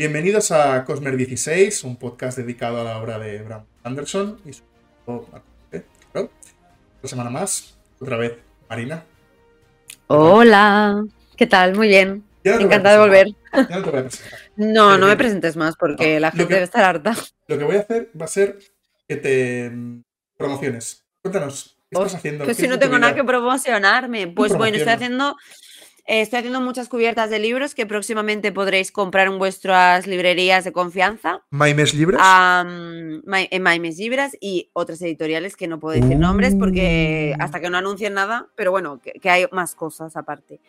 Bienvenidos 0.00 0.50
a 0.50 0.82
Cosmer 0.86 1.14
16, 1.14 1.84
un 1.84 1.96
podcast 1.96 2.38
dedicado 2.38 2.80
a 2.80 2.84
la 2.84 2.96
obra 2.96 3.18
de 3.18 3.42
Bram 3.42 3.66
Anderson 3.82 4.40
y 4.46 4.54
su. 4.54 4.62
Claro. 5.04 6.30
Otra 6.96 7.08
semana 7.10 7.28
más, 7.28 7.76
otra 8.00 8.16
vez 8.16 8.32
Marina. 8.70 9.04
Hola, 10.06 11.04
¿qué 11.36 11.46
tal? 11.46 11.74
Muy 11.74 11.88
bien. 11.88 12.24
No 12.44 12.52
Encantada 12.60 12.94
de 12.94 12.98
volver. 12.98 13.26
Ya 13.52 13.76
no 13.76 13.84
te 13.84 13.90
voy 13.90 14.00
a 14.00 14.02
presentar. 14.04 14.38
No, 14.56 14.86
Pero 14.86 14.96
no 14.96 15.06
me 15.06 15.16
presentes 15.18 15.56
más 15.56 15.76
porque 15.76 16.14
No, 16.14 16.20
la 16.20 16.30
gente 16.30 16.48
que- 16.48 16.54
debe 16.54 16.64
estar 16.64 16.82
harta. 16.82 17.14
Lo 17.46 17.58
que 17.58 17.64
voy 17.64 17.76
a 17.76 17.80
hacer 17.80 18.10
va 18.18 18.24
a 18.24 18.28
ser 18.28 18.58
que 19.06 19.16
te 19.16 19.68
mm, 19.68 20.02
promociones. 20.38 21.04
Cuéntanos, 21.20 21.76
¿qué 21.90 21.98
estás 21.98 22.14
haciendo? 22.14 22.46
Que 22.46 22.52
¿Qué 22.52 22.54
si 22.54 22.68
no 22.68 22.78
tengo 22.78 22.98
nada 22.98 23.14
que 23.14 23.22
promocionarme. 23.22 24.28
Pues 24.28 24.56
bueno, 24.56 24.78
estoy 24.78 24.94
haciendo, 24.94 25.36
eh, 26.10 26.20
estoy 26.22 26.38
haciendo 26.40 26.60
muchas 26.60 26.88
cubiertas 26.88 27.30
de 27.30 27.38
libros 27.38 27.74
que 27.74 27.86
próximamente 27.86 28.50
podréis 28.52 28.90
comprar 28.90 29.28
en 29.28 29.38
vuestras 29.38 30.06
librerías 30.06 30.64
de 30.64 30.72
confianza. 30.72 31.42
¿Maimes 31.50 31.94
Ma- 33.24 33.42
en 33.42 33.62
Maimes 33.62 33.96
Libras 33.98 34.36
y 34.40 34.70
otras 34.72 35.00
editoriales 35.02 35.56
que 35.56 35.68
no 35.68 35.78
puedo 35.78 36.00
decir 36.00 36.18
nombres 36.18 36.54
porque 36.58 37.34
Uh. 37.38 37.42
hasta 37.42 37.60
que 37.60 37.70
no 37.70 37.78
anuncien 37.78 38.14
nada, 38.14 38.48
pero 38.56 38.70
bueno, 38.72 39.00
que, 39.00 39.12
que 39.12 39.30
hay 39.30 39.46
más 39.52 39.74
cosas 39.74 40.16
aparte. 40.16 40.60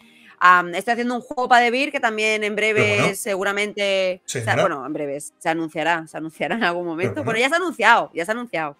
Estoy 0.73 0.93
haciendo 0.93 1.15
un 1.15 1.21
juego 1.21 1.47
para 1.47 1.63
DeVir 1.63 1.91
que 1.91 1.99
también 1.99 2.43
en 2.43 2.55
breve 2.55 2.97
bueno. 2.99 3.15
seguramente, 3.15 4.21
bueno, 4.61 4.85
en 4.85 4.93
breves, 4.93 5.33
se 5.37 5.49
anunciará, 5.49 6.07
se 6.07 6.17
anunciará 6.17 6.55
en 6.55 6.63
algún 6.63 6.85
momento. 6.85 7.15
bueno. 7.15 7.25
Bueno, 7.25 7.39
ya 7.39 7.49
se 7.49 7.53
ha 7.55 7.57
anunciado, 7.57 8.09
ya 8.13 8.25
se 8.25 8.31
ha 8.31 8.33
anunciado. 8.33 8.75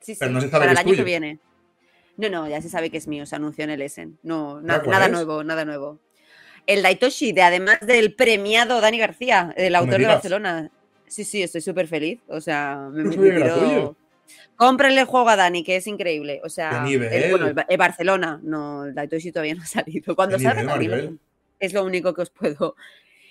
Sí, 0.00 0.16
Pero 0.18 0.40
sí, 0.40 0.46
no 0.46 0.50
para 0.50 0.72
el 0.72 0.76
año 0.78 0.94
que 0.94 1.04
viene. 1.04 1.38
No, 2.16 2.28
no, 2.28 2.48
ya 2.48 2.60
se 2.60 2.68
sabe 2.68 2.90
que 2.90 2.98
es 2.98 3.08
mío, 3.08 3.24
se 3.26 3.36
anunció 3.36 3.64
en 3.64 3.70
el 3.70 3.82
Essen. 3.82 4.18
No, 4.22 4.60
na- 4.60 4.80
¿cuál 4.80 4.90
nada 4.90 5.06
es? 5.06 5.12
nuevo, 5.12 5.42
nada 5.44 5.64
nuevo. 5.64 5.98
El 6.66 6.82
Daitoshi, 6.82 7.32
de 7.32 7.42
además 7.42 7.78
del 7.80 8.14
premiado 8.14 8.80
Dani 8.80 8.98
García, 8.98 9.52
el 9.56 9.74
autor 9.74 9.98
de. 9.98 10.06
Barcelona. 10.06 10.70
Sí, 11.08 11.24
sí, 11.24 11.42
estoy 11.42 11.60
súper 11.60 11.88
feliz. 11.88 12.20
O 12.28 12.40
sea, 12.40 12.88
me, 12.92 13.04
tiró-. 13.10 13.96
Cómprenle 14.56 15.00
el 15.00 15.06
juego 15.06 15.28
a 15.28 15.36
Dani, 15.36 15.64
que 15.64 15.76
es 15.76 15.86
increíble. 15.86 16.40
O 16.44 16.48
sea, 16.48 16.84
¡Qué 16.86 16.94
el- 16.94 17.30
bueno, 17.30 17.48
el, 17.48 17.54
Ba- 17.54 17.66
el 17.68 17.76
Barcelona, 17.76 18.40
no, 18.42 18.84
el 18.84 18.94
Daitoshi 18.94 19.32
todavía 19.32 19.54
no 19.54 19.62
ha 19.62 19.66
salido. 19.66 20.14
Cuando 20.14 20.36
¡Qué 20.36 20.44
salga 20.44 20.62
es 21.58 21.72
lo 21.72 21.84
único 21.84 22.14
que 22.14 22.22
os 22.22 22.30
puedo. 22.30 22.76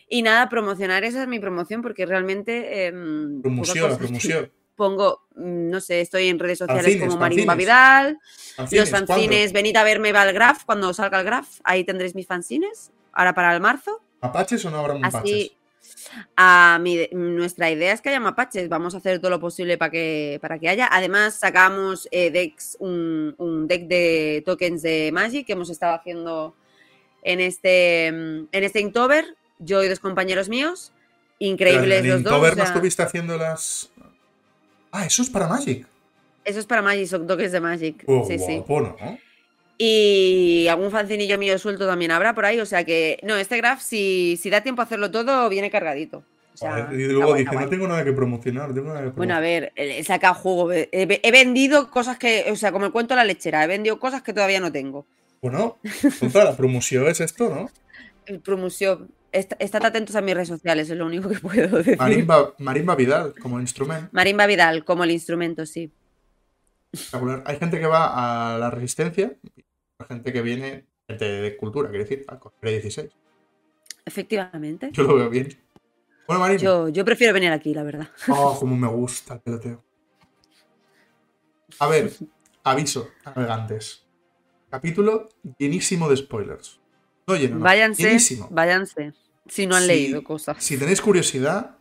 Y 0.08 0.22
nada, 0.24 0.50
promocionar, 0.50 1.04
esa 1.06 1.22
es 1.22 1.28
mi 1.28 1.40
promoción, 1.40 1.82
porque 1.82 2.06
realmente. 2.06 2.92
poca 2.92 3.42
Promoción, 3.44 3.98
promoción. 3.98 4.52
Pongo, 4.82 5.22
mm, 5.36 5.70
no 5.70 5.80
sé, 5.80 6.02
estoy 6.02 6.28
en 6.30 6.40
redes 6.40 6.58
sociales 6.58 6.86
como 7.00 7.12
Marimba. 7.20 7.54
Vidal, 7.54 8.20
los 8.58 8.90
fanzines, 8.90 9.54
venid 9.54 9.76
a 9.78 9.84
verme 9.84 10.12
va 10.12 10.24
el 10.28 10.34
Graf 10.34 10.64
cuando 10.66 10.92
salga 10.92 11.20
el 11.20 11.26
Graf, 11.28 11.60
ahí 11.64 11.84
tendréis 11.84 12.16
mis 12.16 12.26
fanzines, 12.26 12.90
ahora 13.14 13.36
para 13.36 13.54
el 13.54 13.62
marzo. 13.62 14.02
¿cuándo? 14.20 14.40
¿Mapaches 14.40 14.66
o 14.66 14.72
no 14.72 14.80
habrá 14.80 14.96
mapaches? 14.96 15.52
A 16.36 16.80
mi- 16.82 17.08
nuestra 17.12 17.70
idea 17.70 17.94
es 17.94 18.02
que 18.02 18.10
haya 18.10 18.20
mapaches, 18.20 18.70
vamos 18.70 18.96
a 18.96 18.98
hacer 18.98 19.20
todo 19.20 19.30
lo 19.30 19.40
posible 19.40 19.78
para 19.78 19.92
que, 19.92 20.40
para 20.42 20.58
que 20.58 20.68
haya. 20.68 20.90
Además, 20.92 21.36
sacamos 21.36 22.08
eh, 22.10 22.32
decks, 22.32 22.76
un, 22.80 23.36
un 23.38 23.68
deck 23.68 23.84
de 23.88 24.42
tokens 24.44 24.82
de 24.82 25.12
Magic 25.14 25.46
que 25.46 25.54
hemos 25.54 25.70
estado 25.70 25.94
haciendo 25.94 26.56
en 27.22 27.40
este, 27.40 28.12
mm, 28.12 28.48
en 28.52 28.64
este 28.64 28.80
Inktober, 28.80 29.38
yo 29.60 29.84
y 29.84 29.88
dos 29.90 30.00
compañeros 30.00 30.50
míos, 30.50 30.92
increíbles 31.38 32.04
los 32.04 32.24
dos. 32.24 32.32
Inktober 32.34 32.58
no 32.58 32.64
estuviste 32.64 33.04
haciendo 33.04 33.38
las... 33.38 33.91
Ah, 34.92 35.06
eso 35.06 35.22
es 35.22 35.30
para 35.30 35.48
Magic. 35.48 35.88
eso 36.44 36.60
es 36.60 36.66
para 36.66 36.82
Magic, 36.82 37.08
son 37.08 37.28
tokens 37.28 37.52
de 37.52 37.60
Magic. 37.60 38.04
Oh, 38.08 38.26
sí, 38.28 38.38
sí. 38.40 38.64
¿no? 38.68 39.18
Y 39.78 40.68
algún 40.68 40.92
fancinillo 40.92 41.38
mío 41.40 41.58
suelto 41.58 41.88
también 41.88 42.12
habrá 42.12 42.36
por 42.36 42.46
ahí. 42.46 42.60
O 42.60 42.66
sea 42.66 42.84
que, 42.84 43.20
no, 43.24 43.36
este 43.38 43.58
graph, 43.58 43.80
si, 43.82 44.38
si 44.40 44.50
da 44.50 44.62
tiempo 44.62 44.82
a 44.82 44.86
hacerlo 44.86 45.10
todo, 45.10 45.50
viene 45.50 45.72
cargadito. 45.72 46.24
O 46.54 46.58
sea, 46.58 46.86
Joder, 46.86 47.00
y 47.00 47.06
luego 47.06 47.30
guay, 47.30 47.44
dice, 47.46 47.56
no 47.56 47.70
tengo 47.70 47.88
nada 47.88 48.04
que 48.04 48.12
promocionar, 48.12 48.74
tengo 48.74 48.90
nada 48.90 49.02
que 49.04 49.10
Bueno, 49.12 49.34
a 49.34 49.38
promocionar. 49.40 49.42
ver, 49.42 49.74
he 49.76 50.04
sacado 50.04 50.36
juego. 50.36 50.72
He, 50.72 50.88
he 50.92 51.32
vendido 51.32 51.90
cosas 51.90 52.18
que, 52.20 52.46
o 52.52 52.56
sea, 52.56 52.72
como 52.72 52.86
el 52.86 52.92
cuento 52.92 53.14
de 53.14 53.20
la 53.20 53.24
lechera, 53.24 53.64
he 53.64 53.68
vendido 53.68 53.98
cosas 54.00 54.22
que 54.22 54.34
todavía 54.34 54.60
no 54.60 54.72
tengo. 54.72 55.08
Bueno, 55.42 55.78
contra 56.20 56.44
la 56.44 56.56
promoción 56.56 57.08
es 57.08 57.20
esto, 57.22 57.50
¿no? 57.50 57.70
El 58.28 58.40
promoción. 58.40 59.10
Est- 59.32 59.54
Estad 59.60 59.86
atentos 59.86 60.16
a 60.16 60.22
mis 60.22 60.34
redes 60.34 60.50
sociales, 60.50 60.90
es 60.90 60.98
lo 60.98 61.06
único 61.06 61.30
que 61.30 61.40
puedo 61.40 61.78
decir. 61.78 61.98
Marimba, 61.98 62.54
Marimba 62.60 62.96
Vidal 62.96 63.34
como 63.42 63.60
instrumento. 63.60 64.10
Marimba 64.12 64.46
Vidal, 64.46 64.84
como 64.84 65.04
el 65.04 65.12
instrumento, 65.12 65.66
sí. 65.66 65.92
Espectacular. 66.92 67.44
Hay 67.46 67.58
gente 67.58 67.80
que 67.80 67.86
va 67.88 68.56
a 68.56 68.58
la 68.58 68.70
resistencia, 68.70 69.34
hay 70.00 70.08
gente 70.08 70.34
que 70.34 70.42
viene 70.42 70.86
de 71.08 71.56
cultura, 71.58 71.90
quiere 71.90 72.04
decir, 72.04 72.26
Cosplay 72.26 72.74
16. 72.82 73.10
Efectivamente. 74.06 74.90
Yo 74.92 75.04
lo 75.04 75.16
veo 75.16 75.30
bien. 75.30 75.58
Bueno, 76.28 76.42
Marina. 76.42 76.60
Yo, 76.62 76.90
yo 76.90 77.06
prefiero 77.06 77.34
venir 77.34 77.52
aquí, 77.52 77.74
la 77.74 77.84
verdad. 77.84 78.10
Oh, 78.28 78.58
como 78.60 78.76
me 78.76 78.88
gusta 78.88 79.36
el 79.36 79.40
peloteo. 79.42 79.84
A 81.80 81.88
ver, 81.88 82.12
aviso, 82.64 83.10
navegantes. 83.26 84.06
Capítulo 84.70 85.30
llenísimo 85.58 86.10
de 86.10 86.18
spoilers. 86.18 86.81
No 87.28 87.36
lleno, 87.36 87.56
no, 87.58 87.64
váyanse, 87.64 88.40
váyanse. 88.50 89.14
Si 89.48 89.68
no 89.68 89.76
han 89.76 89.84
Si- 89.84 89.88
leído 89.88 90.24
cosas. 90.24 90.64
Si 90.64 90.78
tenéis 90.78 91.02
curiosidad, 91.02 91.78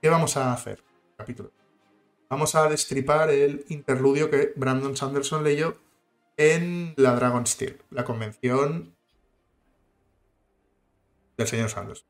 ¿qué 0.00 0.08
vamos 0.08 0.36
a 0.36 0.52
hacer? 0.52 0.82
Capítulo. 1.16 1.52
Vamos 2.28 2.54
a 2.54 2.68
destripar 2.68 3.30
el 3.30 3.64
interludio 3.68 4.30
que 4.30 4.52
Brandon 4.56 4.96
Sanderson 4.96 5.42
leyó 5.42 5.76
en 6.36 6.94
la 6.96 7.14
Dragon 7.16 7.46
Steel, 7.46 7.80
la 7.90 8.04
convención 8.04 8.94
del 11.36 11.46
señor 11.48 11.68
Sanderson. 11.70 12.06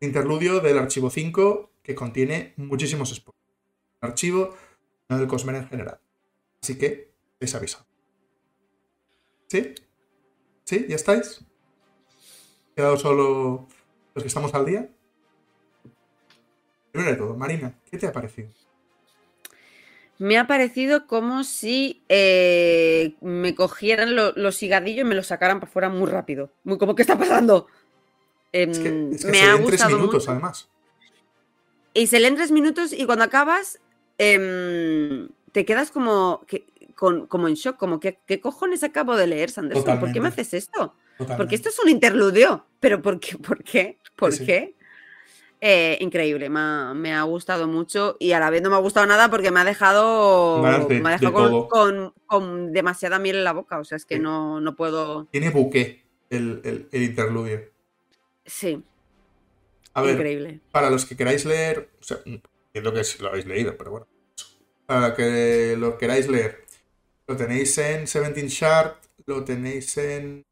Interludio 0.00 0.60
del 0.60 0.78
archivo 0.78 1.10
5 1.10 1.70
que 1.82 1.94
contiene 1.94 2.52
muchísimos 2.56 3.10
spoilers. 3.14 3.38
El 4.00 4.08
archivo, 4.10 4.54
no 5.08 5.18
del 5.18 5.26
Cosmer 5.28 5.54
en 5.56 5.68
general. 5.68 6.00
Así 6.62 6.76
que, 6.78 7.10
es 7.40 7.54
avisado. 7.54 7.86
¿Sí? 9.48 9.74
¿Sí? 10.68 10.84
¿Ya 10.86 10.96
estáis? 10.96 11.40
quedado 12.76 12.98
solo 12.98 13.66
los 14.14 14.22
que 14.22 14.28
estamos 14.28 14.52
al 14.52 14.66
día? 14.66 14.86
Primero 16.92 17.10
de 17.10 17.16
todo, 17.16 17.34
Marina, 17.34 17.72
¿qué 17.90 17.96
te 17.96 18.06
ha 18.06 18.12
parecido? 18.12 18.50
Me 20.18 20.36
ha 20.36 20.46
parecido 20.46 21.06
como 21.06 21.42
si 21.42 22.02
eh, 22.10 23.14
me 23.22 23.54
cogieran 23.54 24.14
lo- 24.14 24.32
los 24.32 24.62
higadillos 24.62 25.06
y 25.06 25.08
me 25.08 25.14
los 25.14 25.28
sacaran 25.28 25.58
para 25.58 25.70
afuera 25.70 25.88
muy 25.88 26.06
rápido. 26.06 26.50
Muy 26.64 26.76
como, 26.76 26.94
¿qué 26.94 27.00
está 27.00 27.16
pasando? 27.18 27.66
Em, 28.52 28.70
Es 28.70 28.78
que, 28.78 28.88
es 29.16 29.24
que 29.24 29.32
me 29.32 29.38
se 29.38 29.44
ha 29.46 29.54
en 29.56 29.64
tres 29.64 29.86
minutos, 29.86 30.22
mucho. 30.24 30.30
además. 30.32 30.68
Y 31.94 32.08
se 32.08 32.20
leen 32.20 32.36
tres 32.36 32.50
minutos 32.50 32.92
y 32.92 33.06
cuando 33.06 33.24
acabas 33.24 33.80
em, 34.18 35.30
te 35.52 35.64
quedas 35.64 35.90
como, 35.90 36.44
con- 36.98 37.26
como 37.28 37.46
en 37.46 37.54
shock, 37.54 37.76
como 37.76 38.00
que 38.00 38.18
¿qué 38.26 38.40
cojones 38.40 38.82
acabo 38.82 39.14
de 39.16 39.28
leer, 39.28 39.50
Sanderson? 39.50 40.00
¿Por 40.00 40.12
qué 40.12 40.20
me 40.20 40.28
haces 40.28 40.52
esto? 40.52 40.94
Totalmente. 41.16 41.36
Porque 41.36 41.54
esto 41.54 41.68
es 41.68 41.78
un 41.78 41.88
interludio. 41.88 42.66
¿Pero 42.80 43.00
por 43.00 43.20
qué? 43.20 43.36
¿Por 43.38 43.62
qué? 43.62 43.98
¿Por 44.16 44.32
Sí, 44.32 44.38
sí. 44.38 44.46
qué? 44.46 44.74
Eh, 45.60 45.96
increíble, 46.00 46.48
me 46.48 46.60
ha, 46.60 46.92
me 46.94 47.12
ha 47.14 47.22
gustado 47.22 47.66
mucho 47.66 48.16
y 48.20 48.30
a 48.32 48.38
la 48.38 48.48
vez 48.50 48.62
no 48.62 48.70
me 48.70 48.76
ha 48.76 48.80
gustado 48.80 49.06
nada 49.06 49.28
porque 49.28 49.50
me 49.50 49.58
ha 49.60 49.64
dejado, 49.64 50.60
me 50.62 50.68
ha 50.68 50.78
de 50.78 50.94
dejado 51.18 51.32
con, 51.32 51.50
todo. 51.50 51.68
con- 51.68 52.14
con 52.26 52.72
demasiada 52.72 53.18
miel 53.18 53.36
en 53.36 53.44
la 53.44 53.52
boca. 53.52 53.78
O 53.80 53.84
sea, 53.84 53.96
es 53.96 54.04
que 54.04 54.16
Sí. 54.16 54.20
no, 54.20 54.60
no 54.60 54.76
puedo. 54.76 55.26
Tiene 55.32 55.50
buque 55.50 56.04
el, 56.30 56.60
el- 56.64 56.88
el 56.92 57.02
interludio. 57.02 57.60
Sí, 58.46 58.82
A 59.94 60.02
ver, 60.02 60.14
increíble. 60.14 60.60
para 60.70 60.90
los 60.90 61.04
que 61.04 61.16
queráis 61.16 61.44
leer, 61.44 61.90
o 62.00 62.04
sea, 62.04 62.18
entiendo 62.24 62.92
que 62.92 63.02
lo 63.20 63.28
habéis 63.28 63.46
leído, 63.46 63.76
pero 63.76 63.90
bueno. 63.90 64.06
Para 64.86 65.14
que 65.14 65.74
lo 65.76 65.98
queráis 65.98 66.28
leer, 66.28 66.64
lo 67.28 67.36
tenéis 67.36 67.76
en 67.78 68.00
17 68.00 68.48
Sharp, 68.48 68.96
lo 69.26 69.44
tenéis 69.44 69.96
en 69.98 70.46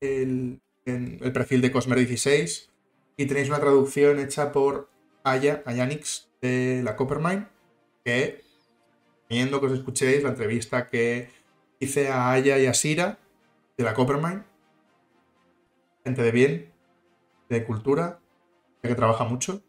el, 0.00 0.60
el 0.86 1.32
perfil 1.32 1.60
de 1.60 1.72
Cosmer 1.72 1.98
16 1.98 2.70
y 3.16 3.26
tenéis 3.26 3.48
una 3.48 3.58
traducción 3.58 4.20
hecha 4.20 4.52
por 4.52 4.88
Aya, 5.24 5.62
Ayanix 5.66 6.28
de 6.40 6.82
la 6.84 6.94
Coppermine, 6.94 7.48
que 8.04 8.42
viendo 9.28 9.60
que 9.60 9.66
os 9.66 9.72
escuchéis 9.72 10.22
la 10.22 10.30
entrevista 10.30 10.86
que 10.86 11.28
hice 11.80 12.08
a 12.08 12.30
Aya 12.30 12.58
y 12.58 12.66
a 12.66 12.74
Sira 12.74 13.18
de 13.76 13.84
la 13.84 13.94
Coppermine, 13.94 14.44
gente 16.04 16.22
de 16.22 16.30
bien, 16.30 16.72
de 17.48 17.64
cultura, 17.64 18.20
que 18.82 18.94
trabaja 18.94 19.24
mucho, 19.24 19.62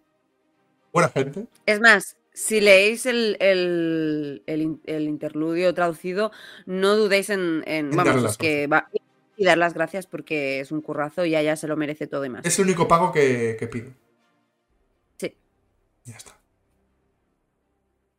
buena 0.93 1.09
gente, 1.09 1.47
Es 1.65 1.79
más, 1.79 2.17
si 2.33 2.61
leéis 2.61 3.05
el, 3.05 3.37
el- 3.39 4.43
el 4.45 4.61
in- 4.61 4.81
el 4.85 5.03
interludio 5.07 5.73
traducido, 5.73 6.31
no 6.65 6.95
dudéis 6.95 7.29
en, 7.29 7.63
en- 7.65 7.91
vamos, 7.91 8.23
es 8.31 8.37
que 8.37 8.67
va, 8.67 8.89
y 9.37 9.43
dar 9.45 9.57
las 9.57 9.73
gracias 9.73 10.07
porque 10.07 10.59
es 10.59 10.71
un 10.71 10.81
currazo 10.81 11.25
y 11.25 11.35
ella 11.35 11.55
se 11.55 11.67
lo 11.67 11.75
merece 11.77 12.07
todo 12.07 12.23
y 12.25 12.29
más. 12.29 12.45
es 12.45 12.57
el 12.59 12.65
único 12.65 12.87
pago 12.87 13.11
que, 13.11 13.55
que 13.59 13.67
pido. 13.67 13.91
Sí. 15.17 15.35
Ya 16.05 16.15
está. 16.17 16.37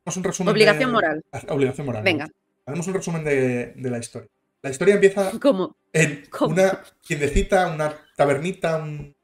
Hacemos 0.04 0.16
un 0.16 0.24
resumen 0.24 0.52
Obligación 0.52 0.88
de- 0.90 0.92
moral. 0.92 1.24
Ah, 1.32 1.42
Obligación 1.50 1.86
moral. 1.86 2.02
Venga. 2.02 2.28
Hacemos 2.66 2.86
un 2.88 2.94
resumen 2.94 3.24
de, 3.24 3.72
de 3.76 3.90
la 3.90 3.98
historia. 3.98 4.28
La 4.62 4.70
historia 4.70 4.94
empieza 4.94 5.30
Como, 5.40 5.76
en 5.92 6.24
¿Cómo? 6.30 6.52
una 6.54 6.82
tiendecita, 7.06 7.72
una 7.72 7.94
tabernita, 8.16 8.76
un 8.76 9.14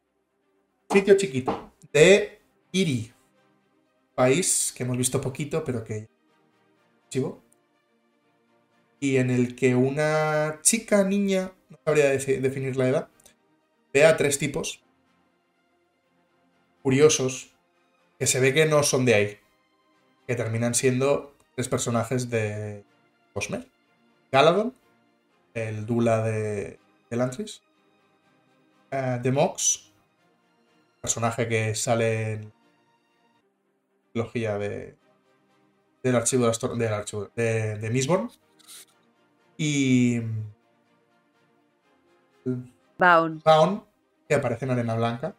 sitio 0.90 1.17
chiquito 1.17 1.73
de 1.93 2.40
Iri, 2.73 3.12
país 4.19 4.73
que 4.75 4.82
hemos 4.82 4.99
visto 4.99 5.20
poquito, 5.20 5.62
pero 5.62 5.85
que 5.85 6.09
chivo, 7.09 7.41
y 8.99 9.19
en 9.19 9.31
el 9.31 9.55
que 9.55 9.76
una 9.76 10.59
chica, 10.62 11.05
niña, 11.05 11.53
no 11.70 11.79
sabría 11.85 12.12
defi- 12.12 12.41
definir 12.41 12.76
la 12.76 12.88
edad, 12.88 13.09
ve 13.94 14.05
a 14.05 14.17
tres 14.17 14.37
tipos 14.38 14.82
curiosos 16.82 17.55
que 18.19 18.26
se 18.26 18.41
ve 18.41 18.53
que 18.53 18.67
no 18.67 18.82
son 18.82 19.05
de 19.05 19.15
ahí, 19.15 19.38
que 20.26 20.35
terminan 20.35 20.75
siendo 20.75 21.37
tres 21.55 21.69
personajes 21.69 22.29
de 22.29 22.82
Cosmer. 23.32 23.69
Galadon, 24.32 24.75
el 25.55 25.87
Dula 25.87 26.25
de, 26.25 26.81
de 27.09 27.17
Lantris, 27.17 27.62
eh, 28.91 29.21
The 29.23 29.31
Mox, 29.31 29.93
personaje 31.00 31.47
que 31.47 31.76
sale 31.76 32.32
en 32.32 32.57
trilogía 34.23 34.59
de, 34.59 34.97
del 36.03 36.17
archivo 36.17 36.43
de, 36.43 36.49
las 36.49 36.61
tor- 36.61 36.76
del 36.76 36.93
archivo 36.93 37.31
de, 37.37 37.79
de 37.79 37.91
Mistborn, 37.91 38.31
y 39.56 40.20
Baon. 42.99 43.41
Zaun, 43.43 43.85
que 44.29 44.35
aparece 44.35 44.65
en 44.65 44.73
Arena 44.73 44.94
Blanca, 44.97 45.37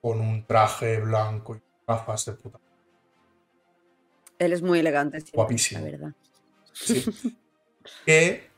con 0.00 0.20
un 0.20 0.46
traje 0.46 1.00
blanco 1.00 1.56
y 1.56 1.60
gafas 1.86 2.24
de 2.26 2.32
puta. 2.32 2.58
Él 4.38 4.52
es 4.52 4.62
muy 4.62 4.78
elegante, 4.80 5.20
siempre, 5.20 5.36
Guapísimo. 5.36 5.80
la 5.84 5.90
verdad. 5.90 6.12
Sí. 6.72 7.04
que, 8.06 8.50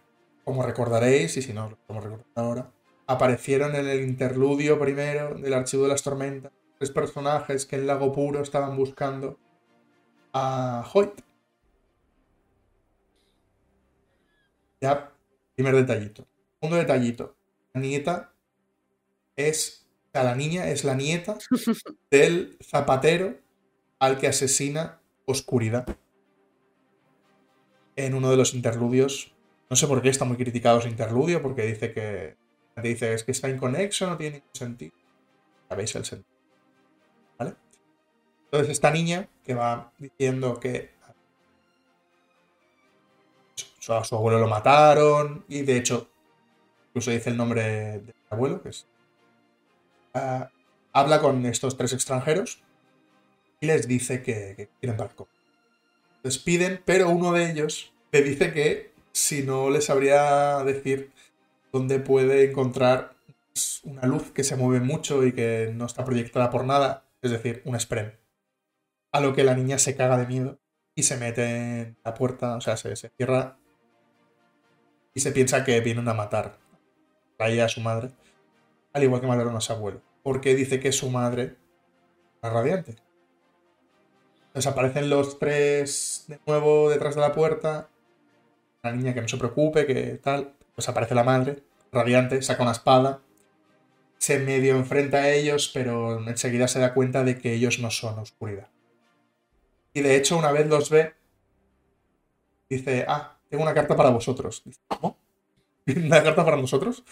como 0.45 0.63
recordaréis, 0.65 1.37
y 1.37 1.43
si 1.43 1.53
no 1.53 1.71
lo 1.71 1.77
podemos 1.77 2.05
recordar 2.05 2.27
ahora, 2.35 2.73
aparecieron 3.07 3.75
en 3.77 3.87
el 3.87 4.03
interludio 4.03 4.79
primero 4.79 5.35
del 5.39 5.55
Archivo 5.55 5.85
de 5.85 5.89
las 5.91 6.03
Tormentas 6.03 6.53
tres 6.79 6.91
personajes 6.93 7.67
que 7.67 7.75
en 7.77 7.87
Lago 7.89 8.13
Puro 8.13 8.41
estaban 8.41 8.77
buscando 8.77 9.37
a 10.39 10.91
Hoyt. 10.93 11.21
Ya, 14.81 15.13
primer 15.55 15.75
detallito. 15.75 16.27
Segundo 16.61 16.77
detallito. 16.77 17.37
La 17.73 17.81
nieta 17.81 18.33
es. 19.37 19.87
o 20.09 20.13
sea, 20.13 20.25
la 20.25 20.35
niña 20.35 20.69
es 20.69 20.85
la 20.85 20.95
nieta 20.95 21.39
del 22.11 22.57
zapatero 22.63 23.39
al 23.99 24.19
que 24.19 24.29
asesina 24.29 25.01
Oscuridad 25.27 25.99
en 27.97 28.15
uno 28.15 28.31
de 28.31 28.37
los 28.37 28.55
interludios. 28.55 29.35
No 29.69 29.77
sé 29.77 29.87
por 29.87 30.01
qué 30.01 30.09
está 30.09 30.25
muy 30.25 30.39
criticado 30.39 30.79
ese 30.79 30.89
interludio, 30.89 31.43
porque 31.43 31.63
dice 31.63 31.93
que. 31.93 32.37
Dice 32.83 33.13
es 33.13 33.25
que 33.25 33.33
está 33.33 33.51
inconexo, 33.51 34.07
no 34.07 34.17
tiene 34.17 34.37
ningún 34.37 34.55
sentido. 34.55 34.93
Sabéis 35.69 35.97
el 35.97 36.05
sentido. 36.05 36.38
Entonces, 38.51 38.71
esta 38.71 38.91
niña 38.91 39.29
que 39.45 39.55
va 39.55 39.93
diciendo 39.99 40.59
que 40.59 40.91
a 43.89 44.05
su 44.05 44.15
abuelo 44.15 44.39
lo 44.39 44.49
mataron, 44.49 45.47
y 45.49 45.63
de 45.63 45.79
hecho, 45.79 46.11
incluso 46.89 47.11
dice 47.11 47.31
el 47.31 47.39
nombre 47.39 47.63
del 48.01 48.15
abuelo, 48.29 48.63
que 48.63 48.69
es. 48.69 48.87
ah, 50.13 50.51
habla 50.93 51.21
con 51.21 51.47
estos 51.47 51.77
tres 51.77 51.95
extranjeros 51.95 52.63
y 53.61 53.67
les 53.67 53.89
dice 53.89 54.23
que, 54.23 54.55
que 54.57 54.69
quieren 54.81 54.99
barco 54.99 55.29
les 56.23 56.39
piden, 56.39 56.81
pero 56.85 57.09
uno 57.09 57.33
de 57.33 57.51
ellos 57.51 57.93
le 58.13 58.23
dice 58.23 58.53
que 58.53 58.93
si 59.13 59.43
no 59.43 59.71
les 59.71 59.87
sabría 59.87 60.63
decir 60.65 61.11
dónde 61.73 62.01
puede 62.01 62.51
encontrar 62.51 63.15
una 63.85 64.03
luz 64.07 64.31
que 64.33 64.45
se 64.45 64.57
mueve 64.57 64.85
mucho 64.85 65.25
y 65.25 65.33
que 65.33 65.73
no 65.75 65.87
está 65.87 66.05
proyectada 66.05 66.51
por 66.51 66.65
nada, 66.65 67.05
es 67.23 67.31
decir, 67.31 67.63
un 67.65 67.79
spren. 67.79 68.15
A 69.13 69.21
lo 69.21 69.35
que 69.35 69.45
la 69.45 69.55
niña 69.55 69.79
se 69.79 69.97
caga 69.97 70.19
de 70.19 70.27
miedo 70.27 70.59
y 70.95 71.05
se 71.05 71.17
mete 71.17 71.81
en 71.81 71.99
la 72.05 72.15
puerta, 72.15 72.57
o 72.57 72.61
sea, 72.61 72.77
se, 72.77 72.95
se 72.97 73.11
cierra 73.17 73.59
y 75.15 75.21
se 75.21 75.33
piensa 75.33 75.65
que 75.65 75.81
vienen 75.81 76.09
a 76.09 76.15
matar 76.15 76.59
a 77.39 77.49
ella, 77.49 77.65
a 77.67 77.69
su 77.69 77.81
madre, 77.81 78.11
al 78.93 79.03
igual 79.03 79.21
que 79.21 79.27
mataron 79.27 79.57
a 79.57 79.61
su 79.61 79.73
abuelo, 79.73 80.03
porque 80.23 80.55
dice 80.55 80.81
que 80.81 80.93
su 80.93 81.11
madre 81.11 81.57
era 82.43 82.53
radiante. 82.53 82.97
Entonces 84.49 84.73
aparecen 84.73 85.11
los 85.11 85.39
tres 85.39 86.25
de 86.27 86.41
nuevo 86.47 86.91
detrás 86.91 87.15
de 87.15 87.21
la 87.21 87.33
puerta. 87.33 87.91
La 88.83 88.93
niña 88.93 89.15
que 89.15 89.21
no 89.21 89.29
se 89.29 89.37
preocupe, 89.37 89.87
que 89.87 90.19
tal. 90.23 90.55
Pues 90.75 90.89
aparece 90.89 91.15
la 91.15 91.25
madre, 91.25 91.63
radiante, 91.93 92.43
saca 92.43 92.63
una 92.63 92.73
espada. 92.73 93.21
Se 94.19 94.39
medio 94.39 94.77
enfrenta 94.77 95.19
a 95.19 95.31
ellos, 95.31 95.71
pero 95.73 96.27
enseguida 96.29 96.67
se 96.67 96.81
da 96.81 96.95
cuenta 96.95 97.25
de 97.25 97.39
que 97.39 97.53
ellos 97.53 97.79
no 97.79 97.91
son 97.91 98.19
oscuridad. 98.19 98.69
Y 99.95 100.01
de 100.01 100.17
hecho, 100.17 100.37
una 100.39 100.53
vez 100.53 100.67
los 100.67 100.91
ve, 100.91 101.15
dice, 102.69 103.05
ah, 103.09 103.39
tengo 103.49 103.63
una 103.65 103.75
carta 103.75 103.97
para 103.97 104.11
vosotros. 104.11 104.63
Dice, 104.65 104.81
¿cómo? 104.89 105.19
¿Una 105.87 106.23
carta 106.23 106.45
para 106.45 106.57
nosotros? 106.57 107.03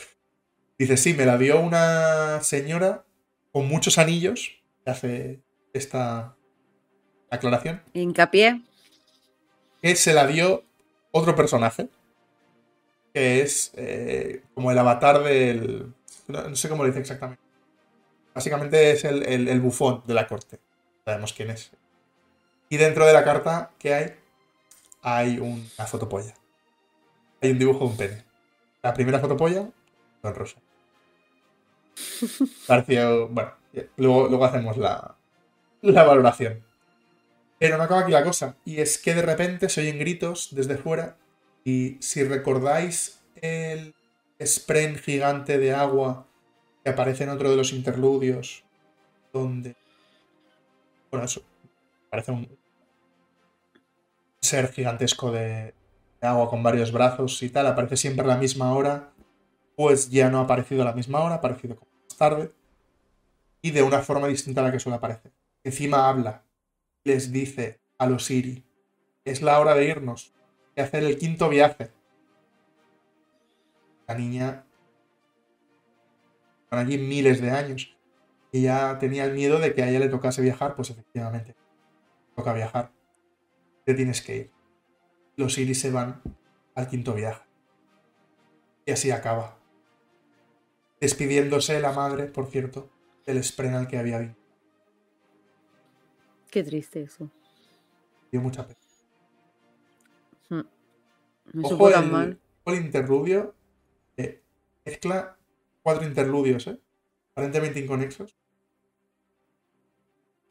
Dice, 0.78 0.96
sí, 0.96 1.14
me 1.14 1.24
la 1.26 1.38
dio 1.38 1.58
una 1.60 2.42
señora 2.42 3.04
con 3.52 3.66
muchos 3.68 3.98
anillos. 3.98 4.50
que 4.84 4.90
Hace 4.90 5.40
esta 5.72 6.36
aclaración. 7.30 7.82
Hincapié. 7.94 8.62
que 9.82 9.96
se 9.96 10.12
la 10.14 10.26
dio 10.26 10.62
otro 11.10 11.34
personaje, 11.34 11.88
que 13.14 13.40
es 13.42 13.72
eh, 13.76 14.42
como 14.54 14.70
el 14.70 14.78
avatar 14.78 15.22
del... 15.22 15.92
No, 16.28 16.48
no 16.50 16.56
sé 16.56 16.68
cómo 16.68 16.82
lo 16.82 16.88
dice 16.88 17.00
exactamente. 17.00 17.42
Básicamente 18.34 18.90
es 18.90 19.04
el, 19.04 19.22
el- 19.26 19.48
el 19.48 19.60
bufón 19.60 20.02
de 20.06 20.12
la 20.14 20.26
corte. 20.26 20.58
Sabemos 21.04 21.32
quién 21.32 21.50
es. 21.50 21.70
Y 22.68 22.76
dentro 22.76 23.06
de 23.06 23.12
la 23.12 23.24
carta 23.24 23.70
que 23.78 23.94
hay, 23.94 24.14
hay 25.02 25.38
una 25.38 25.86
fotopolla. 25.86 26.34
Hay 27.40 27.50
un 27.50 27.58
dibujo 27.58 27.80
de 27.80 27.84
un 27.84 27.96
pene. 27.96 28.24
La 28.82 28.94
primera 28.94 29.20
fotopolla, 29.20 29.68
con 30.22 30.34
rosa. 30.34 30.58
Pareció... 32.66 33.28
Bueno, 33.28 33.52
luego, 33.96 34.28
luego 34.28 34.44
hacemos 34.44 34.76
la, 34.76 35.16
la 35.82 36.04
valoración. 36.04 36.64
Pero 37.58 37.78
no 37.78 37.84
acaba 37.84 38.02
aquí 38.02 38.12
la 38.12 38.24
cosa. 38.24 38.56
Y 38.64 38.80
es 38.80 38.98
que 38.98 39.14
de 39.14 39.22
repente 39.22 39.68
se 39.68 39.80
oyen 39.80 39.98
gritos 39.98 40.48
desde 40.52 40.76
fuera. 40.76 41.16
Y 41.64 41.96
si 42.00 42.22
recordáis 42.24 43.20
el 43.36 43.94
spren 44.44 44.96
gigante 44.96 45.58
de 45.58 45.74
agua 45.74 46.26
que 46.84 46.90
aparece 46.90 47.24
en 47.24 47.30
otro 47.30 47.50
de 47.50 47.56
los 47.56 47.72
interludios, 47.72 48.62
donde. 49.32 49.74
Bueno, 51.10 51.26
eso. 51.26 51.42
Parece 52.10 52.32
un 52.32 52.58
ser 54.40 54.72
gigantesco 54.72 55.30
de, 55.32 55.74
agua 56.20 56.48
con 56.48 56.62
varios 56.62 56.92
brazos 56.92 57.42
y 57.42 57.50
tal. 57.50 57.66
Aparece 57.66 57.96
siempre 57.96 58.24
a 58.24 58.28
la 58.28 58.36
misma 58.36 58.72
hora. 58.72 59.12
Pues 59.76 60.10
ya 60.10 60.30
no 60.30 60.38
ha 60.38 60.42
aparecido 60.42 60.82
a 60.82 60.86
la 60.86 60.92
misma 60.92 61.20
hora, 61.20 61.34
ha 61.34 61.38
aparecido 61.38 61.76
como 61.76 61.90
más 62.04 62.16
tarde. 62.16 62.52
Y 63.60 63.70
de 63.72 63.82
una 63.82 64.00
forma 64.00 64.26
distinta 64.28 64.60
a 64.60 64.64
la 64.64 64.72
que 64.72 64.80
suele 64.80 64.96
aparecer. 64.96 65.32
Encima 65.64 66.08
habla 66.08 66.46
les 67.06 67.30
dice 67.30 67.80
a 67.98 68.06
los 68.06 68.24
Siri, 68.24 68.64
es 69.24 69.40
la 69.40 69.60
hora 69.60 69.74
de 69.74 69.86
irnos, 69.86 70.34
de 70.74 70.82
hacer 70.82 71.04
el 71.04 71.18
quinto 71.18 71.48
viaje. 71.48 71.92
La 74.08 74.16
niña 74.16 74.64
van 76.68 76.86
allí 76.86 76.98
miles 76.98 77.40
de 77.40 77.50
años 77.52 77.96
y 78.50 78.62
ya 78.62 78.98
tenía 78.98 79.24
el 79.24 79.34
miedo 79.34 79.60
de 79.60 79.72
que 79.72 79.84
a 79.84 79.88
ella 79.88 80.00
le 80.00 80.08
tocase 80.08 80.42
viajar, 80.42 80.74
pues 80.74 80.90
efectivamente, 80.90 81.54
toca 82.36 82.52
viajar. 82.52 82.92
Te 83.84 83.94
tienes 83.94 84.22
que 84.22 84.36
ir. 84.36 84.50
Los 85.36 85.54
Siri 85.54 85.74
se 85.74 85.90
van 85.90 86.22
al 86.74 86.88
quinto 86.88 87.14
viaje. 87.14 87.42
Y 88.84 88.92
así 88.92 89.10
acaba. 89.10 89.58
Despidiéndose 91.00 91.80
la 91.80 91.92
madre, 91.92 92.26
por 92.26 92.46
cierto, 92.50 92.90
del 93.26 93.42
spren 93.42 93.74
al 93.74 93.88
que 93.88 93.98
había 93.98 94.18
visto. 94.18 94.40
Qué 96.50 96.62
triste 96.62 97.02
eso. 97.02 97.30
Dio 98.30 98.40
mucha 98.40 98.66
pena. 98.66 98.78
Me 101.52 101.62
Ojo 101.64 101.90
tan 101.90 102.04
el, 102.04 102.10
mal. 102.10 102.40
el 102.66 102.74
interludio. 102.76 103.54
eh, 104.16 104.42
mezcla 104.84 105.36
cuatro 105.82 106.06
interludios, 106.06 106.66
¿eh? 106.66 106.80
Aparentemente 107.32 107.80
inconexos. 107.80 108.36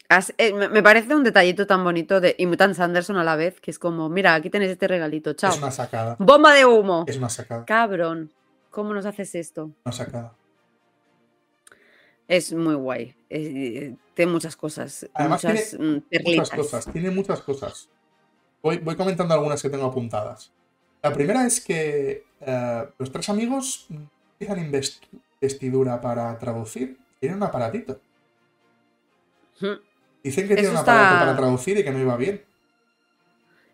Has- 0.08 0.34
eh, 0.38 0.54
me 0.54 0.84
parece 0.84 1.16
un 1.16 1.24
detallito 1.24 1.66
tan 1.66 1.84
bonito 1.84 2.22
de, 2.22 2.36
y 2.38 2.46
tan 2.58 2.76
Sanderson 2.76 3.18
a 3.18 3.24
la 3.24 3.36
vez, 3.36 3.60
que 3.60 3.72
es 3.72 3.80
como, 3.80 4.08
mira, 4.10 4.36
aquí 4.36 4.50
tenéis 4.52 4.72
este 4.72 4.88
regalito, 4.88 5.34
chao. 5.34 5.52
Es 5.52 5.58
una 5.58 5.72
sacada. 5.72 6.16
¡Bomba 6.20 6.54
de 6.54 6.66
humo! 6.66 7.06
Es 7.08 7.18
una 7.18 7.30
sacada. 7.30 7.66
Cabrón, 7.66 8.32
¿cómo 8.70 8.94
nos 8.94 9.06
haces 9.06 9.34
esto? 9.36 9.72
Una 9.84 9.92
sacada. 9.92 10.34
Es 12.28 12.54
muy 12.54 12.76
guay. 12.76 13.16
es- 13.30 13.48
eh, 13.48 13.96
tiene 14.14 14.32
muchas 14.32 14.56
cosas. 14.56 15.08
Además 15.14 15.44
muchas 15.44 15.74
mm, 15.80 15.98
Muchas 16.26 16.50
cosas. 16.52 16.92
Tiene 16.94 17.12
muchas 17.12 17.42
cosas. 17.42 17.90
Voy, 18.62 18.78
voy 18.80 18.96
comentando 18.96 19.34
algunas 19.34 19.62
que 19.62 19.70
tengo 19.70 19.86
apuntadas. 19.86 20.52
La 21.04 21.12
primera 21.14 21.46
es 21.46 21.62
que 21.62 22.26
eh, 22.42 22.90
los 22.98 23.12
tres 23.12 23.30
amigos 23.30 23.88
utilizan 24.36 24.72
invest- 24.72 25.02
investidura 25.42 26.00
para 26.02 26.38
traducir. 26.40 26.98
Tienen 27.20 27.38
un 27.38 27.44
aparatito. 27.44 28.00
Dicen 30.26 30.48
que 30.48 30.56
tiene 30.56 30.70
un 30.70 30.76
está- 30.76 30.94
aparato 31.00 31.26
para 31.26 31.38
traducir 31.38 31.78
y 31.78 31.84
que 31.84 31.92
no 31.92 32.00
iba 32.00 32.18
bien. 32.18 32.42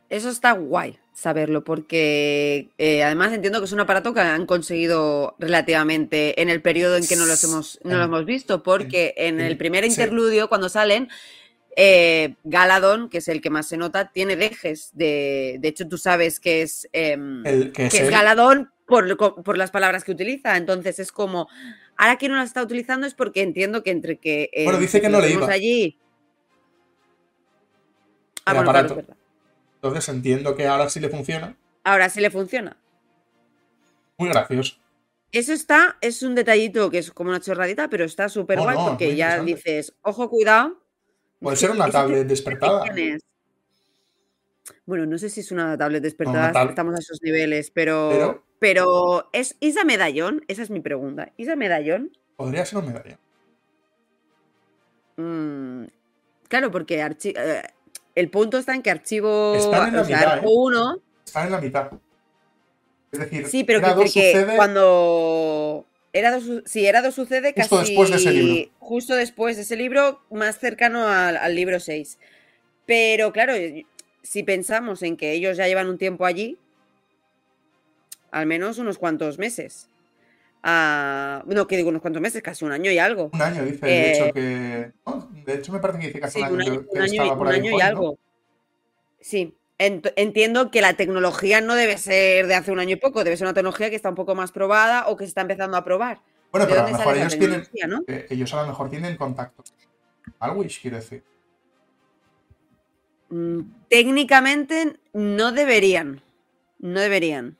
Eso 0.10 0.30
está 0.30 0.52
guay 0.52 0.98
saberlo, 1.14 1.64
porque 1.64 2.70
eh, 2.78 3.04
además 3.04 3.32
entiendo 3.32 3.60
que 3.60 3.66
es 3.66 3.72
un 3.72 3.80
aparato 3.80 4.14
que 4.14 4.20
han 4.20 4.46
conseguido 4.46 5.36
relativamente 5.40 6.42
en 6.42 6.50
el 6.50 6.62
periodo 6.62 6.98
en 6.98 7.08
que 7.08 7.16
no 7.16 7.26
los 7.26 7.42
hemos, 7.46 7.80
no 7.84 7.98
lo 7.98 8.04
hemos 8.04 8.26
visto, 8.26 8.64
porque 8.64 9.14
en 9.18 9.40
el 9.40 9.56
primer 9.58 9.84
sí. 9.86 9.92
interludio, 9.92 10.50
cuando 10.50 10.68
salen, 10.68 11.08
eh, 11.78 12.36
Galadón, 12.44 13.10
que 13.10 13.20
es 13.20 13.28
el 13.30 13.40
que 13.42 13.50
más 13.50 13.68
se 13.68 13.78
nota, 13.78 14.12
tiene 14.12 14.36
dejes. 14.36 14.90
De, 14.94 15.58
de 15.62 15.68
hecho, 15.70 15.88
tú 15.88 15.98
sabes 15.98 16.42
que 16.42 16.62
es, 16.64 16.90
em, 16.92 17.46
El 17.46 17.72
que 17.72 17.86
es 17.86 17.94
que. 17.94 18.10
Galadón 18.10 18.70
por, 18.86 19.16
por 19.44 19.58
las 19.58 19.72
palabras 19.72 20.04
que 20.04 20.12
utiliza. 20.12 20.58
Entonces 20.58 21.00
es 21.00 21.14
como, 21.14 21.48
ahora 21.96 22.18
que 22.18 22.28
no 22.28 22.36
las 22.36 22.48
está 22.48 22.62
utilizando 22.62 23.08
es 23.08 23.14
porque 23.14 23.42
entiendo 23.42 23.84
que 23.84 23.92
entre 23.92 24.18
que... 24.18 24.50
eh, 24.52 24.66
Bueno, 24.66 24.80
dice 24.80 25.00
que 25.00 25.08
no 25.08 25.22
le 25.22 25.32
iba. 25.32 25.48
allí... 25.50 25.98
Ah, 28.52 28.60
El 28.60 28.66
bueno, 28.66 28.80
aparato. 28.80 29.14
Entonces 29.76 30.10
entiendo 30.10 30.56
que 30.56 30.68
ahora 30.68 30.90
sí 30.90 31.00
le 31.00 31.10
funciona. 31.10 31.56
Ahora 31.84 32.10
sí 32.10 32.22
le 32.22 32.30
funciona. 32.30 32.78
Muy 34.18 34.30
gracioso. 34.30 34.76
Eso 35.32 35.54
está, 35.54 35.98
es 36.02 36.22
un 36.24 36.36
detallito 36.36 36.90
que 36.90 36.98
es 37.00 37.12
como 37.12 37.30
una 37.30 37.40
chorradita, 37.40 37.88
pero 37.90 38.04
está 38.06 38.28
súper 38.30 38.58
No, 38.58 38.64
guay 38.64 38.76
no, 38.78 38.86
porque 38.90 39.16
ya 39.16 39.42
dices, 39.42 39.94
ojo, 40.02 40.30
cuidado. 40.30 40.78
Puede 41.40 41.56
ser 41.58 41.72
una 41.72 41.90
tablet 41.90 42.28
despertada. 42.28 42.84
Bueno, 44.86 45.06
no 45.06 45.18
sé 45.18 45.30
si 45.30 45.40
es 45.40 45.52
una 45.52 45.78
tablet 45.78 46.04
despertada, 46.04 46.64
estamos 46.70 46.96
a 46.96 47.00
esos 47.00 47.22
niveles, 47.24 47.72
pero, 47.72 48.10
Pero- 48.12 48.44
pero, 48.60 49.30
es 49.34 49.56
Isa 49.60 49.84
Medallón, 49.86 50.44
esa 50.48 50.62
es 50.64 50.70
mi 50.70 50.82
pregunta. 50.82 51.32
Isa 51.38 51.56
Medallón, 51.56 52.16
Podría 52.36 52.66
ser 52.66 52.80
un 52.80 52.88
medalla. 52.88 53.18
mm, 55.18 55.86
claro, 56.48 56.72
porque 56.72 57.02
archi- 57.02 57.34
eh, 57.38 57.64
el 58.16 58.30
punto 58.30 58.58
está 58.58 58.74
en 58.76 58.82
que 58.82 58.92
archivo, 58.92 59.56
Están 59.56 59.90
en 59.90 59.96
la 59.96 60.02
o 60.02 60.06
sea, 60.06 60.18
mitad, 60.18 60.32
arco 60.34 60.46
¿eh? 60.48 60.54
1, 60.54 60.98
Está 61.26 61.46
en 61.46 61.52
la 61.52 61.62
mitad. 61.62 61.92
Es 63.12 63.20
decir, 63.20 63.48
sí, 63.48 63.64
pero 63.64 63.80
que, 64.14 64.32
sucede- 64.32 64.56
cuando 64.56 65.86
Erado, 66.14 66.40
su- 66.42 66.64
sí, 66.66 66.86
Erado 66.86 67.12
sucede 67.12 67.54
casi 67.54 67.70
Justo 67.70 67.86
después 67.86 68.10
de 68.10 68.16
ese 68.18 68.32
libro. 68.32 68.72
justo 68.80 69.16
después 69.16 69.56
de 69.58 69.62
ese 69.64 69.76
libro, 69.76 70.22
más 70.30 70.58
cercano 70.60 71.08
al, 71.08 71.38
al 71.38 71.56
libro 71.56 71.80
6. 71.80 72.18
Pero 72.86 73.32
claro, 73.32 73.54
si 74.24 74.44
pensamos 74.44 75.04
en 75.04 75.18
que 75.18 75.32
ellos 75.34 75.58
ya 75.58 75.68
llevan 75.68 75.88
un 75.88 75.98
tiempo 75.98 76.26
allí, 76.26 76.58
al 78.32 78.46
menos 78.46 78.78
unos 78.78 78.98
cuantos 78.98 79.38
meses. 79.38 79.88
Ah, 80.64 81.44
no, 81.48 81.66
que 81.68 81.76
digo 81.76 81.90
unos 81.90 82.02
cuantos 82.02 82.22
meses, 82.22 82.42
casi 82.44 82.64
un 82.66 82.72
año 82.72 82.92
y 82.92 83.00
algo. 83.00 83.30
Un 83.34 83.42
año, 83.42 83.64
dice, 83.66 83.86
de 83.86 83.92
Eh, 83.92 84.12
hecho, 84.14 84.34
que. 84.34 84.92
no, 85.06 85.30
de 85.46 85.54
hecho, 85.56 85.72
me 85.74 85.80
parece 85.80 86.00
que 86.00 86.08
dice 86.08 86.20
casi 86.20 86.40
Sí, 86.40 86.46
un 86.48 86.62
año, 86.62 86.74
un 86.74 86.88
que- 86.88 87.00
año 87.00 87.06
y- 87.14 87.18
estaba 87.18 87.38
por 87.38 87.48
un 87.48 87.54
ahí 87.54 87.60
año 87.60 87.68
y 87.70 87.72
Point, 87.72 87.84
¿no? 87.84 87.90
algo. 87.90 88.20
Sí, 89.20 89.56
ent- 89.80 90.14
entiendo 90.16 90.70
que 90.70 90.82
la 90.82 90.94
tecnología 90.94 91.62
no 91.62 91.74
debe 91.76 91.98
ser 91.98 92.46
de 92.48 92.54
hace 92.56 92.72
un 92.72 92.80
año 92.80 92.94
y 92.94 92.96
poco, 92.98 93.24
debe 93.24 93.38
ser 93.38 93.46
una 93.48 93.54
tecnología 93.56 93.90
que 93.90 93.96
está 93.96 94.10
un 94.10 94.16
poco 94.16 94.36
más 94.36 94.52
probada 94.52 95.08
o 95.08 95.18
que 95.18 95.24
se 95.26 95.30
está 95.30 95.42
empezando 95.42 95.78
a 95.78 95.84
probar. 95.84 96.20
Bueno, 96.52 96.68
¿De 96.68 96.72
pero 96.74 96.86
a 96.86 96.92
lo 96.92 96.98
mejor 96.98 97.18
ellos 97.18 97.38
tienen. 97.40 97.64
no? 97.88 98.04
eh, 98.08 98.28
ellos 98.30 98.54
a 98.54 98.62
lo 98.62 98.68
mejor 98.68 98.90
tienen 98.90 99.16
contacto. 99.18 99.64
Alwish, 100.40 100.82
quiero 100.82 100.98
decir. 100.98 101.24
Mm, 103.30 103.62
Técnicamente 103.90 104.98
no 105.14 105.52
deberían. 105.52 106.22
No 106.80 107.00
deberían. 107.00 107.58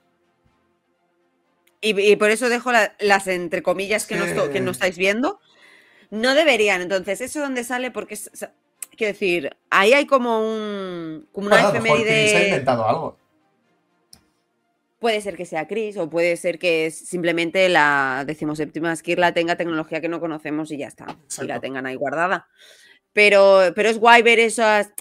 Y, 1.82 2.00
y 2.00 2.16
por 2.16 2.30
eso 2.30 2.48
dejo 2.50 2.72
la- 2.72 2.96
las 3.00 3.28
entre 3.28 3.64
comillas 3.64 4.06
que, 4.06 4.16
no, 4.16 4.26
Sí. 4.26 4.32
esto- 4.32 4.52
que 4.52 4.62
no 4.62 4.72
estáis 4.72 4.98
viendo. 4.98 5.40
No 6.12 6.36
deberían. 6.36 6.82
Entonces, 6.82 7.22
¿eso 7.22 7.40
dónde 7.40 7.64
sale? 7.64 7.90
Porque, 7.92 8.14
es- 8.14 8.30
quiero 8.96 9.14
decir, 9.14 9.56
ahí 9.70 9.94
hay 9.94 10.06
como 10.06 10.40
un 10.42 11.28
como 11.32 11.48
una 11.48 11.56
mejor 11.58 11.72
Chris 11.72 11.92
ha 11.92 11.94
efeméride. 11.96 12.46
inventado 12.50 12.88
algo. 12.88 13.18
Puede 15.00 15.20
ser 15.22 15.36
que 15.36 15.46
sea 15.46 15.68
Chris 15.68 15.98
o 15.98 16.10
puede 16.12 16.38
ser 16.38 16.60
que 16.60 16.86
es 16.86 16.96
simplemente 16.96 17.68
la 17.70 18.24
decimoséptima 18.28 18.96
Skirla 18.96 19.34
tenga 19.34 19.56
tecnología 19.56 20.00
que 20.00 20.10
no 20.10 20.20
conocemos 20.20 20.70
y 20.72 20.78
ya 20.78 20.88
está. 20.88 21.06
Y 21.06 21.08
la 21.08 21.14
Exacto. 21.24 21.62
tengan 21.62 21.88
ahí 21.88 21.96
guardada. 21.96 22.48
Pero, 23.12 23.62
pero 23.76 23.90
es 23.90 23.98
guay 23.98 24.22
ver 24.22 24.38
esas, 24.38 24.92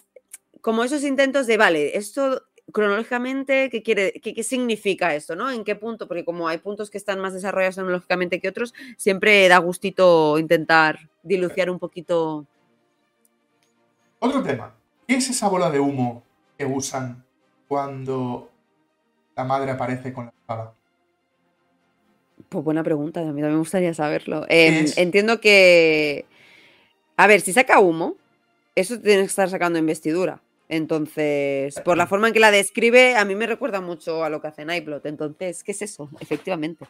como 0.62 0.84
esos 0.84 1.04
intentos 1.04 1.46
de, 1.46 1.58
vale, 1.58 1.98
esto 1.98 2.42
cronológicamente, 2.72 3.70
¿qué, 3.70 3.82
quiere, 3.82 4.12
qué, 4.12 4.34
qué 4.34 4.42
significa 4.42 5.14
esto? 5.14 5.36
¿no? 5.36 5.50
¿En 5.50 5.64
qué 5.64 5.76
punto? 5.76 6.08
Porque 6.08 6.24
como 6.24 6.48
hay 6.48 6.58
puntos 6.58 6.90
que 6.90 6.98
están 6.98 7.20
más 7.20 7.34
desarrollados 7.34 7.76
tecnológicamente 7.76 8.40
que 8.40 8.48
otros, 8.48 8.74
siempre 8.96 9.48
da 9.48 9.58
gustito 9.58 10.38
intentar 10.38 11.10
diluciar 11.22 11.70
un 11.70 11.78
poquito. 11.78 12.46
Otro 14.18 14.42
tema. 14.42 14.74
¿Qué 15.06 15.16
es 15.16 15.28
esa 15.30 15.48
bola 15.48 15.70
de 15.70 15.80
humo 15.80 16.22
que 16.56 16.64
usan 16.66 17.24
cuando 17.66 18.50
la 19.36 19.44
madre 19.44 19.72
aparece 19.72 20.12
con 20.12 20.26
la 20.26 20.30
espada? 20.30 20.74
Pues 22.48 22.64
buena 22.64 22.82
pregunta, 22.82 23.20
a 23.20 23.24
mí 23.24 23.28
también 23.28 23.52
me 23.52 23.58
gustaría 23.58 23.94
saberlo. 23.94 24.44
Em, 24.48 24.86
Entiendo 24.96 25.40
que. 25.40 26.26
A 27.16 27.26
ver, 27.26 27.40
si 27.40 27.52
saca 27.52 27.80
humo, 27.80 28.16
eso 28.74 29.00
tiene 29.00 29.22
que 29.22 29.26
estar 29.26 29.48
sacando 29.50 29.78
investidura. 29.78 30.40
Entonces, 30.72 31.80
por 31.84 31.96
la 31.96 32.06
forma 32.06 32.28
en 32.28 32.32
que 32.32 32.38
la 32.38 32.52
describe, 32.52 33.16
a 33.16 33.24
mí 33.24 33.34
me 33.34 33.48
recuerda 33.48 33.80
mucho 33.80 34.22
a 34.22 34.30
lo 34.30 34.40
que 34.40 34.46
hace 34.46 34.64
Nightblood. 34.64 35.04
Entonces, 35.04 35.64
¿qué 35.64 35.72
es 35.72 35.82
eso? 35.82 36.08
Efectivamente. 36.20 36.86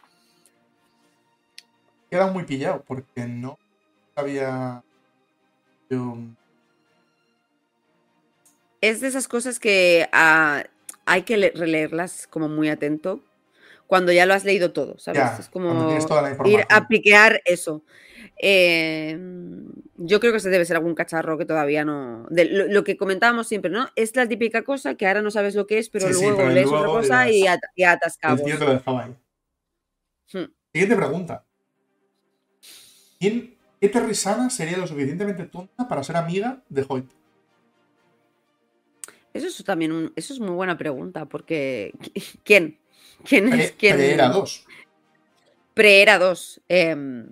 Queda 2.11 2.27
muy 2.27 2.43
pillado 2.43 2.83
porque 2.85 3.25
no 3.25 3.57
sabía. 4.13 4.83
Yo, 5.89 6.15
Es 8.81 9.01
de 9.01 9.07
esas 9.07 9.27
cosas 9.27 9.59
que 9.59 10.07
ah, 10.11 10.63
hay 11.05 11.23
que 11.23 11.37
le- 11.37 11.51
releerlas 11.55 12.27
como 12.27 12.49
muy 12.49 12.69
atento 12.69 13.23
cuando 13.91 14.13
ya 14.13 14.25
lo 14.25 14.33
has 14.33 14.45
leído 14.45 14.71
todo, 14.71 14.97
¿sabes? 14.99 15.19
Ya, 15.19 15.35
es 15.37 15.49
como 15.49 15.93
ir 16.45 16.61
a 16.69 16.87
piquear 16.87 17.41
eso. 17.43 17.83
Eh, 18.41 19.19
yo 19.97 20.21
creo 20.21 20.31
que 20.31 20.39
se 20.39 20.49
debe 20.49 20.63
ser 20.63 20.77
algún 20.77 20.95
cacharro 20.95 21.37
que 21.37 21.43
todavía 21.43 21.83
no. 21.83 22.25
de 22.29 22.45
lo, 22.45 22.67
lo 22.67 22.85
que 22.85 22.95
comentábamos 22.95 23.49
siempre, 23.49 23.69
¿no? 23.69 23.89
Es 23.97 24.15
la 24.15 24.25
típica 24.29 24.61
cosa 24.63 24.95
que 24.95 25.07
ahora 25.07 25.21
no 25.21 25.29
sabes 25.29 25.55
lo 25.55 25.67
que 25.67 25.77
es, 25.77 25.89
pero 25.89 26.07
Sí, 26.07 26.13
sí, 26.13 26.21
luego 26.21 26.37
pero 26.37 26.49
lees 26.51 26.67
otra 26.67 26.87
cosa 26.87 27.29
y, 27.29 27.45
at- 27.47 27.59
y 27.75 27.83
atas 27.83 28.17
el 28.23 28.41
tío 28.41 28.57
te 28.57 28.63
lo 28.63 28.71
dejaba 28.75 29.03
ahí. 29.03 29.15
Hmm. 30.31 30.53
Siguiente 30.71 30.95
pregunta. 30.95 31.43
¿Quién, 33.19 33.57
¿Qué 33.81 33.89
Terrisana 33.89 34.49
sería 34.49 34.77
lo 34.77 34.87
suficientemente 34.87 35.43
tonta 35.47 35.85
para 35.85 36.01
ser 36.01 36.15
amiga 36.15 36.63
de 36.69 36.85
Hoyt? 36.87 37.11
Eso 39.33 39.47
es 39.47 39.61
también 39.65 39.91
un- 39.91 40.13
eso 40.15 40.33
es 40.33 40.39
muy 40.39 40.51
buena 40.55 40.77
pregunta, 40.77 41.25
porque 41.25 41.93
¿quién? 42.45 42.77
¿Quién 43.27 43.51
es 43.53 43.71
Pre? 43.71 43.93
Preera 43.93 44.29
2. 44.29 44.65
Preera 45.73 46.19
2. 46.19 46.61
em, 46.67 47.27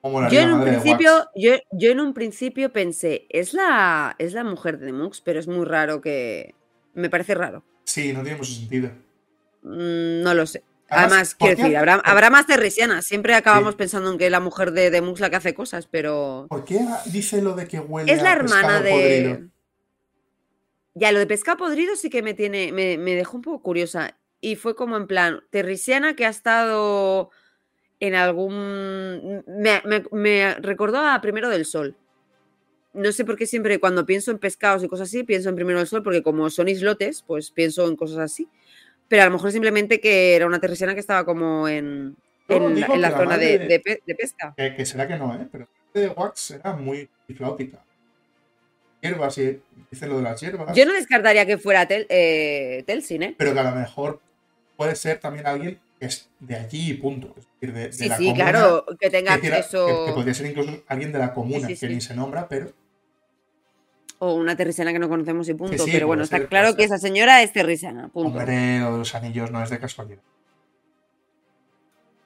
¿Cómo 0.00 0.14
Yo 0.14 0.40
molaría 0.40 0.42
en 0.42 0.52
un 0.52 0.62
principio, 0.64 1.28
yo, 1.36 1.52
yo 1.70 1.90
en 1.92 2.00
un 2.00 2.12
principio 2.14 2.72
pensé, 2.72 3.26
es 3.28 3.54
la, 3.54 4.16
es 4.18 4.32
la 4.32 4.42
mujer 4.42 4.78
de 4.78 4.92
Mux, 4.92 5.20
pero 5.20 5.38
es 5.38 5.46
muy 5.46 5.64
raro 5.64 6.00
que. 6.00 6.54
Me 6.94 7.08
parece 7.08 7.34
raro. 7.34 7.62
Sí, 7.84 8.12
no 8.12 8.22
tiene 8.22 8.36
mucho 8.38 8.52
sentido. 8.52 8.90
Mm, 9.62 10.22
no 10.22 10.34
lo 10.34 10.44
sé. 10.46 10.62
Además, 10.88 11.12
Además, 11.12 11.34
¿por 11.36 11.48
quiero 11.48 11.62
decir, 11.62 11.76
habrá, 11.78 11.94
habrá 12.04 12.28
más 12.30 12.46
terresianas. 12.46 13.06
Siempre 13.06 13.34
acabamos 13.34 13.72
Sí. 13.72 13.78
pensando 13.78 14.12
en 14.12 14.18
que 14.18 14.28
la 14.28 14.40
mujer 14.40 14.72
de, 14.72 14.90
de 14.90 15.00
Mux 15.00 15.20
la 15.20 15.30
que 15.30 15.36
hace 15.36 15.54
cosas, 15.54 15.86
pero. 15.86 16.46
¿Por 16.50 16.64
qué 16.64 16.80
dice 17.06 17.40
lo 17.40 17.54
de 17.54 17.66
que 17.68 17.78
huele 17.80 18.12
Es 18.12 18.22
la 18.22 18.30
a 18.30 18.34
hermana 18.34 18.78
podrido? 18.80 19.34
de. 19.36 19.48
Ya, 20.94 21.12
lo 21.12 21.20
de 21.20 21.26
pescado 21.26 21.56
podrido 21.58 21.96
sí 21.96 22.10
que 22.10 22.22
me 22.22 22.34
tiene. 22.34 22.72
Me, 22.72 22.98
me 22.98 23.14
dejó 23.14 23.36
un 23.36 23.42
poco 23.42 23.62
curiosa. 23.62 24.18
Y 24.42 24.56
fue 24.56 24.74
como 24.74 24.96
en 24.98 25.06
plan, 25.06 25.40
terrisiana 25.50 26.14
que 26.16 26.26
ha 26.26 26.28
estado 26.28 27.30
en 28.00 28.14
algún. 28.16 29.44
Me, 29.46 29.80
me- 29.84 30.04
me 30.10 30.54
recordó 30.56 30.98
a 30.98 31.20
Primero 31.20 31.48
del 31.48 31.64
Sol. 31.64 31.96
No 32.92 33.10
sé 33.12 33.24
por 33.24 33.36
qué 33.36 33.46
siempre 33.46 33.78
cuando 33.78 34.04
pienso 34.04 34.32
en 34.32 34.38
pescados 34.38 34.82
y 34.84 34.88
cosas 34.88 35.08
así, 35.08 35.22
pienso 35.22 35.48
en 35.48 35.54
Primero 35.54 35.78
del 35.78 35.86
Sol, 35.86 36.02
porque 36.02 36.22
como 36.24 36.50
son 36.50 36.68
islotes, 36.68 37.22
pues 37.26 37.50
pienso 37.52 37.88
en 37.88 37.94
cosas 37.96 38.18
así. 38.18 38.48
Pero 39.08 39.22
a 39.22 39.26
lo 39.26 39.30
mejor 39.32 39.52
simplemente 39.52 40.00
que 40.00 40.34
era 40.34 40.46
una 40.46 40.58
terrisiana 40.60 40.92
que 40.94 41.00
estaba 41.00 41.24
como 41.24 41.68
en, 41.68 42.16
en, 42.48 42.62
la- 42.64 42.74
digo 42.74 42.94
en 42.94 43.00
la 43.00 43.08
que 43.08 43.12
la 43.14 43.16
zona 43.18 43.38
de, 43.38 43.58
de 43.60 43.80
pe- 43.80 44.02
de 44.04 44.14
pesca. 44.16 44.54
Que, 44.56 44.74
que 44.74 44.84
será 44.84 45.06
que 45.06 45.16
no, 45.16 45.32
¿eh? 45.36 45.46
Pero 45.52 45.68
la 45.94 46.00
de 46.00 46.08
Wax 46.08 46.50
era 46.50 46.72
muy 46.74 47.08
flautica. 47.36 47.82
Hierbas, 49.00 49.38
y 49.38 49.60
dice 49.90 50.06
lo 50.06 50.16
de 50.18 50.22
las 50.22 50.40
hierbas. 50.40 50.76
Yo 50.76 50.84
no 50.86 50.92
descartaría 50.92 51.46
que 51.46 51.58
fuera 51.58 51.86
Tel, 51.86 52.06
eh, 52.08 52.82
Telsin, 52.86 53.22
¿eh? 53.22 53.34
Pero 53.38 53.52
que 53.54 53.58
a 53.60 53.70
lo 53.70 53.76
mejor 53.76 54.20
puede 54.76 54.94
ser 54.96 55.18
también 55.20 55.46
alguien 55.46 55.80
que 55.98 56.06
es 56.06 56.28
de 56.40 56.56
allí 56.56 56.90
y 56.90 56.94
punto. 56.94 57.34
Es 57.38 57.44
decir, 57.60 57.72
de, 57.74 57.80
de 57.86 57.92
Sí, 57.92 58.08
la 58.08 58.16
sí, 58.16 58.24
comuna, 58.26 58.50
claro, 58.50 58.86
que 58.98 59.10
tenga 59.10 59.34
que, 59.36 59.40
quiera- 59.42 59.56
acceso. 59.58 59.86
que- 59.86 60.04
que 60.06 60.12
podría 60.12 60.34
ser 60.34 60.46
incluso 60.46 60.82
alguien 60.88 61.12
de 61.12 61.18
la 61.18 61.32
comuna, 61.32 61.68
Sí, 61.68 61.76
sí, 61.76 61.86
que 61.86 61.94
ni 61.94 62.00
se 62.00 62.14
nombra, 62.14 62.48
pero 62.48 62.72
O 64.18 64.34
una 64.34 64.56
terrisiana 64.56 64.92
que 64.92 64.98
no 65.00 65.08
conocemos 65.08 65.48
y 65.48 65.54
punto. 65.54 65.84
pero 65.90 66.06
bueno, 66.06 66.22
está 66.22 66.46
claro 66.46 66.76
que 66.76 66.84
esa 66.84 66.98
señora 66.98 67.42
es 67.42 67.52
terrisiana, 67.52 68.08
punto. 68.08 68.38
hombre, 68.38 68.78
lo 68.80 68.92
de 68.92 68.98
los 68.98 69.14
anillos 69.16 69.50
no 69.50 69.62
es 69.62 69.70
de 69.70 69.78
casualidad. 69.80 70.22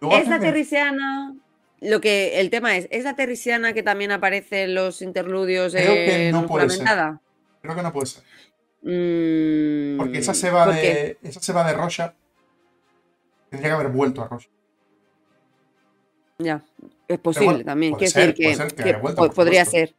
Luego 0.01 0.17
es 0.19 0.29
la 0.29 0.39
terrisiana 0.39 1.35
lo 1.81 2.01
que 2.01 2.41
el 2.41 2.51
tema 2.51 2.77
es, 2.77 2.87
¿es 2.91 3.05
la 3.05 3.17
terrisiana 3.17 3.73
que 3.73 3.83
también 3.83 4.11
aparece 4.13 4.65
en 4.65 4.75
los 4.75 5.01
interludios 5.03 5.73
Creo 5.73 5.95
que 5.95 6.31
no 6.33 6.47
puede 6.47 6.69
ser. 6.71 6.87
Creo 7.63 7.75
que 7.77 7.83
no 7.83 7.93
puede 7.93 8.07
ser. 8.07 8.23
Mm, 8.83 9.99
Porque 9.99 10.19
esa 10.19 10.35
se 10.35 10.51
va 10.51 10.67
¿por 10.67 10.75
qué? 10.75 11.17
de. 11.23 11.29
Esa 11.29 11.41
se 11.41 11.53
va 11.53 11.67
de 11.67 11.75
Rorschach. 11.75 12.13
Tendría 13.51 13.71
que 13.71 13.75
haber 13.75 13.89
vuelto 13.89 14.23
a 14.23 14.29
Rorschach. 14.29 14.51
Ya, 16.39 16.63
es 17.09 17.19
posible 17.19 17.47
bueno, 17.47 17.65
también. 17.65 17.93
puede 17.93 18.09
ser, 18.09 18.35
decir 18.35 18.35
puede 18.37 18.51
que, 18.51 18.93
ser 18.95 19.25
que 19.25 19.31
podría 19.35 19.65
ser. 19.65 19.95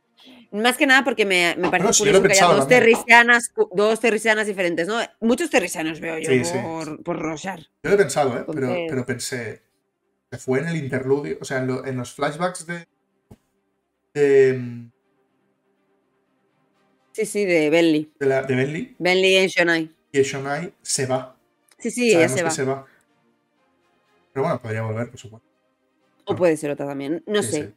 Más 0.51 0.77
que 0.77 0.85
nada 0.85 1.03
porque 1.03 1.25
me, 1.25 1.55
me 1.57 1.69
parece 1.69 1.91
sí, 1.93 1.99
curioso 2.03 2.21
que 2.23 2.31
haya 2.33 2.45
dos 2.47 2.67
terrisianas, 2.67 3.51
dos 3.73 3.99
terrisianas 3.99 4.47
diferentes, 4.47 4.87
¿no? 4.87 4.99
Muchos 5.19 5.49
terrisianos 5.49 5.99
veo 5.99 6.19
yo 6.19 6.29
Sí, 6.29 6.45
sí. 6.45 6.57
por, 6.63 7.03
por 7.03 7.19
Rorschach. 7.19 7.59
Yo 7.83 7.89
lo 7.89 7.93
he 7.93 7.97
pensado, 7.97 8.37
¿eh? 8.37 8.45
Pero, 8.53 8.75
pero 8.87 9.05
pensé. 9.05 9.61
Se 10.31 10.37
fue 10.37 10.59
en 10.59 10.67
el 10.67 10.77
interludio. 10.77 11.37
O 11.41 11.45
sea, 11.45 11.57
en, 11.57 11.67
lo- 11.67 11.85
en 11.85 11.97
los 11.97 12.13
flashbacks 12.13 12.65
de. 12.67 12.87
De, 14.13 14.89
Sí, 17.13 17.25
sí, 17.25 17.45
de 17.45 17.69
Bentley. 17.71 18.11
de, 18.19 18.25
la, 18.27 18.43
de 18.43 18.55
Bentley 18.55 18.95
Bentley 18.99 19.35
en 19.37 19.47
Shonai. 19.47 19.91
y 20.11 20.21
Shonai 20.21 20.73
se 20.83 21.05
va. 21.07 21.35
Sí, 21.79 21.89
sí, 21.91 22.09
ella 22.15 22.27
va. 22.43 22.51
se 22.51 22.63
va. 22.63 22.85
Pero 24.37 24.43
bueno, 24.45 24.61
podría 24.61 24.83
volver, 24.83 25.09
por 25.09 25.19
supuesto. 25.19 25.49
O 26.25 26.35
puede 26.35 26.55
ser 26.57 26.69
otra 26.69 26.85
también. 26.85 27.23
No 27.25 27.41
Sí, 27.41 27.49
sé. 27.49 27.63
sí. 27.69 27.73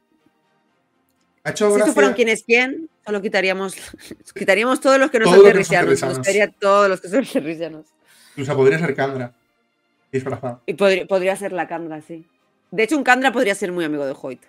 Ha 1.43 1.51
hecho 1.53 1.71
Si 1.71 1.77
gracia. 1.77 1.95
fueron 1.95 2.13
quienes 2.13 2.43
quién, 2.45 2.91
solo 3.03 3.23
quitaríamos, 3.23 3.75
quitaríamos 4.35 4.79
todos 4.79 4.99
los 4.99 5.11
que 5.11 5.21
no 5.21 5.25
Todos 5.25 5.37
son 5.39 5.47
terrisianos. 5.47 6.03
Nos 6.03 6.19
quedaría 6.19 6.53
todos 6.53 6.91
los 6.91 7.01
que 7.01 7.09
son 7.09 7.25
terrisianos. 7.25 7.87
Incluso 8.33 8.55
podría 8.57 8.79
ser 8.79 8.95
Kandra. 8.95 9.33
Disfrazado. 10.13 10.61
Y 10.67 10.75
podría, 10.75 11.07
podría 11.07 11.35
ser 11.35 11.53
la 11.53 11.67
Kandra, 11.67 12.03
sí. 12.03 12.27
De 12.71 12.83
hecho, 12.83 12.99
un 12.99 13.05
Kandra 13.05 13.33
podría 13.33 13.55
ser 13.55 13.73
muy 13.73 13.87
amigo 13.87 14.05
de 14.05 14.15
Hoyt. 14.21 14.43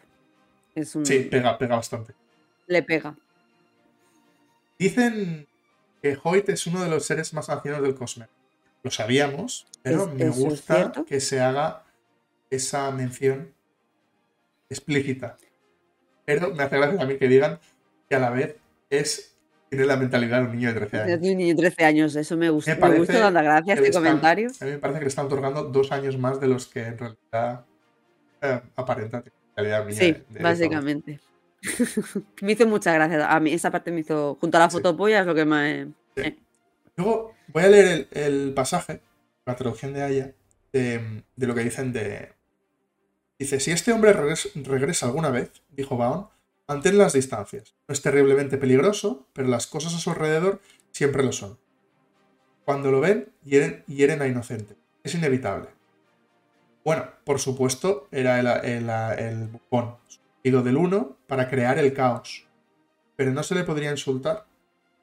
Es 0.75 0.93
un, 0.97 1.05
Sí, 1.05 1.19
pega, 1.31 1.57
pega 1.57 1.77
bastante. 1.77 2.13
Le 2.67 2.83
pega. 2.83 3.15
Dicen 4.77 5.47
que 6.01 6.17
Hoyt 6.21 6.49
es 6.49 6.67
uno 6.67 6.83
de 6.83 6.89
los 6.89 7.05
seres 7.05 7.33
más 7.33 7.49
ancianos 7.49 7.81
del 7.83 7.95
Cosmere. 7.95 8.29
Lo 8.83 8.91
sabíamos, 8.91 9.65
pero 9.81 10.07
¿Es- 10.07 10.13
me 10.13 10.29
gusta 10.29 10.91
que 11.07 11.21
se 11.21 11.39
haga 11.39 11.83
esa 12.51 12.91
mención 12.91 13.53
explícita. 14.69 15.37
Pero 16.25 16.53
me 16.53 16.63
hace 16.63 16.77
gracia 16.77 17.01
a 17.01 17.05
mí 17.05 17.17
que 17.17 17.27
digan 17.27 17.59
que 18.09 18.15
a 18.15 18.19
la 18.19 18.29
vez 18.29 18.55
es 18.89 19.27
tiene 19.69 19.85
la 19.85 19.95
mentalidad 19.95 20.41
de 20.41 20.47
un 20.47 20.51
niño 20.57 20.67
de 20.73 20.79
13 20.81 20.97
Es 20.97 21.03
años. 21.03 21.21
de 21.21 21.31
un 21.31 21.37
niño 21.37 21.55
de 21.55 21.61
13 21.61 21.85
años, 21.85 22.15
eso 22.17 22.35
me 22.37 22.49
gusta. 22.49 22.75
Me 22.75 22.89
Me, 22.89 22.97
gusta 22.99 23.13
tanta 23.21 23.41
gracia 23.41 23.73
que 23.75 23.81
le 23.81 23.87
este 23.87 23.97
están- 23.97 24.03
comentario. 24.03 24.49
A 24.59 24.65
mí 24.65 24.71
me 24.71 24.77
parece 24.79 24.99
que 24.99 25.05
le 25.05 25.09
están 25.09 25.25
otorgando 25.27 25.63
dos 25.63 25.91
años 25.93 26.17
más 26.17 26.39
de 26.41 26.47
los 26.47 26.67
que 26.67 26.83
en 26.87 26.97
realidad 26.97 27.65
eh, 28.41 28.61
aparenta 28.75 29.23
mentalidad 29.55 29.85
de 29.85 29.93
Sí, 29.93 29.99
de- 29.99 30.05
de 30.11 30.13
10 30.13 30.29
años. 30.29 30.43
básicamente. 30.43 31.19
me 32.41 32.51
hizo 32.51 32.67
mucha 32.67 32.93
gracia. 32.93 33.31
A 33.33 33.39
mí 33.39 33.53
esa 33.53 33.71
parte 33.71 33.91
me 33.91 34.01
hizo, 34.01 34.37
junto 34.41 34.57
a 34.57 34.61
la 34.61 34.69
Sí. 34.69 34.77
fotopolla, 34.77 35.21
es 35.21 35.25
lo 35.25 35.35
que 35.35 35.45
me... 35.45 35.87
Luego 36.97 37.33
voy 37.47 37.63
a 37.63 37.67
leer 37.69 38.07
el, 38.11 38.21
el 38.23 38.53
pasaje, 38.53 39.01
la 39.45 39.55
traducción 39.55 39.93
de 39.93 40.01
Aya, 40.03 40.33
de, 40.73 41.23
de 41.35 41.47
lo 41.47 41.55
que 41.55 41.61
dicen 41.63 41.93
de... 41.93 42.33
Dice, 43.41 43.59
si 43.59 43.71
este 43.71 43.91
hombre 43.91 44.13
regres- 44.13 44.51
regresa 44.53 45.07
alguna 45.07 45.31
vez, 45.31 45.49
dijo 45.71 45.97
Baon, 45.97 46.27
mantén 46.67 46.99
las 46.99 47.13
distancias. 47.13 47.73
No 47.87 47.93
es 47.93 48.03
terriblemente 48.03 48.59
peligroso, 48.59 49.25
pero 49.33 49.47
las 49.47 49.65
cosas 49.65 49.95
a 49.95 49.97
su 49.97 50.11
alrededor 50.11 50.61
siempre 50.91 51.23
lo 51.23 51.31
son. 51.31 51.57
Cuando 52.65 52.91
lo 52.91 52.99
ven, 52.99 53.29
hieren, 53.43 54.21
a 54.21 54.27
inocente. 54.27 54.75
Es 55.03 55.15
inevitable. 55.15 55.69
Bueno, 56.85 57.07
por 57.23 57.39
supuesto, 57.39 58.07
era 58.11 58.39
el, 58.39 58.45
el, 58.45 58.89
el 59.17 59.47
bufón, 59.47 59.95
del 60.61 60.77
uno 60.77 61.17
para 61.25 61.49
crear 61.49 61.79
el 61.79 61.95
caos. 61.95 62.45
Pero 63.15 63.31
no 63.31 63.41
se 63.41 63.55
le 63.55 63.63
podría 63.63 63.89
insultar 63.89 64.45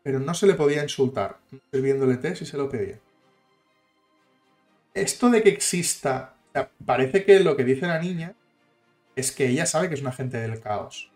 pero 0.04 0.20
no 0.20 0.32
se 0.32 0.46
le 0.46 0.54
podía 0.54 0.84
insultar 0.84 1.38
sirviéndole 1.72 2.16
té 2.18 2.36
si 2.36 2.46
se 2.46 2.56
lo 2.56 2.70
pedía. 2.70 3.00
Esto 4.94 5.28
de 5.28 5.42
que 5.42 5.50
exista, 5.50 6.36
sea, 6.58 6.70
parece 6.84 7.24
que 7.24 7.40
lo 7.40 7.56
que 7.56 7.64
dice 7.64 7.86
la 7.86 8.00
niña 8.00 8.34
es 9.16 9.32
que 9.32 9.48
ella 9.48 9.66
sabe 9.66 9.88
que 9.88 9.94
es 9.94 10.00
un 10.00 10.08
agente 10.08 10.38
del 10.38 10.60
caos. 10.60 11.10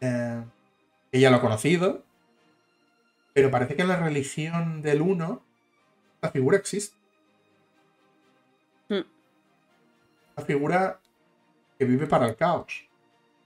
Eh, 0.00 0.42
ella 1.12 1.30
lo 1.30 1.36
ha 1.36 1.40
conocido, 1.40 2.02
pero 3.32 3.50
parece 3.50 3.76
que 3.76 3.82
en 3.82 3.88
la 3.88 3.96
religión 3.96 4.82
del 4.82 5.02
uno 5.02 5.42
esta 6.14 6.30
figura 6.30 6.56
existe. 6.56 6.96
Hmm. 8.88 9.04
Una 10.36 10.46
figura 10.46 11.00
que 11.78 11.84
vive 11.84 12.06
para 12.06 12.26
el 12.26 12.36
caos. 12.36 12.86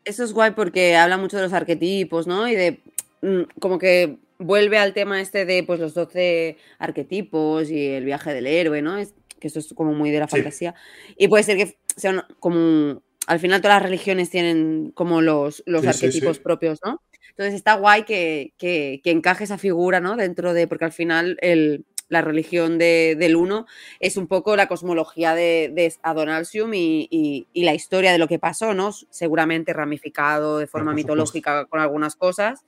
Eso 0.05 0.25
es 0.25 0.33
guay 0.33 0.53
porque 0.53 0.97
habla 0.97 1.19
mucho 1.19 1.37
de 1.37 1.43
los 1.43 1.53
arquetipos, 1.53 2.27
¿no? 2.27 2.49
Y 2.49 2.55
de 2.55 2.81
mm, 3.23 3.43
como 3.61 3.79
que 3.79 4.19
vuelve 4.39 4.79
al 4.79 4.95
tema 4.95 5.21
este 5.21 5.45
de 5.45 5.65
pues 5.65 5.81
los 5.81 5.95
12 5.95 6.57
arquetipos 6.79 7.71
y 7.71 7.89
el 7.89 8.05
viaje 8.05 8.33
del 8.33 8.47
héroe, 8.47 8.81
¿no? 8.81 8.97
Es, 8.97 9.15
que 9.39 9.49
eso 9.49 9.59
es 9.59 9.73
como 9.75 9.93
muy 9.93 10.11
de 10.11 10.21
la 10.21 10.29
Sí. 10.29 10.37
fantasía. 10.37 10.75
Y 11.17 11.29
puede 11.29 11.43
ser 11.45 11.57
que 11.57 11.79
sean 11.97 12.23
como... 12.41 13.03
Al 13.27 13.41
final 13.41 13.61
todas 13.61 13.77
las 13.77 13.83
religiones 13.83 14.31
tienen 14.31 14.91
como 14.95 15.21
los, 15.21 15.63
los 15.67 15.83
Sí, 15.83 15.93
sí, 15.93 16.07
arquetipos 16.07 16.37
sí. 16.39 16.43
propios, 16.43 16.81
¿no? 16.85 17.03
Entonces 17.31 17.55
está 17.55 17.75
guay 17.75 18.05
que, 18.05 18.53
que- 18.57 19.01
que 19.05 19.11
encaje 19.11 19.45
esa 19.45 19.59
figura, 19.59 20.01
¿no? 20.01 20.17
Dentro 20.17 20.55
de... 20.55 20.67
Porque 20.67 20.87
al 20.87 20.93
final 20.93 21.37
el, 21.43 21.85
la 22.09 22.23
religión 22.23 22.79
de- 22.79 23.17
del 23.19 23.37
uno 23.37 23.67
es 24.01 24.17
un 24.17 24.27
poco 24.29 24.57
la 24.57 24.67
cosmología 24.67 25.35
de, 25.35 25.71
de 25.75 25.93
Adonalsium 26.03 26.73
y, 26.73 27.07
y- 27.11 27.47
y 27.53 27.65
la 27.65 27.75
historia 27.75 28.13
de 28.13 28.19
lo 28.19 28.29
que 28.29 28.39
pasó, 28.39 28.73
¿no? 28.73 28.93
Seguramente 29.11 29.75
ramificado 29.75 30.59
de 30.59 30.67
forma 30.67 30.93
supuesto. 30.93 31.13
mitológica 31.13 31.67
con 31.67 31.81
algunas 31.81 32.17
cosas. 32.17 32.65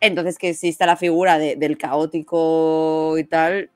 Entonces, 0.00 0.38
que 0.38 0.50
exista 0.50 0.86
la 0.86 0.96
figura 0.96 1.38
de- 1.38 1.54
del 1.56 1.78
caótico 1.78 3.16
y 3.16 3.24
tal, 3.24 3.70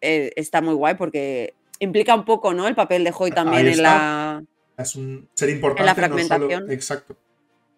eh, 0.00 0.32
está 0.36 0.60
muy 0.60 0.74
guay 0.74 0.94
porque 0.94 1.54
implica 1.80 2.14
un 2.14 2.24
poco, 2.24 2.54
¿no? 2.54 2.66
El 2.68 2.74
papel 2.74 3.04
de 3.04 3.12
Hoy 3.16 3.30
también 3.30 3.66
en 3.66 3.82
la. 3.82 4.42
Es 4.76 4.94
un 4.96 5.28
ser 5.34 5.50
importante. 5.50 5.84
la 5.84 5.92
no 5.92 5.94
solo- 5.94 6.26
fragmentación. 6.26 6.70
exacto. 6.72 7.16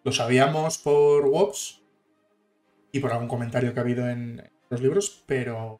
Lo 0.03 0.11
sabíamos 0.11 0.77
por 0.79 1.25
Wops 1.27 1.81
y 2.91 2.99
por 2.99 3.11
algún 3.11 3.27
comentario 3.27 3.73
que 3.73 3.79
ha 3.79 3.83
habido 3.83 4.09
en 4.09 4.49
los 4.69 4.81
libros, 4.81 5.23
pero 5.25 5.79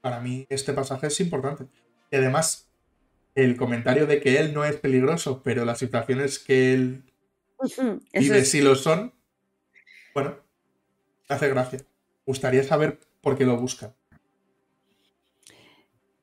para 0.00 0.20
mí 0.20 0.46
este 0.50 0.72
pasaje 0.72 1.06
es 1.08 1.20
importante. 1.20 1.64
Y 2.10 2.16
además, 2.16 2.68
el 3.34 3.56
comentario 3.56 4.06
de 4.06 4.20
que 4.20 4.38
él 4.38 4.52
no 4.54 4.64
es 4.64 4.76
peligroso, 4.76 5.42
pero 5.42 5.64
las 5.64 5.78
situaciones 5.78 6.38
que 6.38 6.74
él 6.74 7.02
vive 8.12 8.38
es- 8.38 8.50
sí 8.50 8.60
lo 8.60 8.74
son, 8.74 9.12
bueno, 10.14 10.36
hace 11.28 11.48
gracia. 11.48 11.80
Gustaría 12.26 12.62
saber 12.64 12.98
por 13.20 13.36
qué 13.36 13.44
lo 13.44 13.56
busca. 13.56 13.94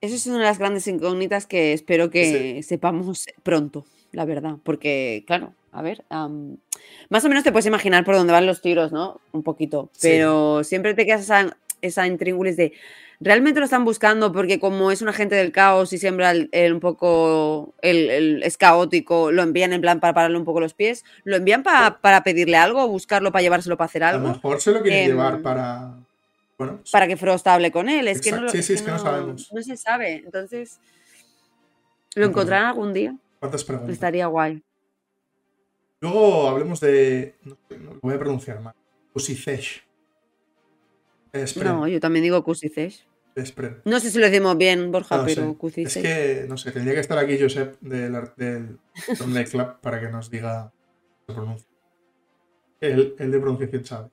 Eso 0.05 0.15
es 0.15 0.27
una 0.27 0.37
de 0.37 0.43
las 0.43 0.59
grandes 0.59 0.87
incógnitas 0.87 1.47
que 1.47 1.73
espero 1.73 2.09
que 2.11 2.61
sepamos 2.63 3.25
pronto, 3.43 3.85
la 4.11 4.25
verdad. 4.25 4.55
Porque, 4.63 5.23
claro, 5.25 5.53
a 5.71 5.81
ver, 5.81 6.03
más 7.09 7.25
o 7.25 7.29
menos 7.29 7.43
te 7.43 7.51
puedes 7.51 7.65
imaginar 7.65 8.05
por 8.05 8.15
dónde 8.15 8.33
van 8.33 8.45
los 8.45 8.61
tiros, 8.61 8.91
¿no? 8.91 9.19
Un 9.31 9.43
poquito. 9.43 9.89
Sí. 9.93 10.09
Pero 10.09 10.63
siempre 10.63 10.93
te 10.93 11.05
quedas 11.05 11.21
esa, 11.21 11.57
esa 11.81 12.05
intríngulis 12.07 12.55
de, 12.55 12.73
¿realmente 13.19 13.59
lo 13.59 13.65
están 13.65 13.83
buscando 13.83 14.31
porque 14.31 14.59
como 14.59 14.91
es 14.91 15.01
un 15.01 15.09
agente 15.09 15.33
del 15.35 15.51
caos 15.51 15.91
y 15.91 15.97
siembra 15.97 16.31
el, 16.31 16.49
el 16.51 16.73
un 16.73 16.79
poco, 16.79 17.73
el, 17.81 18.09
el- 18.11 18.43
es 18.43 18.57
caótico, 18.57 19.31
lo 19.31 19.41
envían 19.41 19.73
en 19.73 19.81
plan 19.81 19.99
para 19.99 20.13
pararle 20.13 20.37
un 20.37 20.45
poco 20.45 20.59
los 20.59 20.73
pies? 20.75 21.03
¿Lo 21.23 21.35
envían 21.35 21.63
pa- 21.63 21.99
para 21.99 22.23
pedirle 22.23 22.57
algo 22.57 22.83
o 22.83 22.87
buscarlo 22.87 23.31
para 23.31 23.41
llevárselo 23.41 23.75
para 23.75 23.85
hacer 23.87 24.03
A 24.03 24.11
lo 24.13 24.17
algo? 24.19 24.29
mejor 24.33 24.61
se 24.61 24.71
lo 24.71 24.81
quieren 24.83 24.99
Em, 25.01 25.07
llevar 25.07 25.41
para. 25.41 25.93
Bueno, 26.57 26.81
para 26.91 27.07
que 27.07 27.17
Frost 27.17 27.45
hable 27.47 27.71
con 27.71 27.89
él. 27.89 28.07
Es 28.07 28.21
que 28.21 28.31
no, 28.31 28.47
Sí, 28.49 28.63
sí, 28.63 28.73
es 28.73 28.81
que 28.81 28.91
no 28.91 28.99
sabemos. 28.99 29.51
no 29.53 29.61
se 29.61 29.75
sabe. 29.75 30.23
Entonces, 30.25 30.79
¿lo 32.15 32.25
encontrarán 32.27 32.67
algún 32.67 32.93
día? 32.93 33.15
¿cuántas 33.39 33.63
preguntas? 33.63 33.93
Estaría 33.93 34.27
guay. 34.27 34.63
Luego 36.01 36.47
hablemos 36.49 36.79
de. 36.79 37.35
No, 37.43 37.57
sé, 37.67 37.77
no 37.77 37.93
lo 37.95 37.99
voy 38.01 38.13
a 38.13 38.19
pronunciar 38.19 38.61
mal. 38.61 38.73
Usicesh. 39.13 39.83
Espren, 41.33 41.67
No, 41.73 41.87
yo 41.87 41.99
también 41.99 42.23
digo 42.23 42.41
Cusicesh. 42.43 43.05
espren. 43.35 43.81
No 43.83 43.99
sé 43.99 44.09
si 44.09 44.19
lo 44.19 44.25
decimos 44.29 44.57
bien, 44.57 44.91
Borja, 44.91 45.17
No 45.17 45.25
pero 45.25 45.57
sé. 45.69 45.81
Es 45.83 45.93
que, 45.95 46.45
no 46.47 46.57
sé, 46.57 46.71
tendría 46.71 46.93
que 46.93 47.01
estar 47.01 47.17
aquí 47.17 47.37
Josep 47.39 47.77
del, 47.81 48.13
del 48.37 48.79
Club 49.49 49.79
para 49.81 49.99
que 49.99 50.07
nos 50.07 50.29
diga 50.29 50.71
la 51.27 51.35
pronuncia. 51.35 51.67
Él, 52.79 53.15
él 53.19 53.31
de 53.31 53.39
pronunciación 53.39 53.85
sabe. 53.85 54.09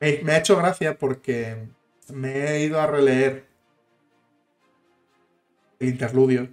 Me, 0.00 0.20
me 0.22 0.32
ha 0.32 0.38
hecho 0.38 0.56
gracia 0.56 0.98
porque 0.98 1.68
me 2.12 2.48
he 2.50 2.64
ido 2.64 2.80
a 2.80 2.86
releer 2.86 3.46
el 5.78 5.88
interludio 5.88 6.48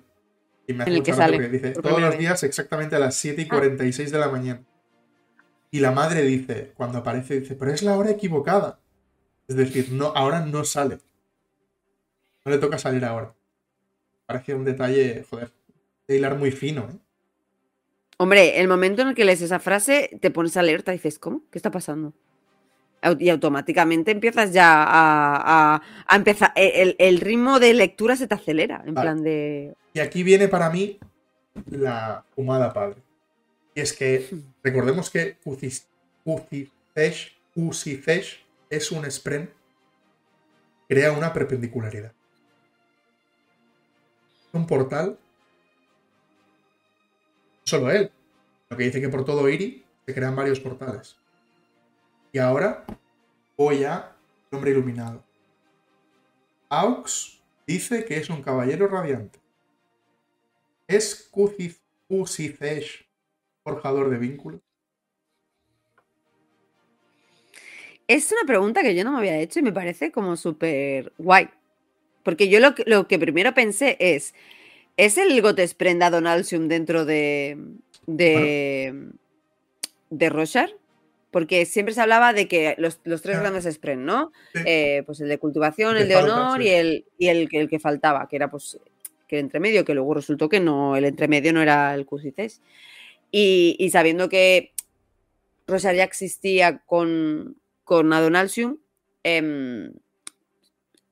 y 0.67 0.73
me 0.73 0.83
hace 0.83 0.91
el 0.93 1.03
que 1.03 1.11
gracia 1.11 1.25
sale, 1.25 1.37
porque 1.37 1.49
dice 1.49 1.71
todos 1.81 1.99
los 2.01 2.09
vez". 2.11 2.19
días 2.19 2.43
exactamente 2.43 2.95
a 2.95 2.99
las 2.99 3.15
7 3.15 3.41
y 3.41 3.45
Ah. 3.45 3.49
46 3.49 4.11
de 4.11 4.17
la 4.19 4.29
mañana. 4.29 4.63
Y 5.71 5.79
la 5.79 5.91
madre 5.91 6.21
dice, 6.21 6.71
cuando 6.75 6.99
aparece, 6.99 7.39
dice, 7.39 7.55
pero 7.55 7.71
es 7.71 7.81
la 7.81 7.97
hora 7.97 8.11
equivocada. 8.11 8.79
Es 9.47 9.55
decir, 9.55 9.91
no, 9.91 10.13
ahora 10.15 10.41
no 10.45 10.63
sale. 10.63 10.99
No 12.45 12.51
le 12.51 12.59
toca 12.59 12.77
salir 12.77 13.03
ahora. 13.03 13.33
Parece 14.25 14.53
un 14.53 14.65
detalle, 14.65 15.25
joder, 15.29 15.51
de 16.07 16.15
hilar 16.17 16.37
muy 16.37 16.51
fino, 16.51 16.83
¿eh? 16.93 16.97
Hombre, 18.17 18.59
el 18.61 18.67
momento 18.67 19.01
en 19.01 19.09
el 19.09 19.15
que 19.15 19.25
lees 19.25 19.41
esa 19.41 19.59
frase, 19.59 20.17
te 20.21 20.29
pones 20.31 20.55
alerta 20.55 20.93
y 20.93 20.97
dices, 20.97 21.17
¿cómo? 21.17 21.41
¿Qué 21.51 21.57
está 21.57 21.71
pasando? 21.71 22.13
Y 23.19 23.29
automáticamente 23.29 24.11
empiezas 24.11 24.53
ya 24.53 24.85
a, 24.87 25.81
empezar. 26.09 26.53
E, 26.55 26.95
el, 26.97 27.19
ritmo 27.19 27.59
de 27.59 27.73
lectura 27.73 28.15
se 28.15 28.27
te 28.27 28.35
acelera. 28.35 28.83
En 28.85 28.95
plan 28.95 29.21
de. 29.23 29.73
Y 29.93 29.99
aquí 29.99 30.23
viene 30.23 30.47
para 30.47 30.69
mí 30.69 30.99
la 31.69 32.23
fumada 32.35 32.71
padre. 32.73 33.01
Y 33.75 33.81
es 33.81 33.93
que 33.93 34.29
recordemos 34.63 35.09
que 35.09 35.37
Ucicesh 37.55 38.45
es 38.69 38.91
un 38.91 39.11
spren. 39.11 39.49
Crea 40.87 41.11
una 41.11 41.33
perpendicularidad. 41.33 42.11
Un 44.51 44.67
portal 44.67 45.17
solo 47.63 47.91
él. 47.91 48.11
Lo 48.69 48.77
que 48.77 48.83
dice 48.85 49.01
que 49.01 49.09
por 49.09 49.25
todo 49.25 49.49
Iri 49.49 49.83
se 50.05 50.13
crean 50.13 50.35
varios 50.35 50.59
portales. 50.59 51.17
Y 52.33 52.39
ahora 52.39 52.83
voy 53.55 53.83
a 53.83 54.11
Hombre 54.51 54.71
Iluminado. 54.71 55.23
Aux 56.67 57.39
dice 57.67 58.03
que 58.05 58.17
es 58.17 58.29
un 58.29 58.41
caballero 58.41 58.87
radiante. 58.87 59.39
¿Es 60.87 61.29
Cusicesh 62.07 63.07
forjador 63.63 64.09
de 64.09 64.17
vínculos? 64.17 64.59
Es 68.07 68.31
una 68.31 68.45
pregunta 68.45 68.81
que 68.81 68.95
yo 68.95 69.03
no 69.03 69.11
me 69.11 69.19
había 69.19 69.39
hecho 69.39 69.59
y 69.59 69.63
me 69.63 69.71
parece 69.71 70.11
como 70.11 70.35
súper 70.35 71.13
guay. 71.19 71.49
Porque 72.23 72.49
yo 72.49 72.59
lo 72.59 72.73
que, 72.73 72.83
lo 72.87 73.07
que 73.07 73.19
primero 73.19 73.53
pensé 73.53 73.95
es, 73.99 74.33
¿Es 74.97 75.17
el 75.17 75.39
Gotes 75.41 75.73
Prenda 75.73 76.09
Donalsium 76.09 76.67
dentro 76.67 77.05
de. 77.05 77.57
de. 78.05 79.11
de 80.09 80.29
Roshar? 80.29 80.69
Porque 81.33 81.65
siempre 81.65 81.95
se 81.95 82.01
hablaba 82.01 82.31
de 82.31 82.47
que 82.47 82.75
los, 82.77 83.01
tres 83.01 83.39
grandes 83.39 83.65
Spren, 83.65 84.05
¿no? 84.05 84.31
Eh, 84.65 85.01
pues 85.07 85.19
el 85.19 85.27
de 85.27 85.39
cultivación, 85.39 85.97
el, 85.97 86.07
de 86.07 86.15
honor 86.15 86.61
y, 86.61 86.69
el, 86.69 87.05
y 87.17 87.27
el, 87.29 87.49
el, 87.51 87.67
que 87.67 87.79
faltaba, 87.79 88.27
que 88.29 88.35
era 88.35 88.51
pues 88.51 88.77
que 89.27 89.39
el 89.39 89.45
entremedio, 89.45 89.83
que 89.83 89.95
luego 89.95 90.13
resultó 90.13 90.47
que 90.47 90.59
no, 90.59 90.95
el 90.95 91.05
entremedio 91.05 91.51
no 91.51 91.63
era 91.63 91.95
el 91.95 92.05
Cusites. 92.05 92.61
Y, 93.31 93.75
y, 93.79 93.89
sabiendo 93.89 94.29
que 94.29 94.73
Roshar 95.65 95.95
ya 95.95 96.03
existía 96.03 96.83
con, 96.85 97.57
con 97.83 98.13
Adonalsium, 98.13 98.77
em, 99.23 99.91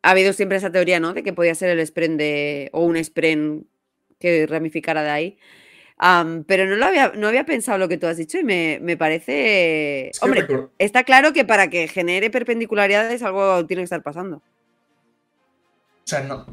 ha 0.03 0.11
habido 0.11 0.33
siempre 0.33 0.59
esa 0.59 0.71
teoría, 0.71 0.99
¿no? 0.99 1.13
De 1.13 1.23
que 1.23 1.33
podía 1.33 1.55
ser 1.55 1.71
el 1.71 1.85
Spren 1.85 2.17
de. 2.17 2.69
o 2.73 2.85
un 2.85 3.03
Spren 3.03 3.65
que 4.19 4.45
ramificara 4.45 5.01
de 5.01 5.09
ahí. 5.09 5.37
Pero 6.47 6.65
no 6.65 6.75
lo 6.77 6.85
había, 6.85 7.11
no 7.15 7.27
había 7.27 7.45
pensado 7.45 7.77
lo 7.77 7.87
que 7.87 7.97
tú 7.97 8.07
has 8.07 8.17
dicho 8.17 8.39
y 8.39 8.43
me, 8.43 8.97
parece. 8.97 10.11
Hombre, 10.21 10.47
está 10.79 11.03
claro 11.03 11.31
que 11.31 11.45
para 11.45 11.69
que 11.69 11.87
genere 11.87 12.29
perpendicularidades 12.31 13.21
algo 13.21 13.65
tiene 13.67 13.81
que 13.81 13.85
estar 13.85 14.01
pasando. 14.01 14.37
O 14.37 16.07
sea, 16.11 16.21
no, 16.21 16.45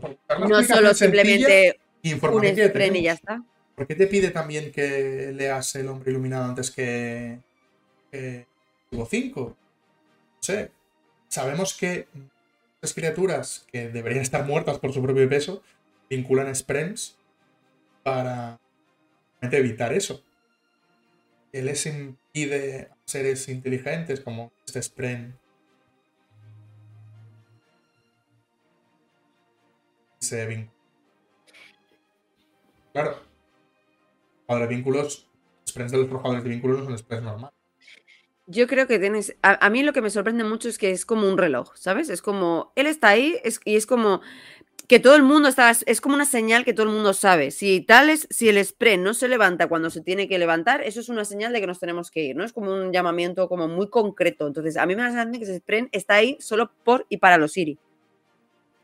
no 0.48 0.62
solo 0.62 0.92
simplemente 0.92 1.80
un 2.04 2.56
spren 2.56 2.96
y 2.96 3.02
ya 3.02 3.12
está. 3.12 3.42
¿Por 3.74 3.86
qué 3.86 3.94
te 3.94 4.06
pide 4.06 4.30
también 4.30 4.70
que 4.72 5.32
leas 5.34 5.74
El 5.76 5.88
hombre 5.88 6.10
iluminado 6.10 6.44
antes 6.44 6.70
que, 6.70 7.38
Hugo 8.90 9.06
5? 9.06 9.40
No 9.40 9.56
sé. 10.40 10.70
Sabemos 11.28 11.74
que 11.74 12.06
las 12.82 12.92
criaturas 12.92 13.66
que 13.72 13.88
deberían 13.88 14.22
estar 14.22 14.44
muertas 14.44 14.78
por 14.78 14.92
su 14.92 15.02
propio 15.02 15.28
peso 15.28 15.62
vinculan 16.10 16.54
sprens 16.54 17.16
para 18.02 18.58
evitar 19.40 19.92
eso. 19.92 20.22
Él 21.52 21.66
les 21.66 21.86
impide 21.86 22.88
a 22.90 22.96
seres 23.04 23.48
inteligentes 23.48 24.20
como 24.20 24.52
este 24.66 24.82
Spren 24.82 25.38
se 30.20 30.46
vincula. 30.46 30.78
Claro, 32.92 33.22
de 34.48 34.66
vínculos, 34.66 35.28
Sprens 35.68 35.92
de 35.92 35.98
los 35.98 36.08
forjadores 36.08 36.42
de 36.42 36.50
vínculos 36.50 36.78
no 36.78 36.84
son 36.84 36.98
Sprens 36.98 37.22
normales. 37.22 37.54
Yo 38.46 38.66
creo 38.66 38.86
que 38.86 38.98
tienes. 38.98 39.36
A, 39.42 39.68
mí 39.68 39.82
lo 39.82 39.92
que 39.92 40.00
me 40.00 40.08
sorprende 40.08 40.42
mucho 40.42 40.70
es 40.70 40.78
que 40.78 40.90
es 40.90 41.04
como 41.04 41.28
un 41.28 41.36
reloj, 41.36 41.76
¿sabes? 41.76 42.08
Es 42.08 42.22
como. 42.22 42.72
Él 42.76 42.86
está 42.86 43.08
ahí 43.08 43.36
y 43.66 43.76
es 43.76 43.86
como 43.86 44.22
que 44.88 45.00
todo 45.00 45.16
el 45.16 45.22
mundo 45.22 45.50
está, 45.50 45.70
es 45.70 46.00
como 46.00 46.14
una 46.14 46.24
señal 46.24 46.64
que 46.64 46.72
todo 46.72 46.86
el 46.86 46.92
mundo 46.92 47.12
sabe. 47.12 47.50
Si 47.50 47.82
tal 47.82 48.08
es, 48.08 48.26
si 48.30 48.48
el 48.48 48.64
spray 48.64 48.96
no 48.96 49.12
se 49.12 49.28
levanta 49.28 49.66
cuando 49.66 49.90
se 49.90 50.00
tiene 50.00 50.28
que 50.28 50.38
levantar, 50.38 50.80
eso 50.82 51.00
es 51.00 51.10
una 51.10 51.26
señal 51.26 51.52
de 51.52 51.60
que 51.60 51.66
nos 51.66 51.78
tenemos 51.78 52.10
que 52.10 52.22
ir, 52.22 52.36
¿no? 52.36 52.42
Es 52.42 52.54
como 52.54 52.72
un 52.72 52.90
llamamiento 52.90 53.50
como 53.50 53.68
muy 53.68 53.90
concreto. 53.90 54.46
Entonces, 54.46 54.78
a 54.78 54.86
mí 54.86 54.96
me 54.96 55.02
da 55.02 55.08
la 55.08 55.14
sensación 55.14 55.38
que 55.38 55.44
ese 55.44 55.58
spray 55.58 55.88
está 55.92 56.14
ahí 56.14 56.38
solo 56.40 56.72
por 56.84 57.04
y 57.10 57.18
para 57.18 57.36
los 57.36 57.52
Siri. 57.52 57.78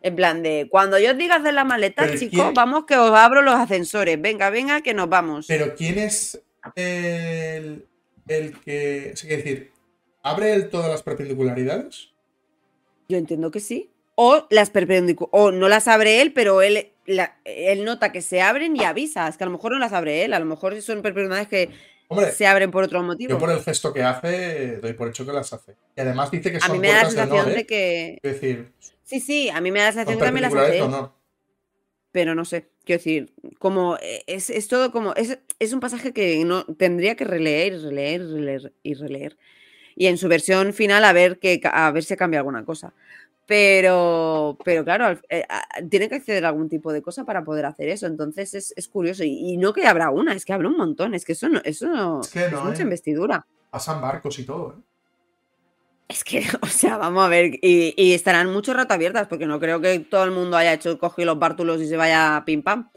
En 0.02 0.14
plan 0.14 0.42
de, 0.42 0.68
cuando 0.70 0.98
yo 0.98 1.12
os 1.12 1.16
diga 1.16 1.36
hacer 1.36 1.54
la 1.54 1.64
maleta, 1.64 2.14
chicos, 2.14 2.52
vamos 2.52 2.84
que 2.84 2.98
os 2.98 3.10
abro 3.12 3.40
los 3.40 3.54
ascensores. 3.54 4.20
Venga, 4.20 4.50
venga, 4.50 4.82
que 4.82 4.92
nos 4.92 5.08
vamos. 5.08 5.46
Pero 5.46 5.74
¿quién 5.74 5.98
es 5.98 6.42
el, 6.76 7.86
el 8.28 8.60
que, 8.60 9.12
es 9.12 9.26
decir, 9.26 9.72
abre 10.22 10.52
él 10.52 10.68
todas 10.68 10.90
las 10.90 11.02
perpendicularidades? 11.02 12.10
Yo 13.08 13.16
entiendo 13.16 13.50
que 13.50 13.60
sí 13.60 13.90
o 14.14 14.46
las 14.50 14.70
o 15.30 15.50
no 15.50 15.68
las 15.68 15.88
abre 15.88 16.22
él, 16.22 16.32
pero 16.32 16.62
él, 16.62 16.92
él 17.44 17.84
nota 17.84 18.12
que 18.12 18.22
se 18.22 18.40
abren 18.40 18.76
y 18.76 18.84
avisa. 18.84 19.28
Es 19.28 19.36
que 19.36 19.44
a 19.44 19.46
lo 19.46 19.52
mejor 19.52 19.72
no 19.72 19.78
las 19.78 19.92
abre 19.92 20.24
él, 20.24 20.32
a 20.32 20.38
lo 20.38 20.46
mejor 20.46 20.80
son 20.82 21.02
perpendiculares 21.02 21.48
que 21.48 21.70
se 22.32 22.46
abren 22.46 22.70
por 22.70 22.84
otro 22.84 23.02
motivo. 23.02 23.30
Yo 23.30 23.38
por 23.38 23.50
el 23.50 23.60
gesto 23.60 23.92
que 23.92 24.02
hace, 24.02 24.76
doy 24.78 24.92
por 24.92 25.08
hecho 25.08 25.24
que 25.26 25.32
las 25.32 25.52
hace. 25.52 25.76
Y 25.96 26.00
además 26.00 26.30
dice 26.30 26.52
que 26.52 26.60
son 26.60 26.70
A 26.70 26.74
mí 26.74 26.80
me 26.80 26.88
da 26.88 27.02
la 27.02 27.10
sensación 27.10 27.46
de, 27.46 27.60
¿eh? 27.60 27.66
que. 27.66 28.18
Es 28.22 28.32
decir. 28.32 28.72
Sí, 29.02 29.20
sí, 29.20 29.50
a 29.50 29.60
mí 29.60 29.70
me 29.70 29.80
da 29.80 29.86
la 29.86 29.92
sensación 29.92 30.18
que 30.18 30.24
también 30.24 30.42
las 30.42 30.54
hace. 30.54 30.82
Pero 32.12 32.36
no 32.36 32.44
sé, 32.44 32.68
quiero 32.84 33.00
decir, 33.00 33.32
como 33.58 33.96
eh, 34.00 34.22
es, 34.28 34.68
todo 34.68 34.92
como. 34.92 35.14
Es, 35.14 35.38
es, 35.58 35.72
un 35.72 35.80
pasaje 35.80 36.12
que 36.12 36.44
no 36.44 36.64
tendría 36.64 37.16
que 37.16 37.24
releer, 37.24 37.80
releer, 37.82 38.22
releer 38.22 38.72
y 38.84 38.94
releer. 38.94 39.36
Y 39.96 40.06
en 40.06 40.18
su 40.18 40.28
versión 40.28 40.72
final 40.72 41.04
a 41.04 41.12
ver 41.12 41.38
que 41.38 41.60
a 41.64 41.90
ver 41.90 42.04
si 42.04 42.16
cambia 42.16 42.40
alguna 42.40 42.64
cosa. 42.64 42.94
Pero, 43.46 44.56
pero 44.64 44.84
claro, 44.84 45.20
eh, 45.28 45.44
tiene 45.90 46.08
que 46.08 46.14
acceder 46.14 46.46
a 46.46 46.48
algún 46.48 46.68
tipo 46.68 46.92
de 46.92 47.02
cosa 47.02 47.24
para 47.24 47.44
poder 47.44 47.66
hacer 47.66 47.88
eso. 47.90 48.06
Entonces 48.06 48.72
es, 48.74 48.88
curioso. 48.88 49.22
Y, 49.24 49.56
no 49.58 49.72
que 49.72 49.86
habrá 49.86 50.10
una, 50.10 50.32
es 50.32 50.44
que 50.44 50.52
habrá 50.52 50.68
un 50.68 50.76
montón. 50.76 51.14
Es 51.14 51.24
que 51.24 51.32
eso 51.32 51.48
no, 51.48 51.60
eso 51.64 52.20
es, 52.22 52.52
mucha 52.64 52.82
investidura. 52.82 53.46
Pasan 53.70 54.00
barcos 54.00 54.38
y 54.38 54.44
todo, 54.44 54.72
¿eh? 54.72 54.82
Es 56.08 56.22
que, 56.22 56.44
o 56.62 56.66
sea, 56.66 56.96
vamos 56.96 57.24
a 57.24 57.28
ver. 57.28 57.58
Y, 57.60 58.12
estarán 58.14 58.52
mucho 58.52 58.72
rato 58.72 58.94
abiertas, 58.94 59.26
porque 59.28 59.46
no 59.46 59.60
creo 59.60 59.80
que 59.80 59.98
todo 60.00 60.24
el 60.24 60.30
mundo 60.30 60.56
haya 60.56 60.72
hecho 60.72 60.98
coger 60.98 61.26
los 61.26 61.38
bártulos 61.38 61.80
y 61.80 61.86
se 61.86 61.96
vaya 61.96 62.42
pim 62.46 62.62
pam. 62.62 62.90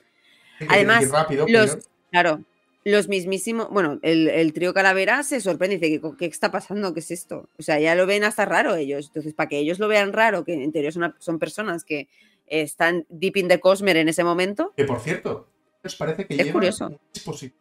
Además, 0.70 1.06
los, 1.48 1.78
claro, 2.10 2.42
los 2.88 3.10
mismísimos, 3.10 3.70
bueno, 3.70 4.00
el, 4.02 4.54
trío 4.54 4.74
Calavera 4.74 5.22
se 5.24 5.42
sorprende 5.42 5.76
y 5.76 5.80
dice, 5.80 6.02
¿qué, 6.18 6.26
está 6.26 6.52
pasando? 6.52 6.94
¿Qué 6.94 7.02
es 7.02 7.12
esto? 7.12 7.50
O 7.60 7.62
sea, 7.62 7.80
ya 7.80 7.96
lo 7.96 8.06
ven 8.06 8.24
hasta 8.24 8.46
raro 8.46 8.76
ellos. 8.76 9.08
Entonces, 9.08 9.34
para 9.34 9.50
que 9.50 9.58
ellos 9.58 9.78
lo 9.80 9.90
vean 9.90 10.14
raro, 10.14 10.46
que 10.46 10.54
en 10.54 10.72
teoría 10.72 10.94
son, 10.94 11.14
son 11.20 11.38
personas 11.38 11.84
que 11.84 12.08
están 12.46 13.06
deep 13.10 13.36
in 13.36 13.50
the 13.50 13.60
cosmer 13.60 13.98
en 13.98 14.08
ese 14.08 14.24
momento. 14.24 14.74
Que 14.78 14.86
por 14.86 15.02
cierto, 15.02 15.50
¿os 15.84 15.96
parece 15.98 16.26
que 16.26 16.36
es 16.42 16.52
curioso. 16.52 16.88
un 16.88 17.00
dispositivo 17.14 17.60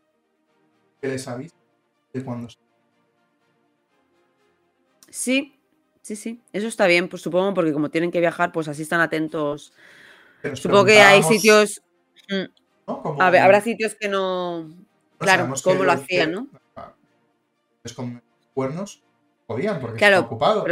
que 1.01 1.09
les 1.09 1.27
avisa 1.27 1.57
de 2.13 2.25
cuando 2.25 2.49
Sí, 5.11 5.59
sí, 6.03 6.15
sí. 6.15 6.41
Eso 6.53 6.69
está 6.69 6.87
bien, 6.87 7.09
pues 7.09 7.23
supongo, 7.23 7.53
porque 7.53 7.73
como 7.73 7.91
tienen 7.91 8.13
que 8.13 8.21
viajar, 8.21 8.53
pues 8.53 8.69
así 8.69 8.83
están 8.83 9.01
atentos. 9.01 9.73
Supongo 10.55 10.85
que 10.85 11.01
hay 11.01 11.25
sitios. 11.25 11.83
Mm, 12.29 12.45
habrá 13.19 13.61
sitios 13.61 13.97
que 13.97 14.09
no 14.09 14.86
Claro, 15.19 15.53
cómo 15.63 15.85
lo 15.85 15.93
hacían, 15.93 16.33
¿no? 16.33 16.49
Es 17.85 17.93
con 17.93 18.23
cuernos 18.55 19.03
podían, 19.47 19.81
porque 19.81 19.99
claro, 19.99 20.17
está 20.17 20.27
ocupado. 20.27 20.67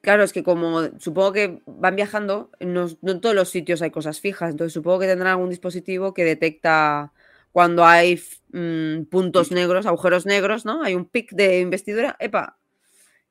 claro, 0.00 0.24
es 0.24 0.32
que 0.32 0.42
como 0.42 0.98
supongo 0.98 1.32
que 1.32 1.62
van 1.66 1.96
viajando, 1.96 2.50
no, 2.60 2.88
en 3.02 3.20
todos 3.20 3.34
los 3.34 3.50
sitios 3.50 3.82
hay 3.82 3.90
cosas 3.90 4.20
fijas, 4.20 4.50
entonces 4.50 4.72
supongo 4.72 5.00
que 5.00 5.06
tendrán 5.06 5.32
algún 5.32 5.50
dispositivo 5.50 6.12
que 6.12 6.24
detecta 6.24 7.12
cuando 7.52 7.84
hay 7.84 8.20
mm, 8.52 9.04
puntos 9.04 9.52
negros, 9.52 9.86
agujeros 9.86 10.26
negros, 10.26 10.64
¿no? 10.64 10.82
Hay 10.82 10.94
un 10.94 11.04
pic 11.04 11.30
de 11.32 11.60
investidura, 11.60 12.16
¡epa! 12.18 12.58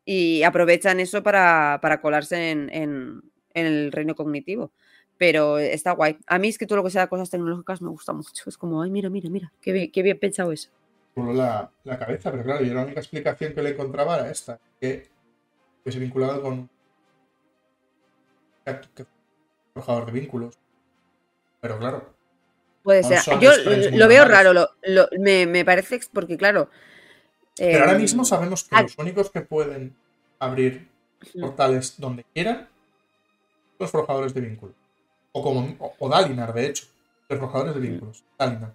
Y 0.06 0.44
aprovechan 0.44 1.00
eso 1.00 1.24
para, 1.24 1.80
colarse 2.02 2.52
en, 2.52 2.70
en, 2.72 3.22
el 3.54 3.92
reino 3.92 4.16
cognitivo 4.16 4.72
pero 5.22 5.60
está 5.60 5.92
guay. 5.92 6.18
A 6.26 6.40
mí 6.40 6.48
es 6.48 6.58
que 6.58 6.66
todo 6.66 6.78
lo 6.78 6.84
que 6.84 6.90
sea 6.90 7.06
cosas 7.06 7.30
tecnológicas 7.30 7.80
me 7.80 7.90
gusta 7.90 8.12
mucho. 8.12 8.50
Es 8.50 8.58
como, 8.58 8.82
ay, 8.82 8.90
mira, 8.90 9.08
mira, 9.08 9.30
mira, 9.30 9.54
qué 9.62 9.72
bien, 9.72 9.92
qué 9.92 10.02
bien 10.02 10.18
pensado 10.18 10.52
eso. 10.52 10.72
La, 11.16 11.70
la, 11.84 12.00
cabeza, 12.00 12.32
pero 12.32 12.42
claro, 12.44 12.66
yo 12.66 12.74
la 12.74 12.82
única 12.82 13.02
explicación 13.02 13.54
que 13.54 13.62
le 13.62 13.70
encontraba 13.70 14.16
era 14.18 14.32
esta, 14.32 14.60
que 14.80 15.08
hubiese 15.84 16.00
vinculado 16.00 16.42
con 16.42 16.68
forjador 19.76 20.08
de 20.08 20.12
vínculos. 20.12 20.58
Pero 21.60 21.78
claro, 21.78 22.16
Puede 22.82 23.04
ser. 23.04 23.20
Yo 23.40 23.52
lo 23.92 24.08
veo 24.08 24.26
normales. 24.26 24.28
raro, 24.28 24.54
lo- 24.54 24.70
lo- 24.82 25.08
me, 25.20 25.46
me 25.46 25.64
parece 25.64 26.00
porque 26.12 26.36
claro. 26.36 26.72
Pero 27.56 27.82
ahora 27.82 27.94
em, 27.94 28.02
mismo 28.02 28.26
sabemos 28.26 28.64
que 28.64 28.76
los 28.82 28.98
únicos 28.98 29.30
que 29.30 29.42
pueden 29.42 29.96
abrir 30.40 30.90
portales 31.40 32.00
donde 32.00 32.24
quieran 32.34 32.58
son 32.58 33.78
los 33.78 33.92
forjadores 33.92 34.34
de 34.34 34.42
vínculos. 34.42 34.81
O 35.32 35.42
como 35.42 35.76
o, 35.80 35.94
o 35.98 36.10
Dalinar, 36.10 36.54
de 36.54 36.68
hecho. 36.68 36.86
Los 37.30 37.40
forjadores 37.40 37.76
de 37.76 37.80
vínculos. 37.80 38.24
Dalinar. 38.38 38.74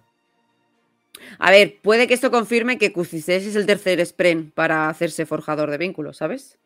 A 1.39 1.51
ver, 1.51 1.77
puede 1.81 2.07
que 2.07 2.13
esto 2.13 2.31
confirme 2.31 2.77
que 2.77 2.93
Cucises 2.93 3.45
es 3.45 3.55
el 3.55 3.65
tercer 3.65 4.03
Spren 4.05 4.51
para 4.51 4.89
hacerse 4.89 5.25
forjador 5.25 5.71
de 5.71 5.77
vínculos, 5.77 6.17
¿sabes? 6.17 6.57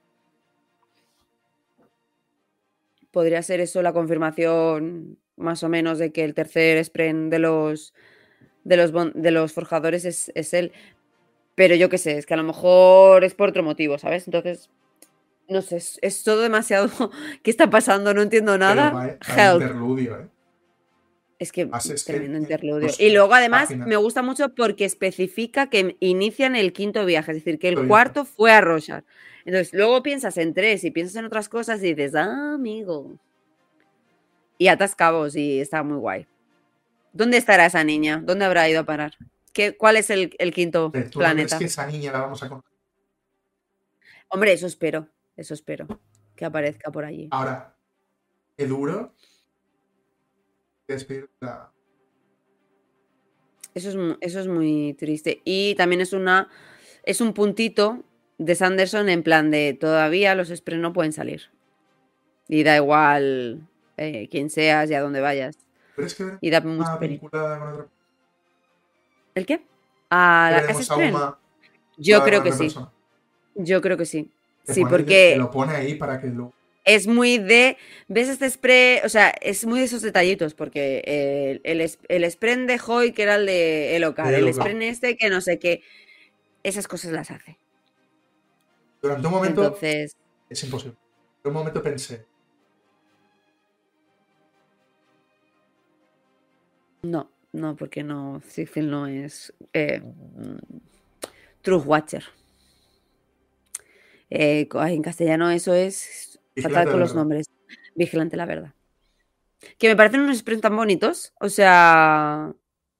Podría 3.11 3.41
ser 3.43 3.59
eso 3.59 3.81
la 3.81 3.93
confirmación 3.93 5.17
más 5.35 5.63
o 5.63 5.69
menos 5.69 5.99
de 5.99 6.11
que 6.11 6.23
el 6.23 6.33
tercer 6.33 6.83
Spren 6.83 7.29
de 7.29 7.39
los 7.39 7.93
de 8.63 8.77
los, 8.77 8.91
de 9.13 9.31
los 9.31 9.53
forjadores 9.53 10.05
es, 10.05 10.31
es 10.35 10.53
él. 10.53 10.71
Pero 11.55 11.75
yo 11.75 11.89
qué 11.89 11.97
sé, 11.97 12.17
es 12.17 12.25
que 12.25 12.33
a 12.33 12.37
lo 12.37 12.43
mejor 12.43 13.23
es 13.23 13.33
por 13.33 13.49
otro 13.49 13.63
motivo, 13.63 13.97
¿sabes? 13.97 14.27
Entonces, 14.27 14.69
no 15.51 15.61
sé, 15.61 15.77
es, 15.77 15.99
es 16.01 16.23
todo 16.23 16.41
demasiado... 16.41 16.89
¿Qué 17.43 17.51
está 17.51 17.69
pasando? 17.69 18.13
No 18.13 18.21
entiendo 18.21 18.57
nada. 18.57 19.17
Interludio, 19.27 20.19
¿eh? 20.19 20.27
Es 21.39 21.51
que 21.51 21.65
Más 21.65 21.89
es 21.89 22.05
tremendo 22.05 22.37
en 22.37 22.43
interludio. 22.43 22.89
Y 22.99 23.11
luego 23.11 23.33
además 23.33 23.75
me 23.75 23.95
gusta 23.95 24.21
mucho 24.21 24.53
porque 24.53 24.85
especifica 24.85 25.71
que 25.71 25.97
inician 25.99 26.55
el 26.55 26.71
quinto 26.71 27.03
viaje, 27.03 27.31
es 27.31 27.37
decir, 27.37 27.57
que 27.57 27.69
el 27.69 27.87
cuarto 27.87 28.25
fue 28.25 28.51
a 28.51 28.61
Roshar. 28.61 29.03
Entonces 29.43 29.73
luego 29.73 30.03
piensas 30.03 30.37
en 30.37 30.53
tres 30.53 30.83
y 30.83 30.91
piensas 30.91 31.15
en 31.15 31.25
otras 31.25 31.49
cosas 31.49 31.81
y 31.81 31.95
dices, 31.95 32.13
ah, 32.13 32.53
amigo. 32.53 33.17
Y 34.59 34.67
atas 34.67 34.93
cabos 34.93 35.35
y 35.35 35.59
está 35.59 35.81
muy 35.81 35.97
guay. 35.97 36.27
¿Dónde 37.11 37.37
estará 37.37 37.65
esa 37.65 37.83
niña? 37.83 38.21
¿Dónde 38.23 38.45
habrá 38.45 38.69
ido 38.69 38.81
a 38.81 38.83
parar? 38.83 39.15
¿Qué, 39.51 39.75
¿Cuál 39.75 39.97
es 39.97 40.11
el, 40.11 40.35
el 40.37 40.53
quinto 40.53 40.91
¿Tú 40.91 40.99
no 40.99 41.09
planeta? 41.09 41.57
crees 41.57 41.75
que 41.75 41.81
esa 41.81 41.87
niña 41.87 42.11
la 42.11 42.19
vamos 42.19 42.43
a? 42.43 42.61
Hombre, 44.29 44.53
eso 44.53 44.67
espero, 44.67 45.07
eso 45.41 45.53
espero, 45.53 45.87
que 46.35 46.45
aparezca 46.45 46.91
por 46.91 47.03
allí. 47.03 47.27
Ahora, 47.31 47.75
qué 48.57 48.65
duro 48.67 49.13
despedir 50.87 51.29
la... 51.39 51.71
Eso 53.73 53.89
es, 53.89 54.17
eso 54.21 54.39
es 54.39 54.47
muy 54.47 54.93
triste. 54.95 55.41
Y 55.45 55.75
también 55.75 56.01
es 56.01 56.13
una 56.13 56.49
es 57.03 57.21
un 57.21 57.33
puntito 57.33 58.03
de 58.37 58.55
Sanderson 58.55 59.09
en 59.09 59.23
plan 59.23 59.51
de 59.51 59.77
todavía 59.79 60.35
los 60.35 60.49
Spren 60.49 60.81
no 60.81 60.93
pueden 60.93 61.13
salir. 61.13 61.49
Y 62.47 62.63
da 62.63 62.75
igual 62.75 63.67
eh, 63.97 64.27
quién 64.29 64.49
seas 64.49 64.89
y 64.89 64.93
a 64.93 65.01
dónde 65.01 65.21
vayas. 65.21 65.57
¿Crees 65.95 66.15
que 66.15 66.37
Y 66.41 66.49
da 66.49 66.61
mucho 66.61 66.91
otra 66.93 67.87
¿El 69.35 69.45
qué? 69.45 69.65
A 70.09 70.49
la 70.51 70.67
casa 70.67 71.37
Yo 71.97 72.23
creo 72.23 72.43
que 72.43 72.51
sí. 72.51 72.73
Yo 73.55 73.81
creo 73.81 73.97
que 73.97 74.05
sí. 74.05 74.31
Te 74.65 74.73
Sí, 74.73 74.81
pone- 74.81 74.91
porque 74.91 75.31
Te 75.33 75.37
lo 75.37 75.51
pone 75.51 75.73
ahí 75.75 75.95
para 75.95 76.19
que 76.21 76.27
lo... 76.27 76.53
es 76.85 77.07
muy 77.07 77.37
de. 77.37 77.77
¿Ves 78.07 78.29
este 78.29 78.49
spray? 78.49 78.99
O 79.03 79.09
sea, 79.09 79.29
es 79.41 79.65
muy 79.65 79.79
de 79.79 79.85
esos 79.85 80.01
detallitos, 80.01 80.53
porque 80.53 81.59
el, 81.63 81.81
el, 81.81 81.91
el 82.07 82.31
Spren 82.31 82.67
de 82.67 82.79
Hoy, 82.87 83.11
que 83.11 83.23
era 83.23 83.35
el 83.35 83.45
de 83.45 83.95
Elocar, 83.95 84.31
De 84.31 84.37
el. 84.37 84.53
Spren 84.53 84.81
este, 84.81 85.17
que 85.17 85.29
no 85.29 85.41
sé 85.41 85.57
qué. 85.59 85.81
Esas 86.63 86.87
cosas 86.87 87.11
las 87.11 87.31
hace. 87.31 87.57
Durante 89.01 89.25
un 89.27 89.33
momento 89.33 89.63
Entonces. 89.63 90.15
es 90.49 90.63
imposible. 90.63 90.95
Por 91.41 91.51
un 91.51 91.57
momento 91.57 91.81
pensé, 91.81 92.25
No, 97.03 97.31
no, 97.51 97.75
porque 97.75 98.03
no, 98.03 98.41
Sigil 98.47 98.89
no 98.91 99.07
es 99.07 99.53
eh, 99.73 100.01
mm, 100.01 100.77
Truth 101.63 101.85
Watcher. 101.85 102.23
Eh, 104.31 104.67
en 104.73 105.01
castellano 105.01 105.51
eso 105.51 105.73
es 105.73 106.39
Vigilante 106.55 106.79
fatal 106.79 106.91
con 106.91 106.99
los 107.01 107.13
nombres. 107.13 107.47
Vigilante 107.95 108.37
la 108.37 108.45
verdad. 108.45 108.73
Que 109.77 109.89
me 109.89 109.95
parecen 109.95 110.21
unos 110.21 110.37
sprints 110.37 110.61
tan 110.61 110.75
bonitos. 110.75 111.33
O 111.39 111.49
sea, 111.49 112.53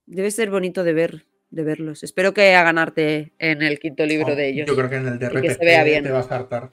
debe 0.06 0.30
ser 0.30 0.52
bonito 0.52 0.84
de 0.84 0.94
ver, 0.94 1.26
de 1.50 1.64
verlos. 1.64 2.04
Espero 2.04 2.34
que 2.34 2.54
hagan 2.54 2.78
arte 2.78 3.32
en 3.40 3.62
el 3.62 3.80
quinto 3.80 4.06
libro 4.06 4.34
oh, 4.34 4.36
de 4.36 4.50
ellos. 4.50 4.68
yo 4.68 4.76
creo 4.76 4.90
que 4.90 4.98
en 4.98 5.08
el 5.08 5.20
de 5.20 5.30
RPC 5.30 5.58
te 5.58 6.12
vas 6.12 6.30
a 6.32 6.36
hartar 6.36 6.70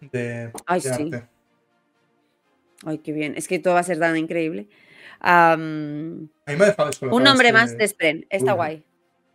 de, 0.00 0.50
Ay, 0.66 0.80
de 0.80 0.94
sí. 0.94 1.02
arte. 1.04 1.28
Ay, 2.84 2.98
qué 2.98 3.12
bien. 3.12 3.34
Es 3.36 3.46
que 3.46 3.60
todo 3.60 3.74
va 3.74 3.80
a 3.80 3.84
ser 3.84 4.00
tan 4.00 4.16
increíble. 4.16 4.68
A 5.20 5.56
mí 5.56 6.28
me 6.46 6.52
ha 6.52 6.66
dejado 6.66 6.88
descolocado 6.88 7.16
un 7.16 7.22
nombre 7.22 7.48
este- 7.48 7.58
más 7.58 7.78
de 7.78 7.86
Spren. 7.86 8.26
Está 8.28 8.52
Uy, 8.52 8.56
guay. 8.56 8.84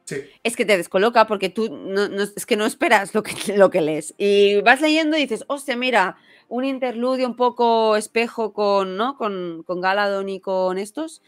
Sí, 0.08 0.16
es 0.44 0.56
que 0.56 0.66
te 0.66 0.78
descoloca 0.78 1.28
porque 1.28 1.50
tú 1.50 1.70
no, 1.70 2.08
no- 2.08 2.24
es 2.24 2.46
que 2.46 2.56
no 2.56 2.66
esperas 2.66 3.14
lo 3.14 3.24
que, 3.24 3.34
lo 3.58 3.70
que 3.70 3.82
lees. 3.82 4.16
Y 4.18 4.62
vas 4.62 4.82
leyendo 4.82 5.18
y 5.18 5.22
dices, 5.22 5.44
hostia, 5.48 5.76
mira, 5.76 6.16
un 6.48 6.64
interludio 6.66 7.28
un 7.28 7.36
poco 7.36 7.96
espejo 7.98 8.54
con, 8.54 8.96
¿no? 8.98 9.18
con, 9.18 9.64
con 9.64 9.82
Galadon 9.82 10.30
y 10.30 10.40
con 10.40 10.78
estos. 10.78 11.22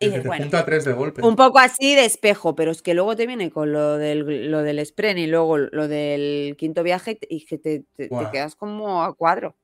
Y 0.00 0.06
dices, 0.06 0.24
bueno, 0.26 0.44
junta 0.44 0.64
tres 0.64 0.84
de 0.84 0.92
golpe. 0.92 1.22
un 1.22 1.36
poco 1.36 1.58
así 1.58 1.94
de 1.94 2.04
espejo, 2.04 2.54
pero 2.54 2.70
es 2.70 2.82
que 2.82 2.94
luego 2.94 3.16
te 3.16 3.26
viene 3.26 3.50
con 3.50 3.72
lo 3.72 3.96
del, 3.96 4.50
lo 4.50 4.62
del 4.62 4.84
Spren 4.84 5.18
y 5.18 5.26
luego 5.26 5.56
lo 5.58 5.88
del 5.88 6.56
quinto 6.58 6.82
viaje 6.82 7.18
y 7.28 7.44
que 7.46 7.58
te, 7.58 7.84
te- 7.96 8.08
quedas 8.32 8.54
como 8.56 9.02
a 9.02 9.14
cuadro. 9.14 9.54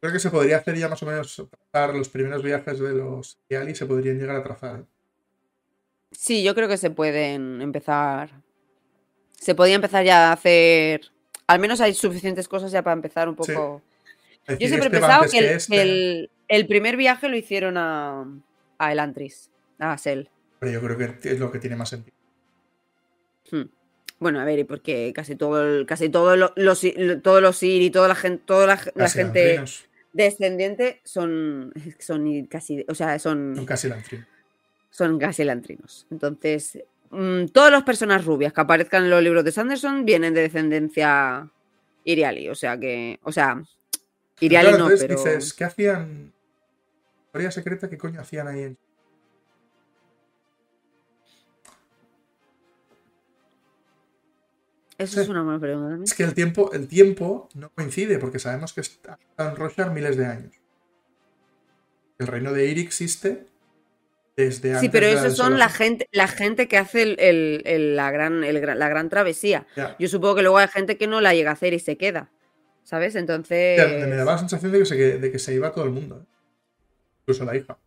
Creo 0.00 0.12
que 0.12 0.18
se 0.20 0.30
podría 0.30 0.58
hacer 0.58 0.76
ya 0.76 0.88
más 0.88 1.02
o 1.02 1.06
menos 1.06 1.42
trazar 1.70 1.94
los 1.94 2.08
primeros 2.08 2.42
viajes 2.42 2.78
de 2.78 2.92
los 2.92 3.38
Yali 3.48 3.74
se 3.74 3.86
podrían 3.86 4.18
llegar 4.18 4.36
a 4.36 4.42
trazar. 4.42 4.84
Sí, 6.16 6.42
yo 6.42 6.54
creo 6.54 6.68
que 6.68 6.76
se 6.76 6.90
pueden 6.90 7.60
empezar. 7.62 8.30
Se 9.38 9.54
podía 9.54 9.74
empezar 9.74 10.04
ya 10.04 10.30
a 10.30 10.32
hacer. 10.32 11.10
Al 11.46 11.58
menos 11.58 11.80
hay 11.80 11.92
suficientes 11.94 12.48
cosas 12.48 12.72
ya 12.72 12.82
para 12.82 12.94
empezar 12.94 13.28
un 13.28 13.36
Sí. 13.42 13.52
poco. 13.52 13.82
Yo 14.48 14.56
siempre 14.68 14.76
he 14.76 14.84
este 14.86 14.98
va 15.00 15.06
pensado 15.08 15.30
que, 15.30 15.38
el, 15.38 15.44
este, 15.46 15.82
el- 15.82 16.30
el 16.48 16.66
primer 16.66 16.96
viaje 16.96 17.28
lo 17.28 17.36
hicieron 17.36 17.76
a, 17.76 18.24
a 18.78 18.92
Elantris, 18.92 19.50
a 19.78 19.96
Sel. 19.98 20.28
pero 20.58 20.72
yo 20.72 20.80
creo 20.82 20.96
que 21.20 21.30
es 21.32 21.38
lo 21.38 21.50
que 21.50 21.58
tiene 21.58 21.76
más 21.76 21.88
sentido. 21.90 22.16
Hmm. 23.50 23.64
Bueno, 24.18 24.40
a 24.40 24.44
ver, 24.44 24.58
y 24.60 24.64
porque 24.64 25.12
casi 25.14 25.36
todo 25.36 25.62
el, 25.62 25.84
casi 25.86 26.08
todo 26.08 26.36
lo- 26.36 26.52
los 26.56 26.82
lo- 26.96 27.20
todos 27.20 27.42
los 27.42 27.62
ir 27.62 27.82
y 27.82 27.90
toda 27.90 28.08
la 28.08 28.14
gente, 28.14 28.42
toda 28.46 28.66
la, 28.66 28.76
gente 29.08 29.62
descendiente 30.12 31.00
son, 31.04 31.72
son 31.98 32.46
casi, 32.46 32.84
o 32.88 32.94
sea, 32.94 33.18
Son 33.18 33.54
son, 33.56 33.66
casi 33.66 33.88
lantrinos. 33.88 34.26
Son 34.94 35.18
casi 35.18 35.42
elantrinos. 35.42 36.06
Entonces, 36.08 36.78
mm, 37.10 37.46
todas 37.46 37.72
las 37.72 37.82
personas 37.82 38.24
rubias 38.24 38.52
que 38.52 38.60
aparezcan 38.60 39.02
en 39.02 39.10
los 39.10 39.20
libros 39.24 39.42
de 39.42 39.50
Sanderson 39.50 40.04
vienen 40.04 40.32
de 40.34 40.42
descendencia 40.42 41.50
Iriali, 42.04 42.48
o 42.48 42.54
sea 42.54 42.78
que, 42.78 43.18
o 43.24 43.32
sea, 43.32 43.60
Iriali 44.38 44.68
Claro, 44.68 44.78
no, 44.84 44.90
entonces 44.90 45.08
pero 45.08 45.18
dices, 45.20 45.52
¿qué 45.52 45.64
hacían? 45.64 46.32
Historia 47.26 47.50
secreta, 47.50 47.90
¿qué 47.90 47.98
coño 47.98 48.20
hacían 48.20 48.46
ahí? 48.46 48.62
en- 48.62 48.78
eso 54.96 55.14
sí. 55.14 55.20
es 55.22 55.28
una 55.28 55.42
buena 55.42 55.58
pregunta. 55.58 55.88
también. 55.88 56.04
Es 56.04 56.14
que 56.14 56.22
el 56.22 56.34
tiempo, 56.34 56.70
el 56.72 56.86
tiempo 56.86 57.48
no 57.54 57.68
coincide, 57.70 58.20
porque 58.20 58.38
sabemos 58.38 58.72
que 58.72 58.82
está 58.82 59.18
en 59.38 59.56
Roshar 59.56 59.90
miles 59.90 60.16
de 60.16 60.26
años. 60.26 60.54
El 62.20 62.28
reino 62.28 62.52
de 62.52 62.66
Ir 62.66 62.78
existe 62.78 63.48
desde 64.36 64.68
antes 64.70 64.80
Sí, 64.80 64.88
pero 64.88 65.06
de 65.06 65.12
esos 65.14 65.36
son 65.36 65.58
la 65.58 65.68
gente, 65.68 66.08
la 66.12 66.26
gente 66.28 66.66
que 66.68 66.76
hace 66.78 67.02
el- 67.02 67.16
el- 67.20 67.62
el- 67.64 67.96
la, 67.96 68.10
gran, 68.10 68.40
la 68.40 68.88
gran 68.88 69.08
travesía. 69.08 69.66
Yo 69.98 70.08
supongo 70.08 70.36
que 70.36 70.42
luego 70.42 70.58
hay 70.58 70.68
gente 70.68 70.96
que 70.96 71.06
no 71.06 71.20
la 71.20 71.34
llega 71.34 71.50
a 71.50 71.54
hacer 71.54 71.72
y 71.74 71.78
se 71.78 71.96
queda. 71.96 72.30
¿Sabes? 72.82 73.14
Entonces. 73.14 73.78
Me 74.06 74.14
daba 74.16 74.32
la 74.32 74.38
sensación 74.38 74.70
de 74.72 74.80
que, 74.80 74.84
se, 74.86 74.96
de 75.18 75.32
que 75.32 75.38
se 75.38 75.54
iba 75.54 75.72
todo 75.72 75.84
el 75.84 75.90
mundo. 75.90 76.20
¿eh? 76.22 76.26
Incluso 77.22 77.44
la 77.46 77.56
hija. 77.56 77.78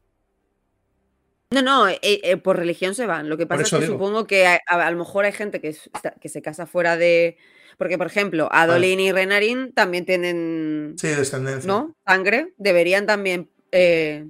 No, 1.52 1.62
no, 1.62 1.88
eh, 1.88 2.00
eh, 2.02 2.38
por 2.38 2.58
religión 2.58 2.96
se 2.96 3.06
van. 3.06 3.30
Lo 3.30 3.38
que 3.38 3.46
pasa 3.46 3.62
es 3.64 3.70
que 3.70 3.80
digo. 3.80 3.94
supongo 3.94 4.26
que 4.28 4.48
a, 4.48 4.60
a- 4.68 4.88
a 4.88 4.92
lo 4.92 4.98
mejor 4.98 5.26
hay 5.26 5.32
gente 5.32 5.62
que, 5.62 5.76
que 6.20 6.30
se 6.30 6.42
casa 6.42 6.66
fuera 6.66 6.98
de. 6.98 7.38
Porque, 7.78 7.98
por 7.98 8.08
ejemplo, 8.08 8.50
Adolin 8.52 9.00
y 9.00 9.12
Renarin 9.12 9.72
también 9.72 10.04
tienen. 10.06 10.96
Sí, 10.98 11.08
descendencia. 11.10 11.68
¿No? 11.68 11.96
Sangre. 12.06 12.54
Deberían 12.58 13.06
también. 13.06 13.50
eh, 13.72 14.26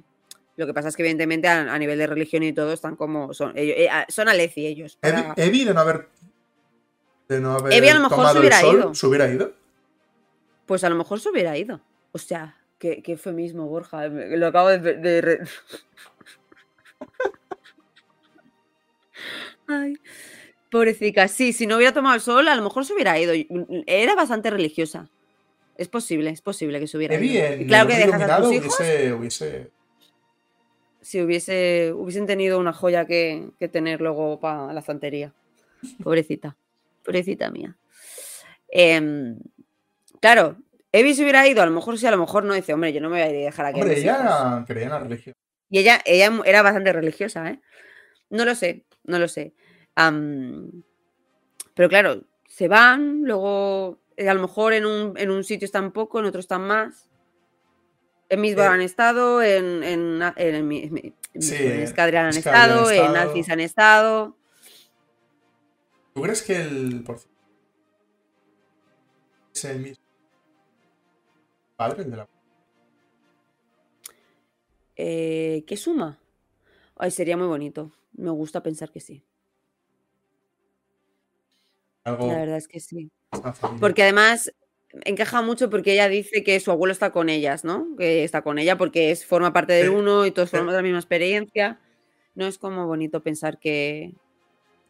lo 0.58 0.66
que 0.68 0.74
pasa 0.74 0.90
es 0.90 0.96
que, 0.98 1.04
evidentemente, 1.04 1.48
a, 1.48 1.74
a 1.74 1.80
nivel 1.80 1.98
de 1.98 2.08
religión 2.08 2.44
y 2.44 2.52
todo, 2.52 2.74
están 2.74 2.96
como. 2.96 3.34
Son, 3.34 3.54
ellos, 3.58 3.76
eh, 3.78 3.90
son 4.10 4.28
Aleci 4.28 4.66
ellos. 4.68 4.98
Evi, 5.02 5.22
para- 5.22 5.34
Evi 5.38 5.64
de 5.64 5.74
no 5.74 5.80
haber. 5.80 6.10
De 7.30 7.40
no 7.40 7.54
haber 7.54 7.74
Evi 7.74 7.88
a 7.90 7.94
lo 7.96 8.02
mejor 8.10 8.32
se 8.34 8.40
hubiera 8.40 8.60
sol, 8.62 8.76
ido. 8.76 8.94
se 8.96 9.08
hubiera 9.08 9.30
ido. 9.32 9.54
Pues 10.66 10.84
a 10.84 10.90
lo 10.90 10.96
mejor 10.96 11.20
se 11.20 11.30
hubiera 11.30 11.58
ido. 11.58 11.80
O 12.12 12.18
sea, 12.18 12.58
qué, 12.80 13.02
qué 13.04 13.14
eufemismo, 13.14 13.68
Borja. 13.68 14.10
me- 14.10 14.36
Lo 14.38 14.48
acabo 14.48 14.70
de. 14.70 14.80
de 14.96 15.22
re- 15.22 15.40
Ay, 19.68 19.98
pobrecita. 20.72 21.28
Sí, 21.28 21.54
si 21.54 21.68
no 21.68 21.76
hubiera 21.76 21.94
tomado 21.94 22.16
el 22.16 22.22
sol, 22.22 22.48
a 22.48 22.56
lo 22.56 22.62
mejor 22.64 22.86
se 22.86 22.94
hubiera 22.94 23.20
ido. 23.20 23.34
Era 23.86 24.16
bastante 24.16 24.50
religiosa. 24.50 25.10
Es 25.78 25.88
posible, 25.90 26.30
es 26.32 26.42
posible 26.42 26.80
que 26.80 26.88
se 26.88 26.98
hubiera 26.98 27.16
Evi 27.16 27.38
ido. 27.38 27.68
claro 27.68 27.88
que 27.88 28.02
el 28.02 28.06
dejas 28.08 28.22
a 28.22 28.38
tus 28.38 28.52
iluminado 28.52 28.54
hijos. 28.54 28.80
hubiese, 28.80 29.14
hubiese 29.14 29.72
si 31.08 31.22
hubiese, 31.22 31.94
hubiesen 31.96 32.26
tenido 32.26 32.60
una 32.60 32.74
joya 32.74 33.06
que, 33.06 33.50
que 33.60 33.70
tener 33.70 34.02
luego 34.02 34.42
para 34.42 34.74
la 34.74 34.82
estantería. 34.82 35.34
Pobrecita, 36.04 36.58
pobrecita 37.06 37.50
mía. 37.50 37.78
Em, 38.70 39.40
claro, 40.20 40.58
Evi 40.92 41.14
se 41.14 41.22
hubiera 41.24 41.48
ido, 41.48 41.62
a 41.62 41.66
lo 41.66 41.72
mejor 41.72 41.98
sí, 41.98 42.06
a 42.08 42.12
lo 42.12 42.18
mejor 42.18 42.44
no, 42.44 42.54
dice, 42.54 42.74
hombre, 42.74 42.92
yo 42.92 43.00
no 43.00 43.10
me 43.10 43.20
voy 43.20 43.28
a 43.28 43.30
ir 43.30 43.36
a 43.44 43.46
dejar 43.46 43.66
aquí. 43.68 43.80
a 43.80 43.84
Hombre, 43.84 44.00
ella 44.00 44.12
hijos". 44.20 44.26
era- 44.26 44.66
creía 44.68 44.84
en 44.86 44.90
la 44.92 45.00
religión. 45.00 45.34
Y 45.70 45.80
ella, 45.80 46.02
ella 46.06 46.42
era 46.46 46.62
bastante 46.62 46.92
religiosa, 46.92 47.50
¿eh? 47.52 47.62
No 48.30 48.44
lo 48.44 48.54
sé, 48.56 48.86
no 49.06 49.20
lo 49.20 49.28
sé. 49.30 49.54
Pero 51.74 51.90
claro, 51.90 52.24
se 52.48 52.68
van, 52.68 53.22
luego 53.24 54.00
eh, 54.18 54.28
a 54.28 54.34
lo 54.34 54.42
mejor 54.42 54.74
en 54.74 54.86
un, 54.86 55.18
en 55.18 55.30
un 55.32 55.44
sitio 55.44 55.66
están 55.66 55.92
poco, 55.94 56.20
en 56.20 56.26
otro 56.26 56.40
están 56.42 56.62
más. 56.68 57.10
En 58.30 58.42
Misbah 58.42 58.66
Eh, 58.66 58.68
han 58.68 58.82
estado, 58.82 59.42
en, 59.42 59.84
en, 59.84 60.22
en, 60.22 60.72
en, 60.72 60.98
en 60.98 61.42
Sí, 61.42 61.56
en 61.56 61.82
Escadrial 61.82 62.26
han 62.26 62.38
estado, 62.38 62.92
en. 62.92 63.16
Alcis 63.16 63.50
han 63.50 63.60
estado. 63.60 64.36
¿Tú 66.14 66.22
crees 66.22 66.42
que 66.42 66.56
el. 66.56 67.04
Por... 67.04 67.20
es 69.54 69.66
el 69.66 69.80
mismo 69.80 70.04
padre 71.76 72.04
de 72.04 72.18
la. 72.18 72.28
Eh, 74.96 75.64
¿Qué 75.68 75.78
suma? 75.78 76.20
Ay, 76.96 77.12
sería 77.12 77.38
muy 77.38 77.48
bonito. 77.48 77.92
Me 78.14 78.32
gusta 78.32 78.64
pensar 78.64 78.92
que 78.92 79.00
sí. 79.00 79.24
Algo. 82.04 82.28
La 82.28 82.40
verdad 82.40 82.58
es 82.58 82.68
que 82.68 82.80
sí. 82.80 83.12
Porque 83.80 84.02
además 84.02 84.52
encaja 85.04 85.42
mucho 85.42 85.70
porque 85.70 85.94
ella 85.94 86.08
dice 86.10 86.44
que 86.44 86.60
su 86.60 86.72
abuelo 86.72 86.92
está 86.92 87.12
con 87.12 87.30
ellas, 87.30 87.64
¿no? 87.64 87.88
Que 87.98 88.24
está 88.24 88.42
con 88.42 88.58
ella 88.60 88.78
porque 88.78 89.12
es, 89.12 89.26
forma 89.26 89.54
parte 89.54 89.74
del 89.74 89.90
uno 89.90 90.26
y 90.26 90.32
todos 90.32 90.50
formamos 90.50 90.74
la 90.76 90.82
misma 90.82 91.00
experiencia. 91.00 91.80
No 92.36 92.46
es 92.48 92.58
como 92.58 92.86
bonito 92.88 93.22
pensar 93.22 93.60
que, 93.60 94.14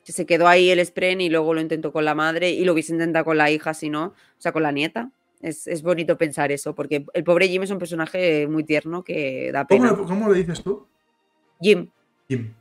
que 0.05 0.11
se 0.11 0.25
quedó 0.25 0.47
ahí 0.47 0.69
el 0.69 0.85
Spren 0.85 1.21
y 1.21 1.29
luego 1.29 1.53
lo 1.53 1.61
intentó 1.61 1.91
con 1.91 2.05
la 2.05 2.15
madre 2.15 2.49
y 2.51 2.63
lo 2.65 2.73
hubiese 2.73 2.93
intentado 2.93 3.25
con 3.25 3.37
la 3.37 3.49
hija, 3.51 3.73
si 3.73 3.89
no, 3.89 4.05
o 4.07 4.13
sea, 4.37 4.51
con 4.51 4.63
la 4.63 4.71
nieta. 4.71 5.11
Es, 5.41 5.67
es 5.67 5.83
bonito 5.83 6.17
pensar 6.17 6.51
eso, 6.51 6.73
porque 6.73 7.05
el 7.13 7.23
pobre 7.23 7.47
Jim 7.47 7.61
es 7.63 7.69
un 7.71 7.77
personaje 7.77 8.47
muy 8.47 8.63
tierno 8.63 9.03
que 9.03 9.51
da 9.53 9.65
¿Cómo, 9.65 9.83
pena. 9.83 9.95
le- 9.95 10.03
cómo 10.07 10.29
le 10.31 10.39
dices 10.39 10.63
tú? 10.63 10.87
Jim, 11.61 11.89
Jim. 12.27 12.53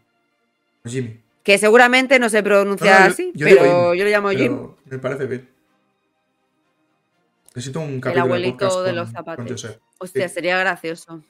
Jimmy. 0.84 1.20
que 1.42 1.58
seguramente 1.58 2.18
no 2.18 2.28
se 2.28 2.42
pronuncia 2.42 2.92
No, 2.92 2.98
no, 3.00 3.06
yo- 3.06 3.12
así, 3.12 3.32
yo 3.34 3.46
digo 3.46 3.58
pero 3.60 3.90
Jim, 3.92 3.98
yo 3.98 4.04
le 4.04 4.10
llamo 4.10 4.30
Jim. 4.30 4.68
Me 4.84 4.98
parece 4.98 5.26
bien. 5.26 5.48
Necesito 7.56 7.80
un 7.80 7.94
El 7.94 8.00
capítulo 8.00 8.24
abuelito 8.24 8.58
podcast 8.58 8.76
de 8.80 8.84
con- 8.90 8.96
los 8.96 9.10
zapatos. 9.10 9.66
Hostia, 9.98 10.28
sí. 10.28 10.34
sería 10.34 10.58
gracioso. 10.58 11.22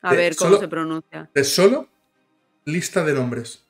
A 0.00 0.12
De- 0.12 0.16
ver 0.16 0.36
cómo 0.36 0.50
solo- 0.50 0.60
se 0.60 0.68
pronuncia. 0.68 1.28
De 1.34 1.44
solo 1.44 1.88
lista 2.64 3.04
de 3.04 3.12
nombres. 3.12 3.64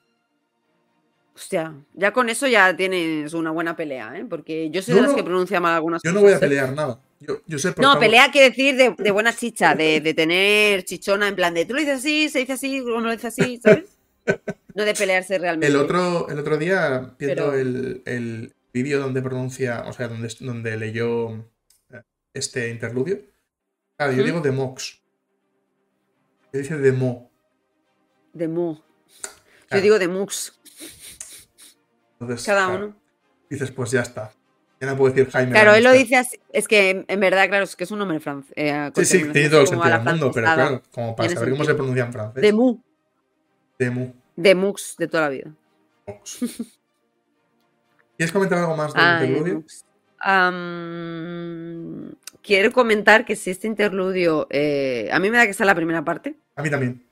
Hostia, 1.35 1.73
ya 1.93 2.13
con 2.13 2.29
eso 2.29 2.45
ya 2.45 2.75
tienes 2.75 3.33
una 3.33 3.49
buena 3.51 3.75
pelea, 3.75 4.15
¿eh? 4.17 4.25
Porque 4.29 4.69
yo 4.69 4.81
soy 4.83 4.93
No, 4.93 5.01
de 5.01 5.07
las 5.07 5.15
que 5.15 5.23
pronuncia 5.23 5.59
mal 5.59 5.73
algunas 5.73 6.01
Yo 6.03 6.11
cosas. 6.11 6.13
no 6.13 6.21
voy 6.21 6.33
a 6.33 6.35
¿eh? 6.35 6.39
pelear 6.39 6.73
nada. 6.73 6.99
Yo, 7.19 7.41
Josep, 7.49 7.75
por 7.75 7.83
No, 7.83 7.89
favor. 7.93 8.03
pelea 8.05 8.31
quiere 8.31 8.49
decir 8.49 8.75
de, 8.75 8.95
de 8.97 9.11
buena 9.11 9.33
chicha, 9.33 9.73
de, 9.73 10.01
de 10.01 10.13
tener 10.13 10.83
chichona, 10.83 11.27
en 11.27 11.35
plan 11.35 11.53
de 11.53 11.65
tú 11.65 11.73
lo 11.73 11.79
dices 11.79 11.97
así, 11.99 12.29
se 12.29 12.39
dice 12.39 12.53
así, 12.53 12.81
como 12.81 13.01
lo 13.01 13.11
dices 13.11 13.25
así, 13.39 13.57
¿sabes? 13.57 13.97
No 14.75 14.83
de 14.83 14.93
pelearse 14.93 15.39
realmente. 15.39 15.67
El 15.67 15.75
otro, 15.77 16.29
el 16.29 16.37
otro 16.37 16.57
día, 16.57 17.13
viendo 17.17 17.45
Pero- 17.47 17.53
el, 17.55 18.03
el 18.05 18.53
vídeo 18.73 18.99
donde 18.99 19.21
pronuncia, 19.23 19.83
o 19.87 19.93
sea, 19.93 20.07
donde, 20.09 20.31
donde 20.41 20.77
leyó 20.77 21.43
este 22.33 22.69
interludio, 22.69 23.19
claro, 23.97 24.13
yo 24.13 24.23
digo 24.23 24.41
de 24.41 24.51
Mox. 24.51 25.01
Yo 26.53 26.59
dice 26.59 26.77
de 26.77 26.91
Mo. 26.91 27.31
De 28.33 28.47
mu. 28.47 28.77
Yo 29.69 29.79
digo 29.81 29.97
de 29.99 30.07
mux, 30.09 30.59
Entonces, 32.19 32.45
cada 32.45 32.65
claro, 32.67 32.85
uno. 32.87 32.95
Dices, 33.49 33.71
pues 33.71 33.91
ya 33.91 34.01
está. 34.01 34.33
Ya 34.81 34.87
no 34.87 34.97
puedo 34.97 35.13
decir 35.13 35.31
Jaime. 35.31 35.51
Claro, 35.51 35.73
él 35.75 35.83
lo 35.83 35.91
dice 35.93 36.17
así. 36.17 36.37
Es 36.51 36.67
que 36.67 37.05
en, 37.07 37.19
verdad, 37.21 37.47
claro, 37.47 37.63
es 37.63 37.75
que 37.75 37.83
es 37.85 37.91
un 37.91 37.99
nombre 37.99 38.19
francés. 38.19 38.53
Sí, 38.95 39.05
sí, 39.05 39.17
tiene 39.31 39.49
todo 39.49 39.61
el 39.61 39.67
sentido 39.67 39.89
del 39.91 40.03
mundo, 40.03 40.31
pero 40.33 40.45
claro, 40.53 40.81
como 40.91 41.15
para 41.15 41.29
saber 41.29 41.51
cómo 41.51 41.63
se 41.63 41.73
pronuncia 41.75 42.03
en 42.05 42.11
francés. 42.13 42.41
De 42.41 42.51
mu, 42.51 42.79
De 43.79 43.89
Mu. 43.91 44.13
de 44.35 44.55
mux 44.55 44.95
de 44.97 45.07
toda 45.07 45.23
la 45.23 45.29
vida. 45.29 45.53
Mox. 46.07 46.39
¿Quieres 48.17 48.33
comentar 48.33 48.57
algo 48.59 48.75
más 48.75 48.93
del 48.93 49.03
Ah, 49.03 49.19
de 49.21 49.27
interludio? 49.27 49.55
mux. 49.55 49.85
Quiero 52.43 52.71
comentar 52.71 53.25
que 53.25 53.35
si 53.35 53.51
este 53.51 53.67
interludio. 53.67 54.47
eh, 54.49 55.09
a 55.11 55.19
mí 55.19 55.29
me 55.29 55.37
da 55.37 55.45
que 55.45 55.51
está 55.51 55.65
la 55.65 55.75
primera 55.75 56.03
parte. 56.03 56.35
A 56.55 56.61
mí 56.63 56.69
también. 56.69 57.03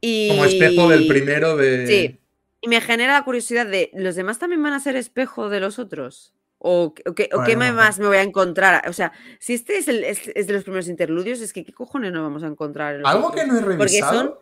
Y... 0.00 0.28
Como 0.30 0.44
espejo 0.44 0.88
del 0.88 1.06
primero 1.06 1.56
de. 1.56 1.86
Sí. 1.86 2.18
Y 2.60 2.68
me 2.68 2.80
genera 2.80 3.14
la 3.14 3.24
curiosidad 3.24 3.66
de, 3.66 3.90
¿los 3.94 4.14
demás 4.14 4.38
también 4.38 4.62
van 4.62 4.72
a 4.72 4.80
ser 4.80 4.94
espejo 4.96 5.48
de 5.48 5.58
los 5.60 5.78
otros? 5.80 6.32
¿O, 6.58 6.94
qué- 6.94 7.02
o 7.08 7.12
qué, 7.14 7.28
o 7.32 7.42
no. 7.42 7.72
más 7.74 7.98
me 7.98 8.06
voy 8.06 8.18
a 8.18 8.22
encontrar? 8.22 8.88
O 8.88 8.92
sea, 8.92 9.10
si 9.40 9.54
este 9.54 9.78
es, 9.78 9.88
el, 9.88 10.04
es, 10.04 10.28
es 10.34 10.46
de 10.46 10.52
los 10.52 10.62
primeros 10.62 10.86
interludios, 10.86 11.40
es 11.40 11.52
que 11.52 11.64
¿qué 11.64 11.72
cojones 11.72 12.12
nos 12.12 12.22
vamos 12.22 12.44
a 12.44 12.46
encontrar? 12.46 12.96
en 12.96 13.06
Algo 13.06 13.28
otros? 13.28 13.42
que 13.42 13.48
no 13.48 13.58
he 13.58 13.62
revisado 13.62 14.14
son- 14.14 14.34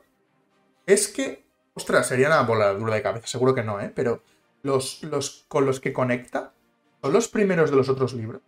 es 0.86 1.08
que. 1.08 1.44
Ostras, 1.72 2.08
sería 2.08 2.26
una 2.26 2.42
voladura 2.42 2.94
de 2.94 3.00
cabeza, 3.02 3.26
seguro 3.26 3.54
que 3.54 3.62
no, 3.62 3.80
¿eh? 3.80 3.90
Pero 3.94 4.22
los, 4.62 5.02
los 5.04 5.44
con 5.48 5.64
los 5.64 5.80
que 5.80 5.92
conecta 5.94 6.52
son 7.02 7.12
los 7.12 7.28
primeros 7.28 7.70
de 7.70 7.76
los 7.76 7.88
otros 7.88 8.12
libros. 8.14 8.42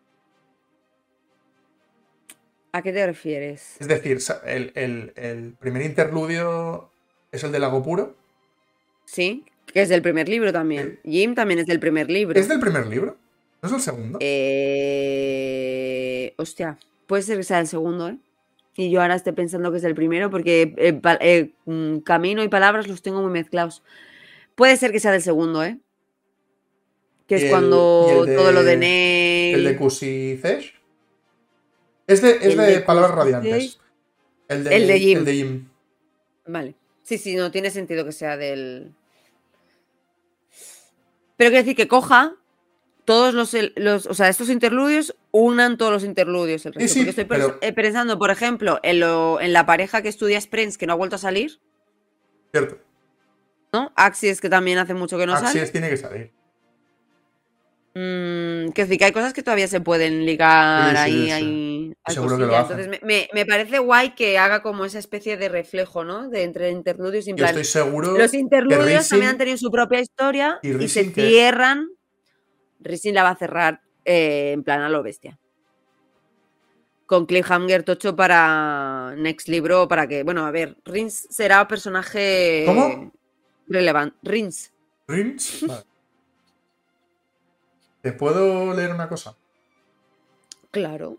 ¿A 2.72 2.82
qué 2.82 2.92
te 2.92 3.04
refieres? 3.06 3.76
Es 3.80 3.88
decir, 3.88 4.18
el, 4.46 4.72
el- 4.74 5.12
el 5.16 5.52
primer 5.58 5.82
interludio 5.82 6.90
es 7.30 7.44
el 7.44 7.52
del 7.52 7.60
lago 7.62 7.82
puro. 7.82 8.16
Sí, 9.04 9.44
que 9.66 9.82
es 9.82 9.88
del 9.90 10.00
primer 10.02 10.28
libro 10.28 10.52
también. 10.52 10.98
Jim 11.04 11.34
también 11.34 11.60
es 11.60 11.66
del 11.66 11.80
primer 11.80 12.10
libro. 12.10 12.38
¿Es 12.40 12.48
del 12.48 12.60
primer 12.60 12.86
libro? 12.86 13.16
¿No 13.60 13.68
es 13.68 13.74
el 13.74 13.80
segundo? 13.80 14.18
Eh, 15.12 16.34
Hostia, 16.36 16.78
puede 17.06 17.22
ser 17.22 17.36
que 17.38 17.44
sea 17.44 17.60
el 17.60 17.66
segundo, 17.68 18.08
¿eh? 18.08 18.16
Y 18.74 18.90
yo 18.90 19.02
ahora 19.02 19.16
estoy 19.16 19.34
pensando 19.34 19.70
que 19.70 19.76
es 19.76 19.84
el 19.84 19.94
primero 19.94 20.30
porque 20.30 20.74
eh, 20.78 20.98
eh, 21.20 21.50
mm, 21.66 21.98
camino 21.98 22.42
y 22.42 22.48
palabras 22.48 22.88
los 22.88 23.02
tengo 23.02 23.20
muy 23.20 23.30
mezclados. 23.30 23.82
Puede 24.54 24.78
ser 24.78 24.92
que 24.92 25.00
sea 25.00 25.12
del 25.12 25.20
segundo, 25.22 25.62
¿eh? 25.62 25.78
Que 27.32 27.36
es 27.38 27.42
el- 27.44 27.50
cuando 27.50 28.24
de- 28.26 28.36
todo 28.36 28.52
lo 28.52 28.62
de 28.62 28.76
Ney. 28.76 29.54
¿El 29.54 29.64
de 29.64 29.76
Cusi 29.76 30.38
Cesh? 30.42 30.74
Es 32.06 32.20
de, 32.20 32.30
es 32.42 32.56
de, 32.58 32.62
de 32.66 32.80
palabras 32.80 33.12
radiantes. 33.14 33.78
El 34.48 34.64
de, 34.64 34.76
El 34.76 34.86
de 34.86 34.98
Jim. 35.00 35.18
El 35.18 35.24
de 35.24 35.32
Jim. 35.34 35.68
Vale. 36.46 36.74
Sí, 37.02 37.16
sí, 37.16 37.34
no 37.36 37.50
tiene 37.50 37.70
sentido 37.70 38.04
que 38.04 38.12
sea 38.12 38.36
del. 38.36 38.92
Pero 41.36 41.50
quiere 41.50 41.62
decir 41.62 41.74
que 41.76 41.88
coja 41.88 42.34
todos 43.04 43.32
los, 43.34 43.56
los- 43.76 44.06
o 44.06 44.14
sea, 44.14 44.28
estos 44.28 44.48
interludios 44.50 45.16
unan 45.30 45.76
todos 45.78 45.90
los 45.92 46.04
interludios. 46.04 46.66
El 46.66 46.74
resto. 46.74 46.92
sí, 46.92 47.08
estoy 47.08 47.24
pero- 47.24 47.58
eh, 47.62 47.72
pensando, 47.72 48.18
por 48.18 48.30
ejemplo, 48.30 48.78
en, 48.82 49.00
lo- 49.00 49.40
en 49.40 49.52
la 49.52 49.64
pareja 49.66 50.02
que 50.02 50.08
estudia 50.08 50.40
Sprints 50.40 50.76
que 50.78 50.86
no 50.86 50.92
ha 50.92 50.96
vuelto 50.96 51.16
a 51.16 51.18
salir, 51.18 51.58
Cierto. 52.52 52.78
¿no? 53.72 53.90
Axis 53.96 54.40
que 54.40 54.50
también 54.50 54.76
hace 54.78 54.92
mucho 54.92 55.16
que 55.18 55.24
no 55.26 55.32
Así 55.32 55.58
sale. 55.58 55.70
tiene 55.70 55.88
que 55.88 55.96
salir. 55.96 56.30
Mm, 57.94 58.70
quiero 58.72 58.86
decir 58.88 58.98
que 58.98 59.04
hay 59.04 59.12
cosas 59.12 59.34
que 59.34 59.42
todavía 59.42 59.68
se 59.68 59.80
pueden 59.80 60.24
ligar 60.24 60.96
Sí, 60.96 60.96
sí, 60.96 61.02
ahí, 61.02 61.24
sí. 61.26 61.30
ahí. 61.30 61.94
hay 62.04 62.14
Seguro 62.14 62.36
que 62.36 62.42
lo 62.42 62.48
cosillas. 62.48 62.64
hacen. 62.64 62.80
Entonces 62.80 63.02
me, 63.06 63.28
me- 63.34 63.46
parece 63.46 63.78
guay 63.80 64.10
que 64.14 64.38
haga 64.38 64.62
como 64.62 64.84
esa 64.86 64.98
especie 64.98 65.36
de 65.36 65.48
reflejo, 65.50 66.02
¿no? 66.02 66.28
De 66.30 66.42
entre 66.42 66.70
interludios 66.70 67.26
y 67.26 67.30
en 67.30 67.36
Yo 67.36 67.42
plan, 67.44 67.50
estoy 67.58 67.64
seguro 67.82 68.16
Los 68.16 68.32
interludios 68.32 69.04
Rising- 69.04 69.08
también 69.10 69.30
han 69.32 69.38
tenido 69.38 69.58
su 69.58 69.70
propia 69.70 70.00
historia 70.00 70.58
y 70.62 70.70
y, 70.82 70.88
se 70.88 71.12
que- 71.12 71.28
cierran. 71.28 71.88
Rising 72.80 73.12
la 73.12 73.22
va 73.24 73.30
a 73.30 73.36
cerrar 73.36 73.80
eh, 74.06 74.52
en 74.52 74.64
plan 74.64 74.80
a 74.80 74.88
lo 74.88 75.02
bestia. 75.02 75.38
Con 77.06 77.26
cliffhanger 77.26 77.82
tocho 77.82 78.16
para 78.16 79.14
next 79.18 79.48
libro, 79.48 79.86
para 79.86 80.06
que, 80.08 80.22
bueno, 80.22 80.46
a 80.46 80.50
ver, 80.50 80.76
Rins 80.86 81.26
será 81.28 81.68
personaje 81.68 82.64
¿Cómo? 82.66 83.12
relevante. 83.68 84.16
Rins. 84.22 84.72
Rins. 85.06 85.66
Vale. 85.66 85.84
¿Te 88.02 88.12
puedo 88.12 88.74
leer 88.74 88.90
una 88.92 89.08
cosa? 89.08 89.34
Claro. 90.72 91.16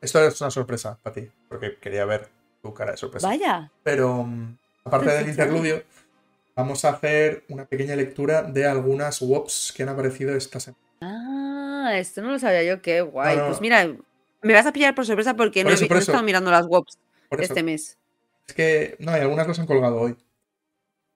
Esto 0.00 0.24
es 0.24 0.40
una 0.40 0.50
sorpresa 0.50 0.98
para 1.02 1.14
ti, 1.14 1.30
porque 1.48 1.78
quería 1.78 2.04
ver 2.04 2.28
tu 2.60 2.74
cara 2.74 2.90
de 2.92 2.96
sorpresa. 2.96 3.28
Vaya. 3.28 3.70
Pero 3.84 4.24
mm, 4.24 4.56
aparte 4.84 5.10
del 5.10 5.28
interludio, 5.28 5.84
vamos 6.56 6.84
a 6.84 6.90
hacer 6.90 7.44
una 7.48 7.64
pequeña 7.64 7.94
lectura 7.94 8.42
de 8.42 8.66
algunas 8.66 9.22
WOPs 9.22 9.72
que 9.76 9.84
han 9.84 9.90
aparecido 9.90 10.34
esta 10.34 10.58
semana. 10.58 10.82
Ah, 11.00 11.92
esto 11.94 12.20
no 12.22 12.32
lo 12.32 12.38
sabía 12.40 12.64
yo, 12.64 12.82
qué 12.82 13.02
guay. 13.02 13.36
No, 13.36 13.42
no. 13.42 13.48
Pues 13.50 13.60
mira, 13.60 13.86
me 14.42 14.52
vas 14.52 14.66
a 14.66 14.72
pillar 14.72 14.96
por 14.96 15.06
sorpresa 15.06 15.36
porque 15.36 15.62
Por 15.62 15.72
no, 15.72 15.78
he 15.78 15.80
por 15.82 15.90
no 15.90 15.96
he 15.96 16.00
estado 16.00 16.22
mirando 16.24 16.50
las 16.50 16.66
WOPs 16.66 16.98
este 17.38 17.62
mes. 17.62 17.96
es 18.48 18.54
que, 18.54 18.96
no, 18.98 19.16
y 19.16 19.20
algunas 19.20 19.46
las 19.46 19.58
han 19.60 19.66
colgado 19.66 20.00
hoy. 20.00 20.16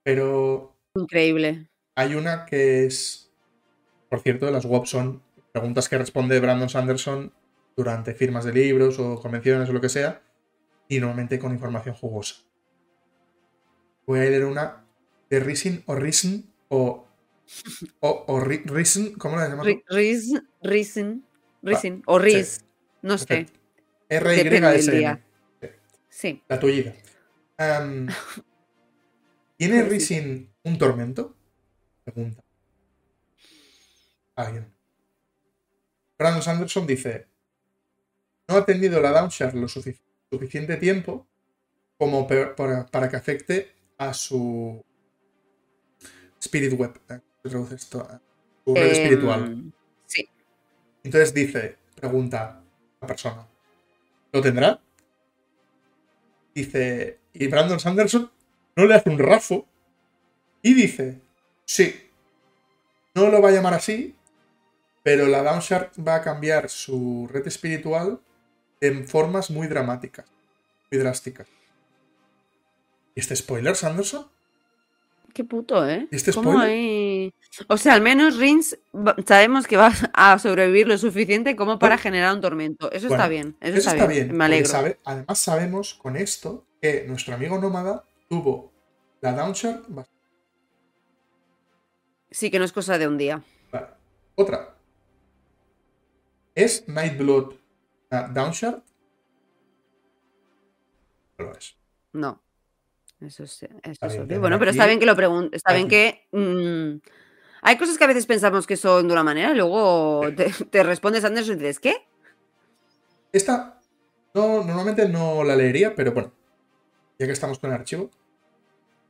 Pero 0.03 0.73
Increíble. 0.95 1.67
Hay 1.95 2.15
una 2.15 2.45
que 2.45 2.85
es, 2.85 3.31
por 4.09 4.19
cierto, 4.21 4.49
las 4.51 4.65
WOPs 4.65 4.89
son 4.89 5.23
preguntas 5.51 5.87
que 5.89 5.97
responde 5.97 6.39
Brandon 6.39 6.69
Sanderson 6.69 7.33
durante 7.75 8.13
firmas 8.13 8.45
de 8.45 8.53
libros 8.53 8.99
o 8.99 9.19
convenciones 9.19 9.69
o 9.69 9.73
lo 9.73 9.81
que 9.81 9.89
sea. 9.89 10.21
y 10.87 10.99
normalmente 10.99 11.39
con 11.39 11.51
información 11.51 11.95
jugosa. 11.95 12.35
Voy 14.05 14.19
a 14.19 14.23
leer 14.23 14.45
una 14.45 14.85
de 15.31 15.39
Risen 15.39 15.83
o 15.87 15.95
Risen 15.95 16.53
o. 16.69 17.07
O, 17.99 18.23
o 18.27 18.39
Ri- 18.39 18.63
Risen, 18.65 19.13
¿cómo 19.15 19.35
la 19.37 19.43
llamamos? 19.49 19.65
Ri- 19.67 19.83
Risen, 19.89 20.47
Risen, 20.61 21.25
Risen, 21.63 22.03
o 22.07 22.17
Riz, 22.19 22.59
no 23.03 23.17
sé. 23.17 23.47
Día. 24.97 25.25
Sí. 26.09 26.41
La 26.47 26.59
tuya. 26.59 26.95
Am, 27.57 28.07
¿Tiene. 29.57 29.83
Risin 29.89 30.51
un 30.63 30.77
tormento? 30.77 31.35
Pregunta. 32.05 32.43
Alguien. 34.35 34.71
Brandon 36.17 36.41
Sanderson 36.41 36.85
dice: 36.87 37.27
No 38.47 38.57
ha 38.57 38.65
tenido 38.65 39.01
la 39.01 39.11
Downshard 39.11 39.55
lo 39.55 39.67
sufic- 39.67 39.99
suficiente 40.29 40.77
tiempo 40.77 41.27
como 41.97 42.27
para, 42.27 42.85
para 42.85 43.09
que 43.09 43.15
afecte 43.15 43.71
a 43.97 44.13
su 44.13 44.83
Spirit 46.39 46.73
Web. 46.79 46.99
¿eh? 47.09 47.19
Se 47.43 47.49
traduce 47.49 47.75
esto 47.75 48.01
a 48.01 48.21
su 48.63 48.75
red 48.75 48.85
Em, 48.87 48.91
espiritual. 48.91 49.73
Sí. 50.05 50.27
Entonces 51.03 51.33
dice, 51.33 51.77
pregunta 51.95 52.61
la 53.01 53.07
persona, 53.07 53.47
¿lo 54.31 54.41
tendrá? 54.41 54.79
Dice, 56.53 57.19
y 57.33 57.47
Brandon 57.47 57.79
Sanderson 57.79 58.31
no 58.75 58.85
le 58.85 58.95
hace 58.95 59.09
un 59.09 59.19
rafo 59.19 59.67
y 60.61 60.73
dice, 60.73 61.21
sí, 61.65 62.09
no 63.13 63.29
lo 63.29 63.41
va 63.41 63.49
a 63.49 63.51
llamar 63.51 63.73
así, 63.73 64.15
pero 65.03 65.27
la 65.27 65.43
Downshard 65.43 65.89
va 66.05 66.15
a 66.15 66.21
cambiar 66.21 66.69
su 66.69 67.29
red 67.31 67.45
espiritual 67.47 68.19
en 68.81 69.07
formas 69.07 69.49
muy 69.51 69.67
dramáticas, 69.67 70.25
muy 70.91 70.99
drásticas. 70.99 71.47
¿Y 73.15 73.19
este 73.21 73.35
spoiler, 73.35 73.75
Sanderson? 73.75 74.27
Qué 75.33 75.43
puto, 75.43 75.87
¿eh? 75.87 76.07
¿Y 76.11 76.15
este 76.15 76.33
¿Cómo 76.33 76.51
spoiler? 76.51 76.69
hay- 76.69 77.33
O 77.67 77.77
sea, 77.77 77.93
al 77.93 78.01
menos 78.01 78.37
Rins 78.37 78.77
sabemos 79.25 79.67
que 79.67 79.77
va 79.77 79.91
a 80.13 80.39
sobrevivir 80.39 80.87
lo 80.87 80.97
suficiente 80.97 81.55
como 81.55 81.77
para 81.79 81.95
Bueno. 81.95 82.03
generar 82.03 82.33
un 82.35 82.41
tormento. 82.41 82.91
Eso 82.91 83.07
Bueno, 83.07 83.23
está 83.23 83.29
bien. 83.29 83.55
Eso, 83.61 83.77
Eso 83.77 83.89
está, 83.91 84.07
bien. 84.07 84.35
Me 84.35 84.45
alegro. 84.45 84.69
sabe- 84.69 84.99
además 85.05 85.39
sabemos 85.39 85.93
con 85.95 86.15
esto 86.17 86.65
que 86.81 87.05
nuestro 87.07 87.33
amigo 87.35 87.57
Nómada 87.59 88.03
tuvo 88.29 88.71
la 89.21 89.33
Downshard 89.33 89.81
bastante 89.87 90.14
Sí, 92.35 92.51
que 92.51 92.59
no 92.59 92.65
es 92.65 92.73
cosa 92.73 92.97
de 92.97 93.07
un 93.07 93.17
día. 93.17 93.41
Vale. 93.71 93.87
Otra. 94.35 94.75
¿Es 96.53 96.85
Nightblood 96.85 97.53
una 98.11 98.23
Downshard? 98.27 98.81
No 101.37 101.45
lo 101.45 101.53
es. 101.55 101.77
No. 102.11 102.41
Eso 103.21 103.43
es, 103.45 103.63
eso 103.63 103.69
es 103.83 103.99
bien, 103.99 104.11
obvio. 104.11 104.19
tendrá 104.19 104.39
Bueno, 104.39 104.59
pero 104.59 104.71
aquí- 104.71 104.77
está 104.77 104.85
bien 104.85 104.99
que 104.99 105.05
lo 105.05 105.15
pregunte. 105.15 105.55
Está 105.55 105.73
bien 105.73 105.87
que. 105.87 106.27
mm, 106.33 106.97
hay 107.61 107.77
cosas 107.77 107.97
que 107.97 108.03
a 108.03 108.07
veces 108.07 108.25
pensamos 108.25 108.67
que 108.67 108.75
son 108.75 109.07
de 109.07 109.13
una 109.13 109.23
manera 109.23 109.51
y 109.51 109.55
luego 109.55 110.23
te, 110.35 110.51
te 110.69 110.83
respondes 110.83 111.23
Anderson 111.23 111.55
y 111.55 111.59
dices, 111.59 111.79
¿qué? 111.79 112.05
Esta 113.31 113.79
no, 114.33 114.61
normalmente 114.65 115.07
no 115.07 115.45
la 115.45 115.55
leería, 115.55 115.95
pero 115.95 116.11
bueno, 116.11 116.33
ya 117.17 117.27
que 117.27 117.31
estamos 117.31 117.59
con 117.59 117.69
el 117.69 117.77
archivo. 117.77 118.11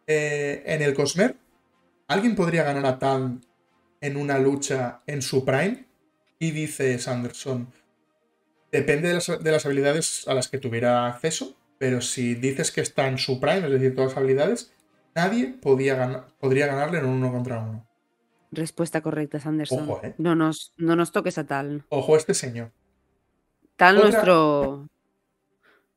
Eh, 0.06 0.62
en 0.68 0.84
el 0.84 0.94
Cosmer, 0.94 1.36
¿alguien 2.08 2.36
podría 2.36 2.64
ganar 2.64 2.86
a 2.86 3.00
Tan 3.00 3.42
en 4.02 4.18
una 4.18 4.38
lucha 4.40 5.02
en 5.08 5.22
su 5.22 5.44
prime? 5.46 5.86
Y 6.40 6.52
dice 6.52 7.00
Sanderson, 7.00 7.72
depende 8.72 9.08
de 9.10 9.14
las, 9.16 9.28
de 9.44 9.52
las 9.52 9.66
habilidades 9.66 10.28
a 10.28 10.34
las 10.34 10.48
que 10.50 10.58
tuviera 10.58 11.08
acceso, 11.08 11.56
pero 11.78 12.02
si 12.02 12.36
dices 12.36 12.72
que 12.72 12.82
está 12.82 13.08
en 13.08 13.18
su 13.18 13.40
prime, 13.40 13.66
es 13.66 13.72
decir, 13.72 13.96
todas 13.96 14.12
las 14.12 14.18
habilidades, 14.18 14.74
nadie 15.16 15.48
podía 15.62 15.96
gana- 15.96 16.28
podría 16.40 16.68
ganarle 16.68 17.00
en 17.00 17.06
un 17.06 17.14
uno 17.18 17.32
contra 17.32 17.60
uno. 17.60 17.88
Respuesta 18.52 19.02
correcta, 19.02 19.40
Sanderson. 19.40 19.90
Ojo, 19.90 20.02
¿eh? 20.04 20.14
no, 20.18 20.36
nos, 20.36 20.74
no 20.78 20.96
nos 20.96 21.12
toques 21.12 21.38
a 21.38 21.46
tal. 21.46 21.84
Ojo, 21.90 22.16
este 22.18 22.34
señor. 22.34 22.72
Tal 23.76 23.98
Otra- 23.98 24.10
nuestro. 24.12 24.90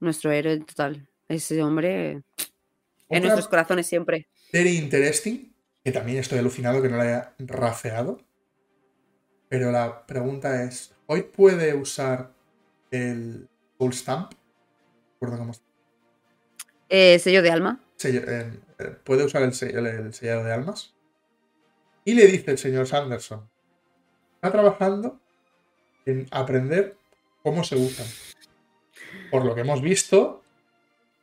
Nuestro 0.01 0.31
héroe 0.33 0.59
total. 0.61 1.09
Ese 1.29 1.61
hombre 1.63 2.11
en 2.13 2.23
Otra 3.09 3.21
nuestros 3.21 3.49
corazones 3.49 3.87
siempre. 3.87 4.29
Very 4.53 4.77
interesting, 4.77 5.53
que 5.85 5.93
también 5.93 6.19
estoy 6.19 6.39
alucinado 6.39 6.83
que 6.83 6.89
no 6.89 6.97
la 6.97 7.03
haya 7.05 7.35
rafeado. 7.39 8.21
Pero 9.49 9.71
la 9.73 10.07
pregunta 10.07 10.63
es, 10.65 10.95
¿hoy 11.07 11.23
puede 11.23 11.75
usar 11.75 12.33
el 12.91 13.49
Soul 13.79 13.93
Stamp? 13.95 14.33
Recuerdo 15.15 15.39
cómo 15.39 15.55
se- 15.55 15.63
Eh, 16.91 17.19
sello 17.19 17.43
de 17.43 17.51
alma. 17.51 17.81
sello- 17.97 18.25
eh, 18.27 18.61
eh, 18.79 18.97
¿Puede 19.05 19.25
usar 19.25 19.43
el, 19.43 19.53
se- 19.55 19.71
el- 19.71 19.87
el 19.87 20.15
sellado 20.15 20.45
de 20.45 20.53
almas? 20.53 20.95
Y 22.05 22.15
le 22.15 22.27
dice 22.27 22.51
el 22.53 22.59
señor 22.59 22.87
Sanderson, 22.87 23.49
está 24.37 24.51
trabajando 24.53 25.21
en 26.07 26.27
aprender 26.31 26.97
cómo 27.43 27.65
se 27.65 27.77
usan. 27.77 28.07
Por 29.31 29.45
lo 29.45 29.55
que 29.55 29.63
hemos 29.63 29.83
visto, 29.83 30.43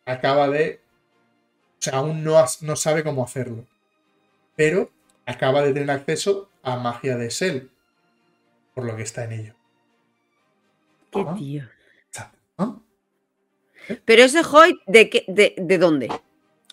acaba 0.06 0.48
de... 0.50 0.82
O 1.80 1.82
sea, 1.82 2.00
aún 2.00 2.24
no, 2.24 2.44
no 2.62 2.76
sabe 2.76 3.04
cómo 3.04 3.24
hacerlo. 3.24 3.66
Pero 4.56 4.90
acaba 5.26 5.62
de 5.62 5.74
tener 5.74 5.92
acceso 5.92 6.50
a 6.64 6.78
magia 6.78 7.18
de 7.18 7.30
Sel. 7.32 7.70
Por 8.74 8.86
lo 8.86 8.96
que 8.96 9.04
está 9.04 9.24
en 9.26 9.32
ello. 9.34 9.54
Qué 11.12 11.24
Ah. 11.28 11.36
tío. 11.38 11.64
¿Ah? 12.58 12.76
Pero 14.06 14.24
ese 14.24 14.42
Hoyt, 14.42 14.78
¿de, 14.88 15.10
qué, 15.10 15.26
de, 15.28 15.54
¿de 15.58 15.78
dónde? 15.78 16.10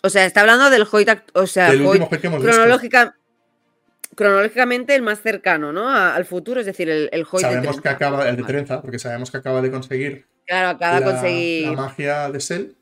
O 0.01 0.09
sea, 0.09 0.25
está 0.25 0.41
hablando 0.41 0.69
del 0.69 0.85
Hoyt, 0.91 1.09
o 1.33 1.45
sea, 1.47 1.69
Del 1.71 1.85
Hoyt 1.85 2.07
que 2.09 2.27
hemos 2.27 2.39
visto. 2.41 2.51
cronológica, 2.55 3.15
cronológicamente 4.15 4.95
el 4.95 5.01
más 5.01 5.21
cercano, 5.21 5.71
¿no? 5.71 5.87
A- 5.89 6.15
al 6.15 6.25
futuro, 6.25 6.59
es 6.59 6.65
decir, 6.65 6.89
el, 6.89 7.09
el 7.11 7.21
Hoyt 7.21 7.43
de 7.45 7.53
Sabemos 7.53 7.75
que 7.77 7.81
Trenza. 7.81 7.89
acaba, 7.91 8.29
el 8.29 8.35
de 8.35 8.43
trenza, 8.43 8.81
porque 8.81 8.99
sabemos 8.99 9.29
que 9.31 9.37
acaba 9.37 9.61
de 9.61 9.71
conseguir 9.71 10.25
Claro, 10.45 10.69
acaba 10.69 10.95
de 10.99 11.05
la, 11.05 11.11
conseguir 11.11 11.67
la 11.69 11.73
magia 11.73 12.29
de 12.29 12.39
Sel. 12.39 12.75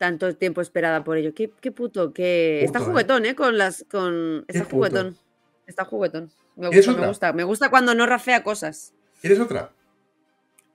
Tanto 0.00 0.34
tiempo 0.34 0.62
esperada 0.62 1.04
por 1.04 1.18
ello. 1.18 1.34
Qué, 1.34 1.52
qué 1.60 1.70
puto, 1.70 2.14
qué... 2.14 2.64
está 2.64 2.78
¿eh? 2.78 2.82
juguetón, 2.82 3.26
¿eh? 3.26 3.34
Con 3.34 3.58
las... 3.58 3.84
Con... 3.90 4.46
Está 4.48 4.64
puto. 4.64 4.76
juguetón. 4.76 5.18
Está 5.66 5.84
juguetón. 5.84 6.32
Me 6.56 6.70
¿Quieres 6.70 6.86
gusta, 6.86 7.00
me 7.02 7.06
gusta. 7.06 7.32
Me 7.34 7.44
gusta 7.44 7.68
cuando 7.70 7.94
no 7.94 8.06
rafea 8.06 8.42
cosas. 8.42 8.94
¿Quieres 9.20 9.38
otra? 9.38 9.72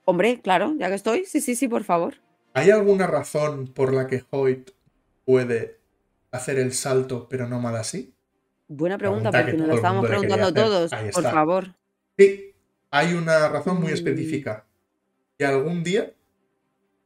Hombre, 0.04 0.40
claro, 0.40 0.76
ya 0.78 0.88
que 0.88 0.94
estoy. 0.94 1.24
Sí, 1.24 1.40
sí, 1.40 1.56
sí, 1.56 1.66
por 1.66 1.82
favor. 1.82 2.14
¿Hay 2.54 2.70
alguna 2.70 3.08
razón 3.08 3.66
por 3.66 3.92
la 3.92 4.06
que 4.06 4.22
Hoyt 4.30 4.70
puede 5.24 5.80
hacer 6.30 6.60
el 6.60 6.72
salto 6.72 7.26
pero 7.28 7.48
no 7.48 7.66
así? 7.70 8.14
Buena 8.68 8.96
pregunta, 8.96 9.32
Pregunta 9.32 9.44
que 9.44 9.44
porque 9.44 9.58
nos 9.58 9.68
la 9.68 9.74
estábamos 9.74 10.06
preguntando 10.06 10.54
todos. 10.54 10.92
Por 11.12 11.24
favor. 11.24 11.74
Sí, 12.16 12.54
hay 12.92 13.14
una 13.14 13.48
razón 13.48 13.80
muy 13.80 13.90
Mm. 13.90 13.94
específica. 13.94 14.66
Y 15.36 15.42
algún 15.42 15.82
día 15.82 16.12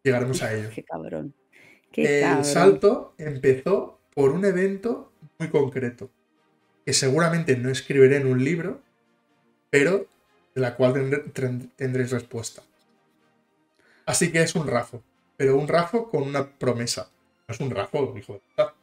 llegaremos 0.02 0.42
a 0.42 0.52
ello. 0.52 0.68
Qué 0.74 0.84
cabrón. 0.84 1.34
Qué 1.92 2.18
El 2.18 2.22
cabrón. 2.22 2.44
salto 2.44 3.14
empezó 3.18 3.98
por 4.14 4.30
un 4.30 4.44
evento 4.44 5.12
muy 5.38 5.48
concreto, 5.48 6.10
que 6.84 6.92
seguramente 6.92 7.56
no 7.56 7.70
escribiré 7.70 8.16
en 8.16 8.26
un 8.26 8.44
libro, 8.44 8.80
pero 9.70 10.06
de 10.54 10.60
la 10.60 10.76
cual 10.76 11.24
tendréis 11.76 12.10
respuesta. 12.10 12.62
Así 14.06 14.32
que 14.32 14.42
es 14.42 14.54
un 14.54 14.66
rafo, 14.66 15.02
pero 15.36 15.56
un 15.56 15.68
rafo 15.68 16.10
con 16.10 16.22
una 16.22 16.48
promesa. 16.48 17.10
No 17.48 17.54
es 17.54 17.60
un 17.60 17.70
rafo, 17.70 18.14
hijo 18.16 18.34
de 18.34 18.40
puta. 18.40 18.74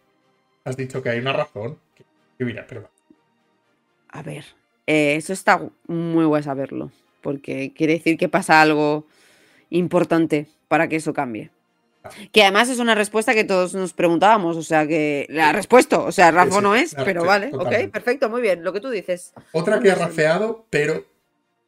Has 0.63 0.77
dicho 0.77 1.01
que 1.01 1.09
hay 1.09 1.19
una 1.19 1.33
razón. 1.33 1.77
Que, 1.95 2.03
que 2.37 2.45
mira, 2.45 2.65
pero 2.67 2.83
va. 2.83 2.89
A 4.09 4.21
ver, 4.21 4.45
eh, 4.87 5.15
eso 5.15 5.33
está 5.33 5.61
muy 5.87 6.25
guay 6.25 6.43
saberlo, 6.43 6.91
porque 7.21 7.73
quiere 7.75 7.93
decir 7.93 8.17
que 8.17 8.29
pasa 8.29 8.61
algo 8.61 9.05
importante 9.69 10.47
para 10.67 10.87
que 10.87 10.95
eso 10.95 11.13
cambie. 11.13 11.51
Que 12.31 12.43
además 12.43 12.69
es 12.69 12.79
una 12.79 12.95
respuesta 12.95 13.33
que 13.33 13.43
todos 13.43 13.73
nos 13.73 13.93
preguntábamos, 13.93 14.57
o 14.57 14.63
sea 14.63 14.87
que 14.87 15.25
la 15.29 15.49
ha 15.49 15.53
respuesto, 15.53 16.03
o 16.03 16.11
sea, 16.11 16.31
Rafa 16.31 16.55
sí, 16.57 16.61
no 16.61 16.75
es, 16.75 16.95
pero 17.05 17.21
sí, 17.21 17.27
vale, 17.27 17.49
totalmente. 17.49 17.85
ok, 17.85 17.91
perfecto, 17.91 18.29
muy 18.29 18.41
bien, 18.41 18.63
lo 18.63 18.73
que 18.73 18.81
tú 18.81 18.89
dices. 18.89 19.33
Otra 19.51 19.79
que 19.79 19.91
ha 19.91 19.95
rafeado, 19.95 20.65
pero 20.69 21.05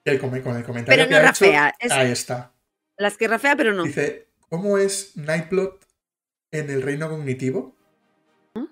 el, 0.05 0.19
con 0.19 0.33
el 0.35 0.41
comentario 0.43 0.85
Pero 0.85 1.07
que 1.07 1.13
no 1.15 1.17
hecho, 1.19 1.27
rafea, 1.27 1.75
es- 1.79 1.91
ahí 1.91 2.11
está. 2.11 2.53
Las 2.97 3.17
que 3.17 3.27
rafea, 3.27 3.55
pero 3.55 3.73
no. 3.73 3.83
Dice, 3.83 4.27
¿cómo 4.49 4.77
es 4.77 5.15
Nightblood 5.15 5.75
en 6.51 6.69
el 6.69 6.81
reino 6.81 7.09
cognitivo? 7.09 7.75
¿Ah? 8.55 8.65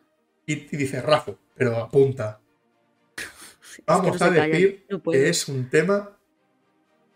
Y, 0.46 0.54
y 0.54 0.78
dice, 0.78 1.02
Rafo, 1.02 1.38
pero 1.56 1.78
apunta. 1.78 2.40
Es 3.78 3.78
que 3.78 3.84
Vamos 3.86 4.20
no 4.20 4.26
a 4.26 4.30
decir 4.32 4.86
no 4.90 5.02
que 5.04 5.30
es 5.30 5.48
un 5.48 5.70
tema 5.70 6.18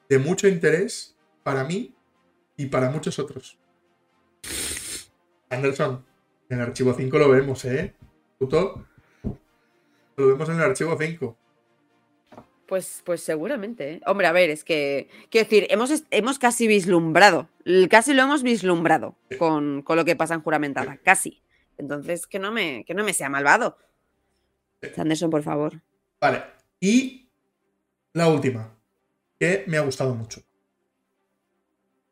de 0.07 0.19
mucho 0.19 0.47
interés 0.47 1.15
para 1.43 1.63
mí 1.63 1.93
y 2.55 2.67
para 2.67 2.89
muchos 2.91 3.17
otros. 3.17 3.57
Anderson, 5.51 6.05
en 6.49 6.57
el 6.59 6.63
archivo 6.67 6.93
5 6.93 7.17
lo 7.19 7.29
vemos, 7.29 7.63
¿eh? 7.65 7.93
Puto. 8.39 8.85
Lo 10.15 10.27
vemos 10.27 10.49
en 10.49 10.55
el 10.55 10.61
archivo 10.61 10.97
5. 10.99 11.37
Pues, 12.67 13.01
pues 13.05 13.21
seguramente. 13.21 13.93
¿eh? 13.95 14.01
Hombre, 14.05 14.27
a 14.27 14.31
ver, 14.31 14.49
es 14.49 14.63
que. 14.63 15.09
Quiero 15.29 15.45
decir, 15.47 15.67
hemos, 15.69 16.03
hemos 16.09 16.39
casi 16.39 16.67
vislumbrado. 16.67 17.49
Casi 17.89 18.13
lo 18.13 18.23
hemos 18.23 18.43
vislumbrado 18.43 19.15
con, 19.37 19.81
con 19.81 19.97
lo 19.97 20.05
que 20.05 20.15
pasa 20.15 20.33
en 20.35 20.41
juramentada. 20.41 20.97
Casi. 21.03 21.41
Entonces, 21.77 22.27
que 22.27 22.39
no 22.39 22.51
me, 22.51 22.85
que 22.85 22.93
no 22.93 23.03
me 23.03 23.13
sea 23.13 23.29
malvado. 23.29 23.77
Sanderson, 24.95 25.29
por 25.29 25.43
favor. 25.43 25.81
Vale. 26.19 26.43
Y 26.79 27.29
la 28.13 28.27
última, 28.29 28.73
que 29.39 29.63
me 29.67 29.77
ha 29.77 29.81
gustado 29.81 30.15
mucho. 30.15 30.41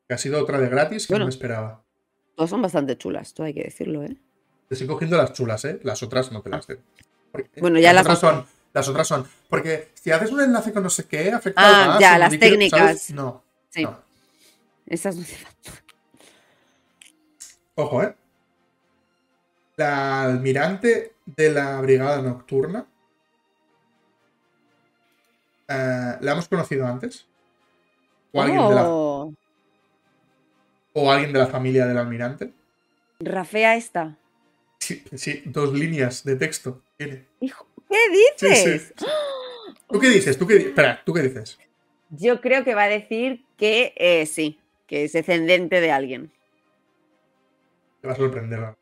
Que 0.08 0.14
ha 0.14 0.18
sido 0.18 0.40
otra 0.42 0.58
de 0.60 0.68
gratis 0.68 1.06
que 1.06 1.14
Bueno. 1.14 1.24
no 1.24 1.26
me 1.28 1.30
esperaba. 1.30 1.82
Todas 2.40 2.48
son 2.48 2.62
bastante 2.62 2.96
chulas, 2.96 3.34
todo 3.34 3.46
hay 3.48 3.52
que 3.52 3.64
decirlo, 3.64 4.02
¿eh? 4.02 4.16
Te 4.66 4.74
estoy 4.74 4.86
cogiendo 4.88 5.18
las 5.18 5.34
chulas, 5.34 5.62
¿eh? 5.66 5.78
Las 5.82 6.02
otras 6.02 6.32
no 6.32 6.40
te 6.40 6.48
las 6.48 6.66
doy. 6.66 6.78
Porque 7.30 7.60
Bueno, 7.60 7.78
ya 7.78 7.92
las 7.92 8.00
otras 8.06 8.16
otras. 8.24 8.34
son. 8.34 8.46
Las 8.72 8.88
otras 8.88 9.08
son. 9.08 9.26
Porque 9.50 9.90
si 9.92 10.10
haces 10.10 10.30
un 10.32 10.40
enlace 10.40 10.72
con 10.72 10.82
no 10.82 10.88
sé 10.88 11.04
qué, 11.04 11.30
afecta 11.32 11.60
Ah, 11.62 11.86
más, 11.88 12.00
ya, 12.00 12.16
las 12.16 12.32
líquido, 12.32 12.50
técnicas. 12.50 12.80
¿sabes? 12.80 13.10
No. 13.10 13.42
Sí. 13.68 13.82
no. 13.82 13.98
Esas 14.86 15.16
no 15.16 15.22
falta. 15.22 15.82
Ojo, 17.74 18.02
¿eh? 18.04 18.14
La 19.76 20.22
almirante 20.22 21.12
de 21.26 21.50
la 21.50 21.78
brigada 21.82 22.22
nocturna. 22.22 22.86
eh, 25.68 26.16
¿La 26.22 26.32
hemos 26.32 26.48
conocido 26.48 26.86
antes? 26.86 27.26
¿O 28.32 28.40
alguien, 28.40 28.66
de 28.66 28.74
la, 28.76 28.84
Oh, 28.88 29.34
¿O 30.92 31.10
alguien 31.10 31.32
de 31.32 31.38
la 31.38 31.46
familia 31.46 31.86
del 31.86 31.98
almirante? 31.98 32.52
Rafea 33.20 33.76
esta. 33.76 34.16
Sí, 34.78 35.04
sí, 35.14 35.42
dos 35.46 35.72
líneas 35.72 36.24
de 36.24 36.36
texto 36.36 36.82
tiene. 36.96 37.26
Hijo, 37.40 37.66
¿qué 37.88 37.98
dices? 38.10 38.92
sí. 38.96 39.06
¿Tú 39.88 39.98
qué 40.00 40.08
dices? 40.08 40.38
¿Tú 40.38 40.46
qué 40.46 40.56
Espera, 40.56 41.02
¿tú 41.04 41.12
qué 41.12 41.22
dices? 41.22 41.58
Yo 42.10 42.40
creo 42.40 42.64
que 42.64 42.74
va 42.74 42.84
a 42.84 42.88
decir 42.88 43.44
que 43.56 43.92
eh, 43.96 44.26
sí, 44.26 44.58
que 44.86 45.04
es 45.04 45.12
descendente 45.12 45.80
de 45.80 45.92
alguien. 45.92 46.32
Te 48.00 48.08
va 48.08 48.14
a 48.14 48.16
sorprender. 48.16 48.74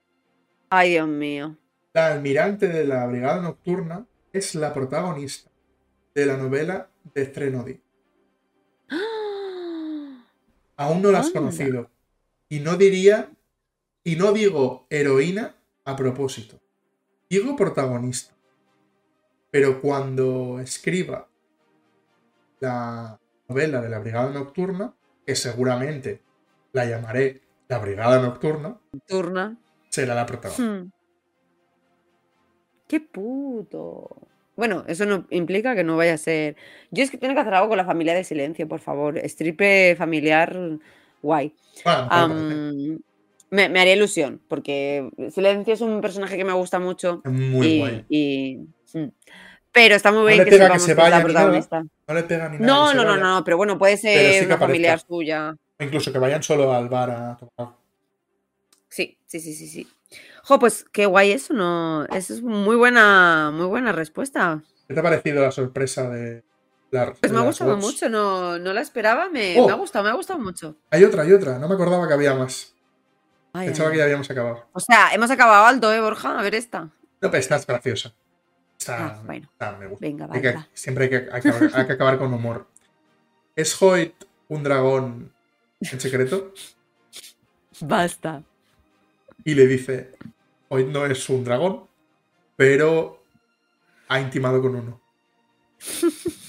Ay, 0.71 0.91
Dios 0.91 1.09
mío. 1.09 1.57
La 1.95 2.09
almirante 2.09 2.69
de 2.69 2.85
la 2.85 3.07
brigada 3.07 3.43
nocturna 3.43 4.07
es 4.33 4.55
la 4.55 4.73
protagonista 4.73 5.51
de 6.15 6.27
la 6.27 6.37
novela 6.37 6.89
de 7.15 7.27
Threnody. 7.27 7.81
Aún 10.77 11.03
no 11.03 11.11
la 11.11 11.21
has 11.21 11.27
Anda. 11.29 11.41
conocido. 11.41 11.91
Y 12.49 12.61
no 12.61 12.77
diría, 12.77 13.31
y 14.05 14.17
no 14.17 14.33
digo 14.33 14.87
heroína 14.91 15.57
a 15.85 15.97
propósito. 15.97 16.59
Digo 17.29 17.57
protagonista. 17.57 18.35
Pero 19.51 19.81
cuando 19.81 20.61
escriba 20.61 21.29
la 22.61 23.19
novela 23.49 23.81
de 23.81 23.89
la 23.89 23.99
Brigada 23.99 24.31
Nocturna, 24.31 24.95
que 25.27 25.35
seguramente 25.35 26.21
la 26.73 26.85
llamaré 26.85 27.43
la 27.69 27.79
Brigada 27.79 28.21
Nocturna, 28.21 28.79
Turna. 29.07 29.59
será 29.91 30.15
la 30.15 30.27
protagonista. 30.27 30.65
Hmm. 30.65 30.91
Qué 32.87 33.01
puto. 33.01 34.09
Bueno, 34.57 34.85
eso 34.89 35.07
no 35.07 35.27
implica 35.31 35.77
que 35.77 35.85
no 35.85 35.97
vaya 35.97 36.15
a 36.15 36.19
ser. 36.19 36.57
Yo 36.91 37.05
es 37.05 37.11
que 37.11 37.19
tengo 37.19 37.35
que 37.35 37.41
hacer 37.41 37.55
algo 37.55 37.69
con 37.69 37.77
la 37.77 37.85
familia 37.85 38.15
de 38.15 38.25
silencio, 38.25 38.67
por 38.67 38.81
favor. 38.81 39.19
Stripe 39.19 39.95
familiar, 39.97 40.59
guay. 41.23 41.55
Bueno. 41.85 42.09
Am, 42.11 42.99
me, 43.51 43.69
me 43.69 43.81
haría 43.81 43.95
ilusión, 43.95 44.41
porque 44.49 45.11
Silencio 45.33 45.75
es 45.75 45.81
un 45.81 46.01
personaje 46.01 46.37
que 46.37 46.45
me 46.45 46.53
gusta 46.53 46.79
mucho. 46.79 47.23
Muy 47.25 47.67
y, 47.67 47.79
guay. 47.79 48.05
y- 48.09 48.57
mm. 48.95 49.09
pero 49.73 49.95
está 49.95 50.11
muy 50.11 50.21
No 50.21 50.27
bien 50.27 50.39
que 50.45 50.51
se 50.51 50.57
que 50.59 50.59
la 50.59 50.69
nada. 50.69 51.85
No 52.07 52.15
le 52.15 52.23
pega 52.25 52.49
ni 52.49 52.59
nada. 52.59 52.67
No, 52.67 52.95
no, 52.95 53.03
no, 53.05 53.11
vaya. 53.11 53.23
no, 53.23 53.45
pero 53.45 53.57
bueno, 53.57 53.79
puede 53.79 53.97
ser 53.97 54.41
sí 54.41 54.45
una 54.47 54.55
aparezca. 54.55 54.67
familiar 54.67 55.01
suya. 55.01 55.57
Incluso 55.81 56.13
que 56.13 56.19
vayan 56.19 56.43
solo 56.43 56.73
al 56.73 56.89
bar 56.89 57.11
a 57.11 57.37
tomar. 57.37 57.75
Sí, 58.89 59.17
sí, 59.27 59.41
sí, 59.41 59.55
sí, 59.55 59.69
sí. 59.69 59.87
Jo, 60.43 60.59
pues 60.59 60.85
qué 60.93 61.07
guay 61.07 61.33
eso, 61.33 61.53
¿no? 61.53 62.05
Eso 62.07 62.35
es 62.35 62.43
muy 62.43 62.77
buena, 62.77 63.51
muy 63.53 63.67
buena 63.67 63.93
respuesta. 63.93 64.63
¿Qué 64.89 64.95
te 64.95 65.01
ha 65.01 65.03
parecido 65.03 65.43
la 65.43 65.51
sorpresa 65.53 66.09
de 66.09 66.43
la 66.91 67.13
Pues 67.15 67.33
me 67.33 67.39
ha 67.39 67.43
gustado 67.43 67.77
mucho, 67.77 68.09
no, 68.09 68.59
no 68.59 68.73
la 68.73 68.81
esperaba, 68.81 69.29
me, 69.29 69.59
Oh. 69.61 69.67
me 69.67 69.73
ha 69.73 69.77
gustado, 69.77 70.05
me 70.05 70.11
ha 70.11 70.15
gustado 70.15 70.39
mucho. 70.39 70.77
Hay 70.91 71.05
otra, 71.05 71.23
hay 71.23 71.33
otra. 71.33 71.59
No 71.59 71.69
me 71.69 71.75
acordaba 71.75 72.07
que 72.09 72.15
había 72.15 72.35
más. 72.35 72.75
Ay, 73.53 73.67
Pensaba 73.69 73.89
ay. 73.89 73.93
que 73.93 73.99
ya 73.99 74.05
habíamos 74.05 74.31
acabado. 74.31 74.67
O 74.73 74.81
sea, 74.81 75.13
hemos 75.13 75.31
acabado 75.31 75.67
alto, 75.67 75.93
¿eh, 75.93 76.01
Borja? 76.01 76.39
A 76.39 76.43
ver 76.43 76.55
esta. 76.55 76.81
No, 76.83 76.91
pero 77.21 77.37
esta 77.39 77.57
es 77.57 77.67
graciosa. 77.67 78.15
Esta, 78.79 79.07
Ah, 79.07 79.23
bueno. 79.25 79.49
esta 79.53 79.73
me 79.77 79.87
gusta. 79.89 80.07
Venga, 80.07 80.29
Hay 80.31 80.41
que- 80.41 80.55
siempre 80.73 81.05
hay 81.05 81.11
que, 81.11 81.29
hay 81.33 81.41
que 81.43 81.49
acabar, 81.49 81.71
hay 81.75 81.87
que 81.87 81.93
acabar 81.93 82.19
con 82.19 82.33
humor. 82.33 82.67
¿Es 83.57 83.81
Hoyt 83.83 84.15
un 84.49 84.63
dragón 84.63 85.33
en 85.81 86.01
secreto? 86.01 86.53
Basta. 87.81 88.43
Y 89.45 89.55
le 89.55 89.67
dice, 89.67 90.13
Hoyt 90.69 90.89
no 90.89 91.07
es 91.07 91.29
un 91.29 91.43
dragón, 91.45 91.87
pero 92.57 93.23
ha 94.09 94.21
intimado 94.21 94.61
con 94.63 94.77
uno. 94.77 95.01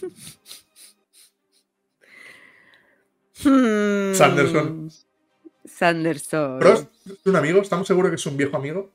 Hmm. 3.43 4.13
Sanderson. 4.13 4.89
Sanderson. 5.65 6.59
¿Pero 6.59 6.73
es 6.73 6.87
un 7.25 7.35
amigo? 7.35 7.61
¿Estamos 7.61 7.87
seguros 7.87 8.09
que 8.11 8.15
es 8.15 8.25
un 8.25 8.37
viejo 8.37 8.57
amigo? 8.57 8.91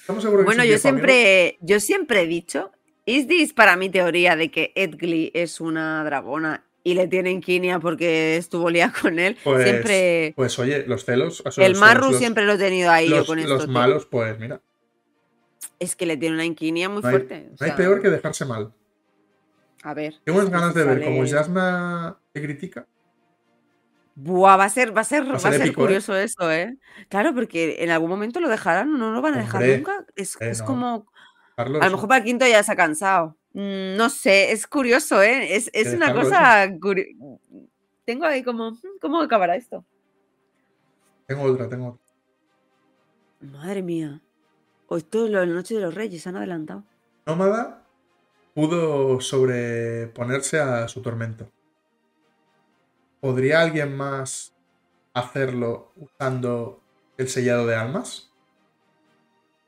¿Estamos 0.00 0.22
seguros 0.22 0.44
que 0.44 0.46
Bueno, 0.46 0.62
es 0.62 0.66
un 0.66 0.70
yo 0.70 0.74
viejo 0.76 0.88
amigo? 0.88 1.06
siempre, 1.06 1.58
yo 1.60 1.80
siempre 1.80 2.20
he 2.22 2.26
dicho, 2.26 2.72
¿is 3.06 3.26
this 3.26 3.52
para 3.52 3.76
mi 3.76 3.88
teoría 3.90 4.36
de 4.36 4.50
que 4.50 4.72
Edgley 4.74 5.30
es 5.34 5.60
una 5.60 6.04
dragona 6.04 6.64
y 6.82 6.94
le 6.94 7.08
tienen 7.08 7.40
quinia 7.40 7.80
porque 7.80 8.36
estuvo 8.36 8.68
liada 8.70 8.92
con 9.00 9.18
él? 9.18 9.36
Pues, 9.42 9.64
siempre. 9.64 10.32
pues 10.36 10.58
oye, 10.58 10.84
los 10.86 11.04
celos. 11.04 11.42
El 11.56 11.76
Marru 11.76 12.10
los- 12.10 12.18
siempre 12.18 12.44
lo 12.44 12.52
he 12.52 12.58
tenido 12.58 12.90
ahí 12.90 13.08
yo 13.08 13.18
los, 13.18 13.26
con 13.26 13.42
los 13.48 13.68
malos, 13.68 14.04
pues 14.06 14.38
mira, 14.38 14.60
Es 15.78 15.96
que 15.96 16.06
le 16.06 16.16
tiene 16.16 16.34
una 16.34 16.44
inquinia 16.44 16.88
muy 16.88 17.00
no 17.02 17.08
hay, 17.08 17.12
fuerte. 17.14 17.46
o 17.50 17.56
no 17.58 17.66
hay 17.66 17.72
peor 17.72 18.02
que 18.02 18.10
dejarse 18.10 18.44
mal. 18.44 18.72
A 19.82 19.94
ver. 19.94 20.14
Tengo 20.24 20.38
unas 20.38 20.50
ganas 20.50 20.74
de 20.74 20.84
ver 20.84 20.94
sale- 20.98 21.04
cómo 21.06 21.26
Jasna 21.26 22.18
te 22.32 22.42
critica. 22.42 22.86
Buah, 24.16 24.56
va 24.56 24.64
a 24.64 24.68
ser, 24.68 24.96
va 24.96 25.00
a 25.00 25.04
ser, 25.04 25.28
va 25.28 25.34
a 25.36 25.38
ser 25.40 25.52
ser 25.54 25.62
épico, 25.62 25.80
¿eh? 25.82 25.84
curioso 25.86 26.14
eso, 26.16 26.50
¿eh? 26.52 26.76
Claro, 27.08 27.34
porque 27.34 27.76
en 27.82 27.90
algún 27.90 28.08
momento 28.10 28.38
lo 28.40 28.48
dejarán 28.48 28.96
no 28.96 29.10
lo 29.12 29.20
van 29.20 29.34
a 29.34 29.38
dejar 29.38 29.60
Hombre, 29.62 29.76
nunca. 29.78 30.06
Es, 30.14 30.36
eh, 30.40 30.50
es 30.50 30.60
no. 30.60 30.66
como. 30.66 31.06
Carlos, 31.56 31.82
A 31.82 31.86
lo 31.86 31.92
mejor 31.92 32.08
para 32.08 32.18
el 32.18 32.24
quinto 32.24 32.46
ya 32.46 32.62
se 32.62 32.72
ha 32.72 32.76
cansado. 32.76 33.36
Mm, 33.52 33.96
No 33.96 34.10
sé, 34.10 34.52
es 34.52 34.66
curioso, 34.66 35.20
¿eh? 35.22 35.54
Es, 35.56 35.68
es 35.72 35.92
una 35.94 36.12
cosa. 36.14 36.66
curi- 36.80 37.16
Tengo 38.04 38.24
ahí 38.26 38.42
como. 38.44 38.70
"Mm, 38.72 38.76
¿Cómo 39.00 39.20
acabará 39.20 39.56
esto? 39.56 39.84
tengo 41.26 41.42
otra, 41.44 41.68
tengo 41.68 41.88
otra. 41.88 42.04
Madre 43.40 43.82
mía. 43.82 44.20
Hoy 44.88 45.02
todo 45.02 45.28
lo 45.28 45.40
de 45.40 45.46
la 45.46 45.54
Noche 45.54 45.74
de 45.74 45.80
los 45.80 45.94
Reyes 45.94 46.26
han 46.26 46.36
adelantado. 46.36 46.84
Nómada 47.26 47.82
pudo 48.54 49.20
sobreponerse 49.20 50.60
a 50.60 50.86
su 50.88 51.02
tormento. 51.02 51.50
¿Podría 53.24 53.62
alguien 53.62 53.96
más 53.96 54.52
hacerlo 55.14 55.92
usando 55.96 56.82
el 57.16 57.26
sellado 57.30 57.66
de 57.66 57.74
almas? 57.74 58.30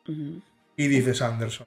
Y 0.07 0.89
dice 0.89 1.15
Sanderson. 1.15 1.67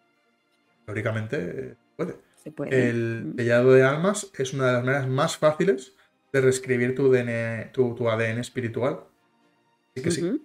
Teóricamente 0.85 1.37
eh, 1.71 1.75
puede. 1.97 2.19
Se 2.35 2.51
puede. 2.51 2.89
El 2.89 3.33
sellado 3.35 3.71
de 3.71 3.81
almas 3.83 4.29
es 4.37 4.53
una 4.53 4.67
de 4.67 4.73
las 4.73 4.83
maneras 4.83 5.07
más 5.07 5.37
fáciles 5.37 5.93
de 6.31 6.41
reescribir 6.41 6.93
tu, 6.93 7.09
DN 7.11 7.71
tu, 7.73 7.95
tu 7.95 8.07
ADN 8.07 8.37
espiritual. 8.37 8.99
Así 9.95 10.03
que 10.03 10.11
sí. 10.11 10.21
Ujú. 10.23 10.41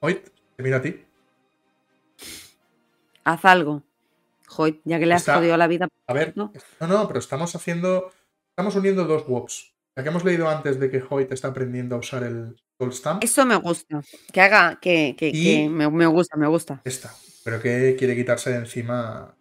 Hoy 0.00 0.22
te 0.54 0.62
mira 0.62 0.76
a 0.76 0.82
ti. 0.82 1.02
Haz 3.24 3.42
algo. 3.46 3.82
Joder, 4.48 4.80
ya 4.84 4.98
que 4.98 5.06
le 5.06 5.14
has 5.14 5.22
Está- 5.22 5.36
jodido 5.36 5.56
la 5.56 5.66
vida. 5.66 5.88
A 6.08 6.12
ver, 6.12 6.34
no, 6.36 6.52
no, 6.80 7.06
pero 7.08 7.20
estamos 7.20 7.56
haciendo. 7.56 8.12
Estamos 8.52 8.76
uniendo 8.76 9.04
dos 9.06 9.26
WOPs. 9.26 9.72
La 9.96 10.02
que 10.02 10.10
hemos 10.10 10.24
leído 10.24 10.48
antes 10.48 10.78
de 10.78 10.90
que 10.90 11.02
Hoyt 11.08 11.32
está 11.32 11.48
aprendiendo 11.48 11.96
a 11.96 11.98
usar 11.98 12.22
el 12.22 12.54
Gold 12.78 12.92
Stamp. 12.92 13.24
Eso 13.24 13.46
me 13.46 13.56
gusta. 13.56 14.02
Que 14.30 14.40
haga, 14.42 14.78
que, 14.80 15.14
que, 15.16 15.68
me, 15.70 15.90
me 15.90 16.06
gusta, 16.06 16.36
me 16.36 16.46
gusta. 16.46 16.80
Esta. 16.84 17.14
Pero 17.44 17.60
que 17.60 17.96
quiere 17.98 18.14
quitarse 18.14 18.50
de 18.50 18.56
encima. 18.56 19.34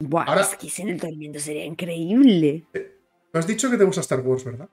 Buah, 0.00 0.24
Ahora- 0.24 0.42
es 0.42 0.56
que 0.56 0.82
en 0.82 0.88
el 0.90 1.00
tormento 1.00 1.40
sería 1.40 1.64
increíble. 1.64 2.64
Tú 3.32 3.38
has 3.38 3.46
dicho 3.46 3.70
que 3.70 3.76
te 3.78 3.84
gusta 3.84 4.02
Star 4.02 4.20
Wars, 4.20 4.44
¿verdad? 4.44 4.68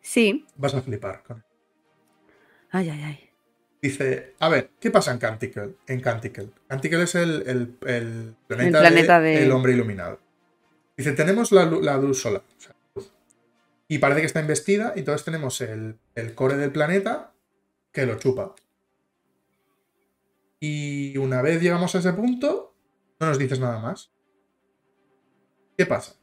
Sí. 0.00 0.44
Vas 0.56 0.74
a 0.74 0.82
flipar 0.82 1.22
con 1.22 1.38
él. 1.38 1.42
Ay, 2.70 2.90
ay, 2.90 3.02
ay. 3.02 3.30
Dice, 3.80 4.34
a 4.40 4.48
ver, 4.48 4.70
¿qué 4.80 4.90
pasa 4.90 5.12
en 5.12 5.18
Canticle? 5.18 5.76
En 5.86 6.00
Canticle. 6.00 6.48
Canticle 6.68 7.02
es 7.04 7.14
el, 7.14 7.42
el- 7.46 7.76
el 7.88 8.34
planeta, 8.48 8.80
planeta 8.80 9.20
de- 9.20 9.30
de- 9.30 9.42
el 9.44 9.52
hombre 9.52 9.72
iluminado. 9.72 10.20
Dice, 10.96 11.12
tenemos 11.12 11.52
la, 11.52 11.64
lu- 11.66 11.82
la 11.82 11.96
luz 11.98 12.20
solar. 12.20 12.42
o 12.56 12.60
sea. 12.60 12.74
Y 13.88 13.98
parece 13.98 14.20
que 14.22 14.26
está 14.26 14.40
investida 14.40 14.92
y 14.96 15.00
entonces 15.00 15.24
tenemos 15.24 15.60
el, 15.60 15.98
el 16.14 16.34
core 16.34 16.56
del 16.56 16.72
planeta 16.72 17.32
que 17.92 18.06
lo 18.06 18.18
chupa. 18.18 18.54
Y 20.58 21.16
una 21.18 21.42
vez 21.42 21.60
llegamos 21.62 21.94
a 21.94 21.98
ese 21.98 22.12
punto, 22.12 22.74
no 23.20 23.26
nos 23.28 23.38
dices 23.38 23.60
nada 23.60 23.78
más. 23.78 24.10
¿Qué 25.76 25.86
pasa? 25.86 26.16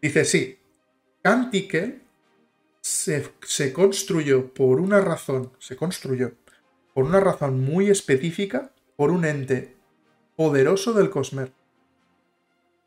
Dice, 0.00 0.24
sí, 0.24 0.58
Canticle 1.22 2.00
se, 2.80 3.30
se 3.42 3.72
construyó 3.72 4.52
por 4.54 4.80
una 4.80 5.00
razón, 5.00 5.52
se 5.58 5.76
construyó 5.76 6.32
por 6.94 7.04
una 7.04 7.20
razón 7.20 7.60
muy 7.60 7.90
específica, 7.90 8.72
por 8.96 9.10
un 9.10 9.24
ente 9.24 9.76
poderoso 10.36 10.94
del 10.94 11.10
Cosmer. 11.10 11.52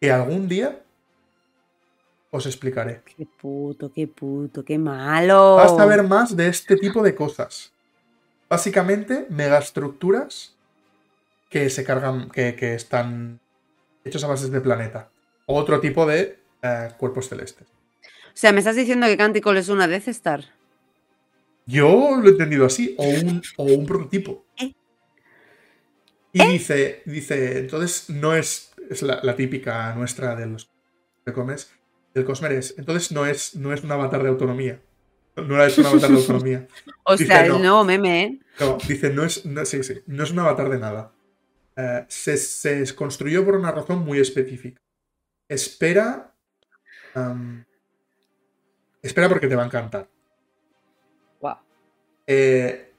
Que 0.01 0.11
algún 0.11 0.47
día 0.47 0.83
os 2.31 2.45
explicaré. 2.45 3.01
Qué 3.05 3.25
puto, 3.25 3.91
qué 3.93 4.07
puto, 4.07 4.63
qué 4.63 4.77
malo. 4.77 5.57
Vas 5.57 5.77
a 5.77 5.85
ver 5.85 6.03
más 6.03 6.35
de 6.35 6.47
este 6.47 6.77
tipo 6.77 7.03
de 7.03 7.13
cosas. 7.13 7.73
Básicamente, 8.49 9.27
megaestructuras 9.29 10.55
que 11.49 11.69
se 11.69 11.83
cargan, 11.83 12.29
que, 12.29 12.55
que 12.55 12.73
están 12.73 13.39
hechos 14.05 14.23
a 14.23 14.27
base 14.27 14.49
de 14.49 14.61
planeta. 14.61 15.09
Otro 15.45 15.79
tipo 15.81 16.05
de 16.05 16.39
eh, 16.61 16.89
cuerpos 16.97 17.27
celestes. 17.27 17.67
O 18.01 18.33
sea, 18.33 18.53
me 18.53 18.59
estás 18.59 18.77
diciendo 18.77 19.07
que 19.07 19.17
Canticle 19.17 19.59
es 19.59 19.67
una 19.67 19.87
Death 19.87 20.07
Star. 20.07 20.45
Yo 21.65 22.17
lo 22.17 22.27
he 22.27 22.31
entendido 22.31 22.65
así, 22.65 22.95
o 22.97 23.03
un, 23.03 23.41
o 23.57 23.63
un 23.63 23.85
prototipo. 23.85 24.45
¿Eh? 24.57 24.73
Y 26.33 26.45
dice, 26.47 27.03
dice, 27.05 27.59
entonces 27.59 28.09
no 28.09 28.33
es, 28.33 28.71
es 28.89 29.01
la, 29.01 29.19
la 29.21 29.35
típica 29.35 29.93
nuestra 29.95 30.33
de 30.35 30.45
los 30.47 30.69
de 31.25 31.33
comes, 31.33 31.71
del 32.13 32.25
Cosmer 32.25 32.51
es, 32.53 32.75
entonces 32.77 33.11
no 33.11 33.25
es, 33.25 33.55
no 33.55 33.73
es 33.73 33.83
un 33.83 33.91
avatar 33.91 34.23
de 34.23 34.29
autonomía. 34.29 34.81
No 35.35 35.61
era 35.61 35.73
un 35.75 35.85
avatar 35.85 36.09
de 36.11 36.17
autonomía. 36.17 36.67
O 37.03 37.13
Dice, 37.13 37.25
sea, 37.25 37.47
no. 37.47 37.55
el 37.55 37.61
nuevo 37.61 37.83
meme, 37.83 38.23
¿eh? 38.23 38.39
No, 38.59 38.77
dice, 38.87 39.09
no 39.09 39.23
es, 39.23 39.45
no, 39.45 39.65
sí, 39.65 39.83
sí, 39.83 40.01
no 40.05 40.23
es 40.23 40.31
un 40.31 40.39
avatar 40.39 40.69
de 40.69 40.77
nada. 40.77 41.11
Eh, 41.75 42.05
se, 42.07 42.37
se 42.37 42.95
construyó 42.95 43.43
por 43.43 43.55
una 43.55 43.71
razón 43.71 43.99
muy 44.05 44.19
específica. 44.19 44.79
Espera. 45.49 46.33
espera 49.01 49.27
porque 49.29 49.47
te 49.47 49.55
va 49.55 49.63
a 49.63 49.65
encantar. 49.65 50.07
Guau. 51.39 51.57
Eh, 52.27 52.93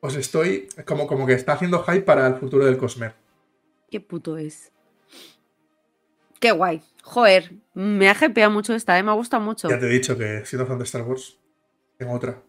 os 0.00 0.16
estoy. 0.16 0.68
Como, 0.86 1.06
como 1.06 1.26
que 1.26 1.34
está 1.34 1.52
haciendo 1.52 1.82
hype 1.84 2.02
para 2.02 2.26
el 2.26 2.36
futuro 2.36 2.64
del 2.64 2.78
Cosmer. 2.78 3.14
Qué 3.90 4.00
puto 4.00 4.38
es. 4.38 4.71
Qué 6.42 6.50
guay. 6.50 6.82
Joder, 7.04 7.52
me 7.72 8.08
ha 8.08 8.16
hypeado 8.20 8.50
mucho 8.50 8.74
esta, 8.74 8.98
¿eh? 8.98 9.02
Me 9.04 9.12
ha 9.12 9.14
gustado 9.14 9.40
mucho. 9.40 9.68
Ya 9.68 9.78
te 9.78 9.86
he 9.86 9.88
dicho 9.88 10.18
que 10.18 10.44
siendo 10.44 10.66
fan 10.66 10.76
de 10.76 10.82
Star 10.82 11.02
Wars, 11.02 11.38
tengo 11.96 12.12
otra. 12.12 12.42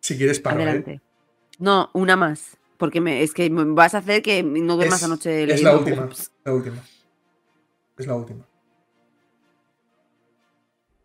Si 0.00 0.16
quieres 0.16 0.40
para 0.40 0.56
Adelante. 0.56 1.02
No, 1.58 1.90
una 1.92 2.16
más. 2.16 2.56
Porque 2.78 3.02
me, 3.02 3.22
es 3.22 3.34
que 3.34 3.50
me 3.50 3.62
vas 3.74 3.94
a 3.94 3.98
hacer 3.98 4.22
que 4.22 4.42
no 4.42 4.76
duermas 4.76 5.02
anoche 5.02 5.44
es 5.52 5.62
la 5.62 5.76
última. 5.76 6.08
La 6.44 6.54
última. 6.54 6.82
Es 7.98 8.06
la 8.06 8.14
última. 8.14 8.48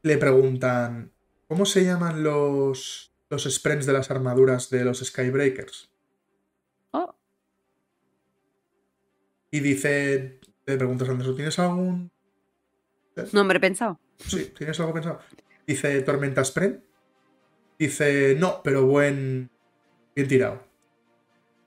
Le 0.03 0.17
preguntan. 0.17 1.11
¿Cómo 1.49 1.65
se 1.65 1.83
llaman 1.83 2.23
los. 2.23 3.13
los 3.29 3.43
sprints 3.43 3.85
de 3.85 3.91
las 3.91 4.09
armaduras 4.09 4.69
de 4.69 4.85
los 4.85 4.99
Skybreakers? 4.99 5.91
Y 9.51 9.59
dice. 9.59 10.39
Le 10.65 10.77
preguntas 10.77 11.07
antes, 11.07 11.35
¿tienes 11.35 11.57
algún. 11.59 12.11
nombre 13.31 13.59
pensado. 13.59 13.99
Sí, 14.17 14.51
¿tienes 14.57 14.79
algo 14.79 14.93
pensado? 14.93 15.19
Dice 15.65 16.01
Tormenta 16.01 16.41
Sprint. 16.41 16.83
Dice, 17.79 18.35
no, 18.37 18.61
pero 18.63 18.85
buen. 18.85 19.49
Bien 20.15 20.27
tirado. 20.27 20.63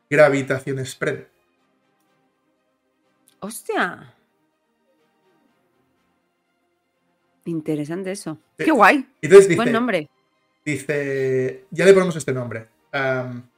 Gravitación 0.08 0.78
Sprint. 0.80 1.26
Hostia. 3.40 4.14
Interesante 7.44 8.10
eso. 8.12 8.38
Sí. 8.58 8.64
Qué 8.64 8.70
guay. 8.70 9.08
Entonces 9.22 9.48
dice. 9.48 9.56
Buen 9.60 9.72
nombre. 9.72 10.10
Dice, 10.64 11.64
ya 11.70 11.84
le 11.84 11.92
ponemos 11.94 12.16
este 12.16 12.32
nombre. 12.32 12.68
Am, 12.92 13.49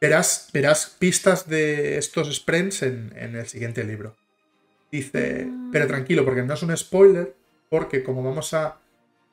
verás, 0.00 0.50
verás 0.52 0.96
pistas 0.98 1.48
de 1.48 1.96
estos 1.98 2.34
sprints 2.34 2.82
en, 2.82 3.12
en 3.16 3.36
el 3.36 3.46
siguiente 3.46 3.84
libro. 3.84 4.14
Dice, 4.90 5.46
Mm. 5.46 5.70
pero 5.72 5.86
tranquilo, 5.86 6.24
porque 6.24 6.42
no 6.42 6.54
es 6.54 6.62
un 6.62 6.76
spoiler, 6.76 7.34
porque 7.68 8.02
como 8.02 8.22
vamos 8.22 8.54
a 8.54 8.78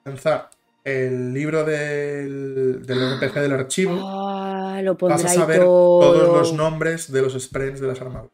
lanzar 0.05 0.49
el 0.83 1.33
libro 1.33 1.63
del, 1.63 2.85
del 2.85 2.99
RPG 3.17 3.33
del 3.39 3.53
archivo, 3.53 3.99
Ah, 4.03 4.81
lo 4.83 4.95
vas 4.95 5.23
a 5.23 5.27
saber 5.29 5.59
todo. 5.59 5.99
todos 6.01 6.33
los 6.33 6.53
nombres 6.53 7.11
de 7.11 7.21
los 7.21 7.33
sprints 7.41 7.79
de 7.79 7.87
las 7.87 8.01
armaduras. 8.01 8.31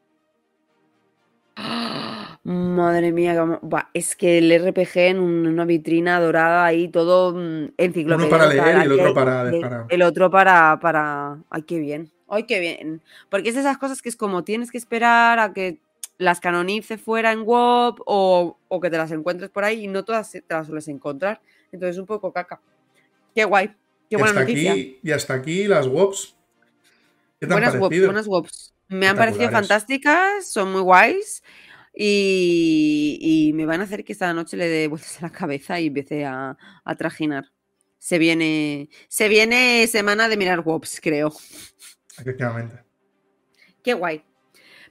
Ah, 1.57 2.39
Madre 2.43 3.11
mía, 3.11 3.59
Buah, 3.61 3.89
es 3.93 4.15
que 4.15 4.37
el 4.39 4.51
RPG 4.51 4.97
en 5.09 5.19
un- 5.19 5.45
una 5.47 5.65
vitrina 5.65 6.19
dorada 6.19 6.65
ahí, 6.65 6.87
todo 6.87 7.33
mm, 7.35 7.73
enciclopedia. 7.77 8.27
Uno 8.27 8.29
para 8.29 8.47
leer 8.47 8.77
y 8.77 8.81
el 8.85 8.91
otro 8.93 9.13
para 9.13 9.43
de- 9.43 9.51
dejar 9.51 9.85
El 9.89 10.01
otro 10.01 10.31
para, 10.31 10.79
para. 10.79 11.37
Ay, 11.49 11.61
qué 11.63 11.77
bien. 11.79 12.09
Ay, 12.29 12.43
qué 12.43 12.59
bien. 12.59 13.01
Porque 13.29 13.49
es 13.49 13.55
de 13.55 13.61
esas 13.61 13.77
cosas 13.77 14.01
que 14.01 14.09
es 14.09 14.15
como 14.15 14.43
tienes 14.43 14.71
que 14.71 14.77
esperar 14.77 15.39
a 15.39 15.53
que 15.53 15.79
las 16.17 16.39
canonice 16.39 16.97
fuera 16.97 17.31
en 17.31 17.43
WoW 17.45 17.95
o, 18.05 18.57
o 18.67 18.79
que 18.79 18.89
te 18.89 18.97
las 18.97 19.11
encuentres 19.11 19.49
por 19.49 19.63
ahí 19.63 19.85
y 19.85 19.87
no 19.87 20.03
todas 20.03 20.31
te 20.31 20.43
las 20.47 20.67
sueles 20.67 20.87
encontrar. 20.87 21.41
Entonces 21.71 21.97
un 21.97 22.05
poco 22.05 22.31
caca. 22.31 22.61
Qué 23.33 23.45
guay. 23.45 23.67
Qué 24.09 24.15
y, 24.15 24.17
buena 24.17 24.29
hasta 24.29 24.41
noticia. 24.41 24.71
aquí, 24.71 24.99
y 25.01 25.11
hasta 25.11 25.33
aquí 25.33 25.67
las 25.67 25.87
WOPs. 25.87 26.35
¿Qué 27.39 27.47
te 27.47 27.53
han 27.53 27.61
Buenas 27.61 27.75
WOPs, 27.79 28.05
buenas 28.05 28.27
WOPs. 28.27 28.73
Me 28.89 29.07
han 29.07 29.15
parecido 29.15 29.49
fantásticas, 29.49 30.51
son 30.51 30.71
muy 30.71 30.81
guays 30.81 31.43
y, 31.93 33.17
y 33.21 33.53
me 33.53 33.65
van 33.65 33.81
a 33.81 33.83
hacer 33.83 34.03
que 34.03 34.13
esta 34.13 34.33
noche 34.33 34.57
le 34.57 34.67
dé 34.67 34.87
vueltas 34.87 35.19
a 35.19 35.27
la 35.27 35.31
cabeza 35.31 35.79
y 35.79 35.87
empiece 35.87 36.25
a, 36.25 36.57
a 36.83 36.95
trajinar. 36.95 37.51
Se 37.99 38.17
viene, 38.17 38.89
se 39.07 39.27
viene 39.27 39.85
semana 39.87 40.27
de 40.27 40.37
mirar 40.37 40.61
WOPs, 40.61 40.99
creo. 41.01 41.31
Efectivamente. 42.19 42.83
Qué 43.83 43.93
guay. 43.93 44.23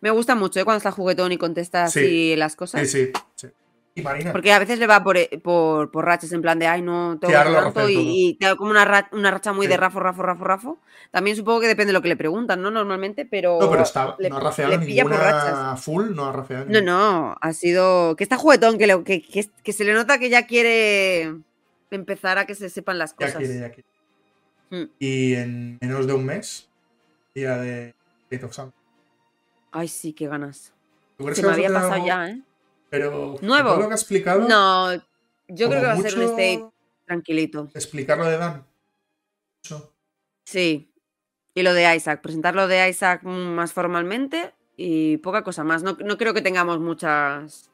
Me 0.00 0.10
gusta 0.10 0.34
mucho 0.34 0.60
¿eh? 0.60 0.64
cuando 0.64 0.78
está 0.78 0.92
juguetón 0.92 1.32
y 1.32 1.38
contesta 1.38 1.88
Sí. 1.88 1.98
así 2.00 2.36
las 2.36 2.56
cosas. 2.56 2.88
Sí, 2.88 3.06
sí, 3.06 3.12
sí. 3.34 3.48
Y 3.96 4.02
Marina, 4.02 4.30
Porque 4.30 4.52
a 4.52 4.60
veces 4.60 4.78
le 4.78 4.86
va 4.86 5.02
por, 5.02 5.16
eh, 5.16 5.28
por, 5.42 5.90
por 5.90 6.04
rachas 6.04 6.30
en 6.30 6.40
plan 6.40 6.56
de, 6.60 6.68
ay, 6.68 6.82
no, 6.82 7.18
tengo 7.20 7.32
que 7.32 7.50
tanto 7.52 7.88
y, 7.88 8.28
y 8.28 8.34
te 8.34 8.54
como 8.56 8.70
una, 8.70 8.84
ra- 8.84 9.08
una 9.10 9.32
racha 9.32 9.52
muy 9.52 9.66
Sí. 9.66 9.70
de 9.72 9.76
rafo, 9.76 9.98
rafo, 9.98 10.22
rafo, 10.22 10.44
rafo. 10.44 10.78
También 11.10 11.36
supongo 11.36 11.60
que 11.60 11.66
depende 11.66 11.88
de 11.88 11.94
lo 11.94 12.02
que 12.02 12.08
le 12.08 12.16
preguntan, 12.16 12.62
¿no? 12.62 12.70
Normalmente, 12.70 13.26
pero... 13.26 13.58
no, 13.60 13.68
pero 13.68 13.82
está, 13.82 14.14
le- 14.20 14.30
no 14.30 14.36
ha 14.36 14.40
rafeado 14.40 14.70
le 14.70 14.78
pilla 14.86 15.02
por 15.02 15.12
rachas. 15.14 15.44
ninguna 15.52 15.76
full, 15.76 16.14
no 16.14 16.26
ha 16.26 16.32
rafeado 16.32 16.66
No, 16.68 16.80
no, 16.80 17.36
ha 17.40 17.52
sido. 17.52 18.14
Que 18.14 18.22
está 18.22 18.36
juguetón, 18.36 18.78
que, 18.78 18.86
le- 18.86 19.02
que, 19.02 19.20
que- 19.20 19.50
que 19.64 19.72
se 19.72 19.84
le 19.84 19.92
nota 19.94 20.18
que 20.20 20.30
ya 20.30 20.46
quiere 20.46 21.34
empezar 21.90 22.38
a 22.38 22.46
que 22.46 22.54
se 22.54 22.70
sepan 22.70 22.98
las 22.98 23.10
Ya 23.18 23.26
cosas. 23.26 23.36
quiere, 23.38 23.58
ya 23.58 23.70
quiere. 23.72 23.88
Mm. 24.70 24.90
Y 25.00 25.34
en 25.34 25.78
menos 25.80 26.06
de 26.06 26.12
un 26.12 26.24
mes, 26.24 26.68
día 27.39 27.57
de 27.57 27.95
of 28.43 28.53
Sun. 28.53 28.72
Ay, 29.72 29.89
sí, 29.89 30.12
qué 30.12 30.28
ganas. 30.28 30.72
¿Tú 31.16 31.24
crees 31.24 31.39
Se 31.39 31.47
me 31.47 31.53
había 31.53 31.68
pasado 31.68 31.93
algo? 31.95 32.07
ya, 32.07 32.28
¿eh? 32.30 32.43
Pero 32.91 33.36
¿Nuevo? 33.43 33.68
todo 33.70 33.80
lo 33.82 33.86
que 33.89 33.93
ha 33.93 33.97
explicado, 33.97 34.49
No, 34.49 34.95
yo 35.49 35.68
creo 35.68 35.80
que 35.80 35.86
va 35.86 35.93
a 35.93 35.97
ser 35.97 36.16
un 36.16 36.22
state 36.24 36.64
tranquilito. 37.05 37.68
Explicar 37.74 38.18
lo 38.18 38.24
de 38.26 38.39
Dan. 38.39 38.64
Mucho. 39.62 39.93
Sí. 40.45 40.91
Y 41.55 41.62
lo 41.62 41.74
de 41.74 41.95
Isaac, 41.97 42.20
presentarlo 42.22 42.68
de 42.68 42.89
Isaac 42.89 43.22
más 43.24 43.72
formalmente 43.72 44.55
y 44.76 45.16
poca 45.18 45.43
cosa 45.43 45.64
más. 45.64 45.82
No, 45.82 45.97
no 46.05 46.16
creo 46.16 46.32
que 46.32 46.43
tengamos 46.43 46.78
muchas 46.78 47.67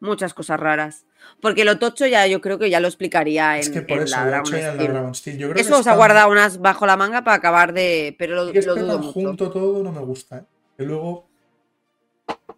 muchas 0.00 0.34
cosas 0.34 0.58
raras. 0.60 1.04
Porque 1.40 1.64
lo 1.64 1.78
tocho 1.78 2.06
ya 2.06 2.26
yo 2.26 2.40
creo 2.40 2.58
que 2.58 2.70
ya 2.70 2.80
lo 2.80 2.88
explicaría 2.88 3.56
en, 3.56 3.60
Es 3.60 3.70
que 3.70 3.82
por 3.82 3.98
en 3.98 4.04
eso, 4.04 4.16
la 4.16 4.26
Dragon 4.26 4.54
en 4.54 4.62
la 4.62 4.72
Steel. 4.74 4.92
Dragon 4.92 5.14
Steel. 5.14 5.38
Yo 5.38 5.50
creo 5.50 5.60
Eso 5.60 5.74
que 5.74 5.80
os 5.80 5.86
ha 5.86 5.96
guardado 5.96 6.30
unas 6.30 6.58
bajo 6.60 6.86
la 6.86 6.96
manga 6.96 7.24
para 7.24 7.36
acabar 7.36 7.72
de. 7.72 8.14
Pero 8.18 8.44
lo, 8.44 8.52
que 8.52 8.62
lo 8.62 8.74
dudo 8.76 8.98
mucho. 8.98 9.12
junto 9.12 9.50
todo 9.50 9.82
no 9.82 9.92
me 9.92 10.00
gusta, 10.00 10.38
¿eh? 10.38 10.42
Que 10.76 10.84
luego 10.84 11.28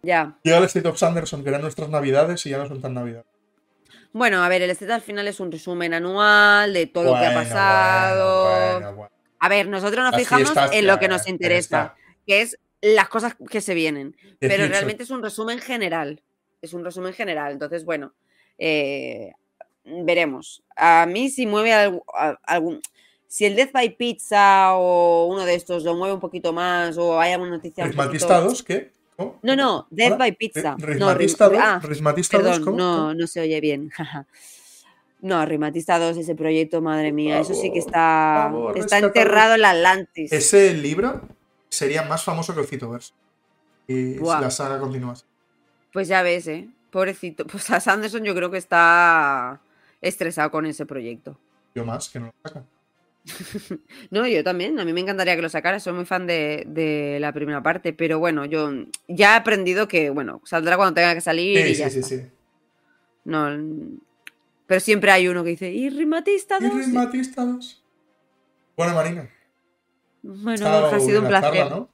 Ya. 0.03 0.37
llega 0.43 0.59
el 0.59 0.63
State 0.65 0.87
of 0.87 0.97
Sanderson, 0.97 1.43
que 1.43 1.49
eran 1.49 1.61
nuestras 1.61 1.89
navidades, 1.89 2.45
y 2.45 2.49
ya 2.51 2.57
no 2.59 2.67
son 2.67 2.81
tan 2.81 2.93
navidades. 2.93 3.25
Bueno, 4.13 4.43
a 4.43 4.49
ver, 4.49 4.61
el 4.61 4.69
estate 4.69 4.91
al 4.91 5.01
final 5.01 5.27
es 5.27 5.39
un 5.39 5.51
resumen 5.51 5.93
anual 5.93 6.73
de 6.73 6.85
todo 6.85 7.13
lo 7.15 7.19
que 7.19 7.25
ha 7.25 7.33
pasado. 7.33 8.43
bueno, 8.43 8.71
bueno, 8.73 8.95
bueno. 8.95 9.11
A 9.39 9.49
ver, 9.49 9.67
nosotros 9.67 10.03
nos 10.03 10.15
fijamos 10.15 10.53
en 10.71 10.85
lo 10.85 10.99
que 10.99 11.07
nos 11.07 11.27
interesa, 11.27 11.95
que 12.27 12.41
es 12.41 12.59
las 12.81 13.09
cosas 13.09 13.35
que 13.49 13.61
se 13.61 13.73
vienen. 13.73 14.15
Pero 14.39 14.67
realmente 14.67 15.03
es 15.03 15.09
un 15.09 15.23
resumen 15.23 15.59
general. 15.59 16.21
Es 16.61 16.73
un 16.73 16.83
resumen 16.85 17.13
general. 17.13 17.51
Entonces, 17.53 17.83
bueno, 17.85 18.13
eh, 18.57 19.31
veremos. 19.85 20.63
A 20.75 21.05
mí 21.07 21.29
si 21.29 21.45
mueve 21.47 21.73
a- 21.73 22.39
algún... 22.43 22.81
Si 23.27 23.45
el 23.45 23.55
Death 23.55 23.71
by 23.71 23.95
Pizza 23.95 24.75
o 24.75 25.25
uno 25.27 25.45
de 25.45 25.55
estos 25.55 25.83
lo 25.83 25.95
mueve 25.95 26.13
un 26.13 26.19
poquito 26.19 26.51
más 26.51 26.97
o 26.97 27.17
hay 27.19 27.31
alguna 27.31 27.51
noticia 27.51 27.85
un 27.85 27.89
¿Rismatista 27.91 28.27
poquito... 28.27 28.49
2? 28.49 28.63
¿Qué? 28.63 28.91
¿Cómo? 29.15 29.39
No, 29.41 29.55
no, 29.55 29.87
Death 29.89 30.07
¿Hola? 30.07 30.17
by 30.17 30.31
Pizza. 30.33 30.75
¿Ri- 30.77 30.97
No, 30.99 31.13
¿Rismatista 31.13 31.47
rim- 31.49 31.59
2? 31.59 31.63
ah, 31.65 31.79
¿Rismatista 31.81 32.37
2? 32.37 32.45
Perdón, 32.45 32.65
¿Cómo? 32.65 32.77
no, 32.77 33.13
no 33.13 33.27
se 33.27 33.39
oye 33.41 33.59
bien. 33.61 33.91
No, 35.23 35.45
Rimatista 35.45 35.99
2, 35.99 36.17
ese 36.17 36.33
proyecto, 36.33 36.81
madre 36.81 37.11
mía, 37.11 37.39
eso 37.39 37.53
sí 37.53 37.71
que 37.71 37.77
está, 37.77 38.47
favor, 38.51 38.75
está 38.75 38.97
enterrado 38.97 39.53
en 39.53 39.61
la 39.61 39.69
Atlantis. 39.69 40.31
Ese 40.33 40.73
libro 40.73 41.21
sería 41.69 42.01
más 42.01 42.23
famoso 42.23 42.55
que 42.55 42.61
el 42.61 42.65
Citoverse. 42.65 43.13
Y 43.87 44.13
si 44.15 44.19
la 44.19 44.49
saga 44.49 44.79
continuase. 44.79 45.25
Pues 45.93 46.07
ya 46.07 46.21
ves, 46.23 46.47
¿eh? 46.47 46.69
Pobrecito. 46.89 47.45
Pues 47.51 47.69
a 47.71 47.79
Sanderson 47.79 48.23
yo 48.23 48.35
creo 48.35 48.51
que 48.51 48.57
está 48.57 49.61
estresado 50.01 50.51
con 50.51 50.65
ese 50.65 50.85
proyecto. 50.85 51.37
Yo 51.75 51.85
más, 51.85 52.09
que 52.09 52.19
no 52.19 52.27
lo 52.27 52.33
sacan. 52.43 52.65
No, 54.09 54.27
yo 54.27 54.43
también. 54.43 54.79
A 54.79 54.85
mí 54.85 54.93
me 54.93 55.01
encantaría 55.01 55.35
que 55.35 55.41
lo 55.41 55.49
sacara. 55.49 55.79
Soy 55.79 55.93
muy 55.93 56.05
fan 56.05 56.27
de, 56.27 56.63
de 56.67 57.17
la 57.19 57.31
primera 57.33 57.61
parte. 57.61 57.93
Pero 57.93 58.19
bueno, 58.19 58.45
yo 58.45 58.71
ya 59.07 59.33
he 59.33 59.37
aprendido 59.37 59.87
que, 59.87 60.09
bueno, 60.09 60.41
saldrá 60.43 60.75
cuando 60.77 60.95
tenga 60.95 61.13
que 61.13 61.21
salir. 61.21 61.57
Sí, 61.65 61.71
y 61.71 61.75
ya 61.75 61.89
sí, 61.89 62.03
sí, 62.03 62.15
está. 62.15 62.27
sí. 62.27 62.31
No, 63.23 63.49
pero 64.71 64.79
siempre 64.79 65.11
hay 65.11 65.27
uno 65.27 65.43
que 65.43 65.49
dice, 65.49 65.69
¿y 65.69 65.89
Rimatista 65.89 66.57
¿Y 66.59 66.63
2? 66.63 66.73
Luis 66.73 66.87
Matista 66.87 67.43
2? 67.43 67.83
Bueno, 68.77 68.95
Marina. 68.95 69.29
Bueno, 70.23 70.65
ha 70.65 70.99
sido 71.01 71.21
un 71.21 71.27
placer. 71.27 71.53
charla, 71.53 71.69
¿no? 71.75 71.89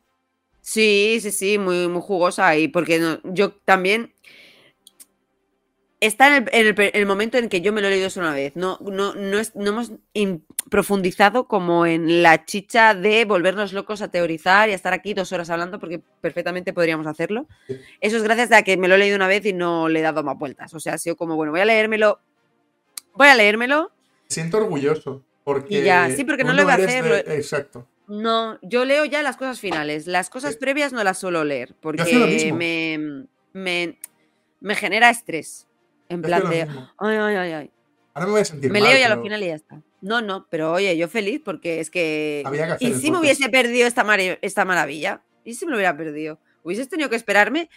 Sí, 0.61 1.19
sí, 1.21 1.31
sí, 1.31 1.57
muy, 1.57 1.87
muy 1.87 2.01
jugosa. 2.01 2.55
Y 2.57 2.67
porque 2.67 2.99
no- 2.99 3.19
yo 3.23 3.51
también. 3.51 4.13
Está 5.99 6.27
en 6.27 6.43
el, 6.43 6.49
en 6.53 6.67
el 6.67 6.75
pe- 6.75 6.95
el 6.95 7.07
momento 7.07 7.39
en 7.39 7.49
que 7.49 7.61
yo 7.61 7.73
me 7.73 7.81
lo 7.81 7.87
he 7.87 7.89
leído 7.89 8.11
solo 8.11 8.27
una 8.27 8.35
vez. 8.35 8.55
No, 8.55 8.77
no, 8.83 9.15
no, 9.15 9.39
es- 9.39 9.55
no 9.55 9.69
hemos 9.69 9.93
in- 10.13 10.45
profundizado 10.69 11.47
como 11.47 11.87
en 11.87 12.21
la 12.21 12.45
chicha 12.45 12.93
de 12.93 13.25
volvernos 13.25 13.73
locos 13.73 14.03
a 14.03 14.09
teorizar 14.09 14.69
y 14.69 14.73
a 14.73 14.75
estar 14.75 14.93
aquí 14.93 15.15
dos 15.15 15.31
horas 15.31 15.49
hablando, 15.49 15.79
porque 15.79 15.99
perfectamente 16.21 16.71
podríamos 16.71 17.07
hacerlo. 17.07 17.47
Eso 17.99 18.17
es 18.17 18.21
gracias 18.23 18.51
a 18.51 18.61
que 18.61 18.77
me 18.77 18.87
lo 18.87 18.93
he 18.93 18.99
leído 18.99 19.15
una 19.15 19.27
vez 19.27 19.43
y 19.47 19.53
no 19.53 19.89
le 19.89 19.99
he 19.99 20.03
dado 20.03 20.21
más 20.23 20.37
vueltas. 20.37 20.71
O 20.75 20.79
sea, 20.79 20.93
ha 20.93 20.97
sido 20.99 21.15
como, 21.15 21.35
bueno, 21.35 21.51
voy 21.51 21.61
a 21.61 21.65
leérmelo. 21.65 22.19
Voy 23.15 23.27
a 23.29 23.35
leérmelo. 23.35 23.91
Me 24.25 24.29
siento 24.35 24.57
orgulloso. 24.57 25.23
Porque 25.43 25.79
Y 25.79 25.83
ya, 25.83 26.09
sí, 26.15 26.25
porque 26.25 26.43
no 26.43 26.53
lo 26.53 26.61
iba 26.61 26.73
a 26.73 26.75
hacer, 26.75 27.25
de- 27.25 27.35
Exacto. 27.37 27.87
No, 28.07 28.57
yo 28.61 28.85
leo 28.85 29.05
ya 29.05 29.21
las 29.21 29.37
cosas 29.37 29.59
finales. 29.59 30.07
Las 30.07 30.29
cosas 30.29 30.53
Sí. 30.53 30.59
previas 30.59 30.93
no 30.93 31.03
las 31.03 31.17
suelo 31.17 31.43
leer 31.43 31.75
porque 31.81 32.51
me, 32.53 33.27
me, 33.53 33.99
me 34.61 34.75
genera 34.75 35.09
estrés. 35.09 35.67
En 36.09 36.21
Yo 36.21 36.27
plan 36.27 36.49
de, 36.49 36.61
ay, 36.61 37.17
ay, 37.17 37.35
ay, 37.35 37.51
ay. 37.51 37.71
Ahora 38.13 38.25
me 38.27 38.31
voy 38.31 38.41
a 38.41 38.45
sentir 38.45 38.71
Me 38.71 38.79
mal, 38.79 38.89
leo 38.89 38.97
ya 38.99 39.05
pero 39.07 39.15
lo 39.17 39.23
final 39.23 39.43
y 39.43 39.47
ya 39.47 39.55
está. 39.55 39.81
No, 40.01 40.21
no, 40.21 40.47
pero 40.49 40.71
oye, 40.71 40.95
yo 40.97 41.07
feliz 41.07 41.41
porque 41.43 41.79
es 41.79 41.89
que... 41.89 42.43
¿Y 42.79 42.93
si 42.93 43.11
me 43.11 43.19
hubiese 43.19 43.49
perdido 43.49 43.87
esta, 43.87 44.03
mare- 44.03 44.39
esta 44.41 44.63
maravilla? 44.63 45.21
¿Y 45.43 45.55
si 45.55 45.65
me 45.65 45.71
lo 45.71 45.77
hubiera 45.77 45.97
perdido? 45.97 46.39
Hubieses 46.63 46.87
tenido 46.87 47.09
que 47.09 47.15
esperarme 47.15 47.69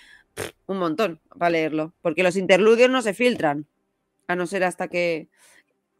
un 0.66 0.78
montón 0.78 1.20
para 1.38 1.50
leerlo, 1.50 1.92
porque 2.02 2.22
los 2.22 2.36
interludios 2.36 2.88
no 2.88 3.02
se 3.02 3.14
filtran, 3.14 3.66
a 4.28 4.36
no 4.36 4.46
ser 4.46 4.64
hasta 4.64 4.88
que... 4.88 5.28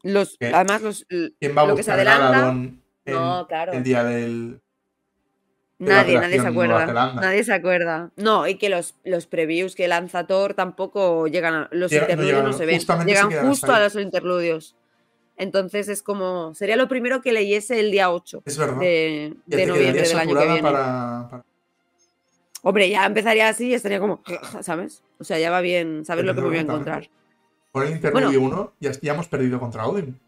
Los, 0.03 0.37
¿Qué? 0.39 0.47
además, 0.55 0.83
los, 0.83 1.07
¿Quién 1.09 1.57
va 1.57 1.63
a 1.63 1.67
lo 1.67 1.75
que 1.77 1.83
se 1.83 1.91
buscar 1.91 2.07
el 3.05 3.15
No, 3.15 3.47
claro. 3.49 3.73
el 3.73 3.83
día 3.83 4.05
del. 4.05 4.61
Nadie, 5.79 6.19
nadie 6.21 6.41
se 6.41 6.47
acuerda. 6.47 7.15
Nadie 7.15 7.43
se 7.43 7.55
acuerda. 7.55 8.11
No, 8.17 8.47
y 8.47 8.57
que 8.57 8.69
los, 8.69 8.97
los 9.05 9.27
previews 9.27 9.75
que 9.75 9.89
lanza 9.89 10.27
Thor 10.27 10.53
tampoco 10.55 11.27
llegan 11.27 11.55
a. 11.55 11.69
Los 11.73 11.91
Llega- 11.91 12.03
interludios 12.03 12.33
no, 12.35 12.39
llegan, 12.51 12.59
se 12.59 12.67
ven. 12.67 12.81
se 12.81 13.05
Llegan 13.07 13.49
justo 13.49 13.73
a 13.73 13.81
los 13.81 13.95
interludios. 13.97 14.77
Entonces 15.39 15.89
es 15.89 16.03
como. 16.03 16.55
Sería 16.55 16.77
lo 16.77 16.87
primero 16.87 17.23
que 17.23 17.33
leyese 17.33 17.81
el 17.81 17.91
día 17.91 18.11
8 18.13 18.43
Es 18.45 18.59
verdad. 18.59 18.79
de, 18.79 19.35
noviembre 19.47 20.03
del 20.03 20.19
año 20.19 20.37
que 20.39 20.45
viene. 20.45 20.63
para, 20.63 21.29
para- 21.31 21.45
Hombre, 22.63 22.91
ya 22.91 23.07
empezaría 23.07 23.49
así 23.49 23.69
y 23.69 23.75
estaría 23.75 24.01
como. 24.01 24.21
¿Sabes? 24.61 25.03
O 25.19 25.25
sea, 25.25 25.39
ya 25.39 25.51
va 25.51 25.63
bien 25.63 26.05
saber 26.05 26.27
lo 26.27 26.35
que 26.35 26.43
me 26.43 26.49
voy 26.49 26.59
a 26.59 26.61
encontrar. 26.61 27.09
Con 27.73 27.85
el 27.87 27.93
interludio 27.93 28.43
1 28.43 28.73
ya, 28.81 28.91
ya 29.01 29.15
hemos 29.15 29.29
perdido 29.29 29.59
contra 29.59 29.87
Odin. 29.87 30.21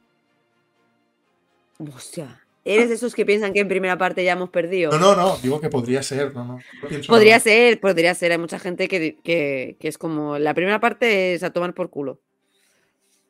Hostia. 1.95 2.41
¿Eres 2.65 2.89
de 2.89 2.95
esos 2.95 3.15
que 3.15 3.27
piensan 3.27 3.53
que 3.53 3.61
en 3.61 3.69
primera 3.69 3.99
parte 3.99 4.23
ya 4.23 4.33
hemos 4.33 4.51
perdido? 4.51 4.93
No, 4.93 4.99
no, 4.99 5.17
no, 5.17 5.37
digo 5.39 5.61
que 5.61 5.69
podría 5.69 6.03
ser. 6.03 6.33
No, 6.35 6.45
no, 6.45 6.55
no 6.59 7.01
Podría 7.09 7.33
nada. 7.35 7.41
ser, 7.41 7.81
podría 7.81 8.15
ser. 8.15 8.31
Hay 8.33 8.39
mucha 8.39 8.59
gente 8.61 8.87
que, 8.87 9.17
que, 9.23 9.77
que 9.81 9.89
es 9.89 9.99
como. 9.99 10.39
La 10.39 10.55
primera 10.55 10.79
parte 10.79 11.35
es 11.35 11.43
a 11.43 11.51
tomar 11.51 11.75
por 11.75 11.91
culo. 11.91 12.21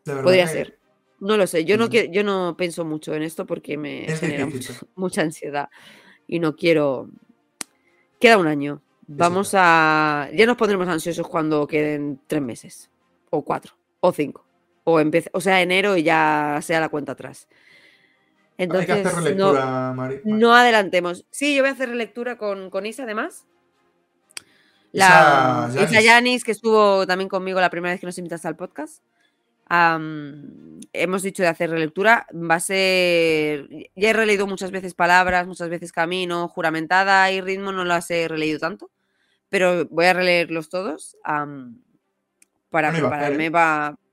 Podría 0.04 0.44
que 0.46 0.52
ser. 0.52 0.78
No 1.20 1.36
lo 1.36 1.46
sé. 1.46 1.64
Yo 1.64 1.76
no, 1.78 1.86
Mm. 1.86 2.10
yo 2.12 2.24
no 2.24 2.56
pienso 2.58 2.84
mucho 2.84 3.14
en 3.14 3.22
esto 3.22 3.46
porque 3.46 3.76
me 3.76 4.04
Es 4.06 4.20
genera 4.20 4.44
mucho- 4.46 4.74
mucha 4.96 5.22
ansiedad 5.22 5.68
y 6.26 6.38
no 6.38 6.54
quiero. 6.56 7.08
Queda 8.20 8.38
un 8.38 8.46
año. 8.46 8.82
Vamos 9.06 9.52
a. 9.54 10.28
Ya 10.34 10.46
nos 10.46 10.56
pondremos 10.56 10.88
ansiosos 10.88 11.26
cuando 11.26 11.66
queden 11.66 12.20
tres 12.26 12.42
meses, 12.42 12.90
o 13.30 13.42
cuatro, 13.44 13.74
o 14.00 14.12
cinco, 14.12 14.44
o 14.84 15.00
empiece, 15.00 15.28
o 15.32 15.40
sea, 15.40 15.60
enero 15.62 15.96
y 15.96 16.02
ya 16.02 16.58
sea 16.62 16.80
la 16.80 16.88
cuenta 16.88 17.12
atrás. 17.12 17.48
Hay 18.58 18.68
que 18.68 18.76
hacer 18.76 18.98
Entonces, 18.98 19.36
no, 19.36 19.52
relectura, 19.52 19.92
Mari. 19.94 20.20
no 20.24 20.54
adelantemos. 20.54 21.26
Sí, 21.30 21.54
yo 21.54 21.62
voy 21.62 21.70
a 21.70 21.72
hacer 21.72 21.88
relectura 21.88 22.36
con, 22.36 22.70
con 22.70 22.86
Isa 22.86 23.04
además. 23.04 23.46
La 24.92 25.70
Isa 25.72 25.86
Yanis. 25.86 26.04
Yanis, 26.04 26.44
que 26.44 26.52
estuvo 26.52 27.06
también 27.06 27.28
conmigo 27.28 27.60
la 27.60 27.70
primera 27.70 27.92
vez 27.92 28.00
que 28.00 28.06
nos 28.06 28.18
invitaste 28.18 28.48
al 28.48 28.56
podcast. 28.56 29.02
Hemos 30.92 31.22
dicho 31.22 31.42
de 31.42 31.48
hacer 31.48 31.70
relectura. 31.70 32.26
Va 32.34 32.56
a 32.56 32.60
ser. 32.60 33.68
Ya 33.96 34.10
he 34.10 34.12
releído 34.12 34.46
muchas 34.46 34.70
veces 34.70 34.92
palabras, 34.92 35.46
muchas 35.46 35.70
veces 35.70 35.92
camino, 35.92 36.46
juramentada 36.48 37.30
y 37.32 37.40
ritmo, 37.40 37.72
no 37.72 37.84
las 37.84 38.10
he 38.10 38.28
releído 38.28 38.58
tanto. 38.58 38.90
Pero 39.48 39.86
voy 39.86 40.06
a 40.06 40.12
releerlos 40.12 40.68
todos 40.68 41.16
para 42.70 42.92
no 42.92 42.98
prepararme 42.98 43.46
¿eh? 43.46 43.50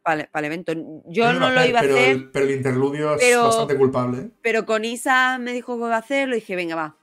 Para 0.03 0.27
el 0.35 0.45
evento. 0.45 0.73
Yo 1.07 1.33
no 1.33 1.49
lo 1.51 1.65
iba 1.65 1.79
a 1.79 1.81
pero 1.81 1.95
hacer. 1.95 2.09
El, 2.09 2.29
pero 2.31 2.45
el 2.45 2.51
interludio 2.51 3.15
es 3.15 3.37
bastante 3.37 3.75
culpable. 3.75 4.17
¿eh? 4.19 4.29
Pero 4.41 4.65
con 4.65 4.85
Isa 4.85 5.37
me 5.39 5.53
dijo 5.53 5.73
que 5.77 5.85
iba 5.85 5.95
a 5.95 5.99
hacerlo 5.99 6.35
y 6.35 6.39
dije, 6.39 6.55
venga, 6.55 6.75
va. 6.75 6.95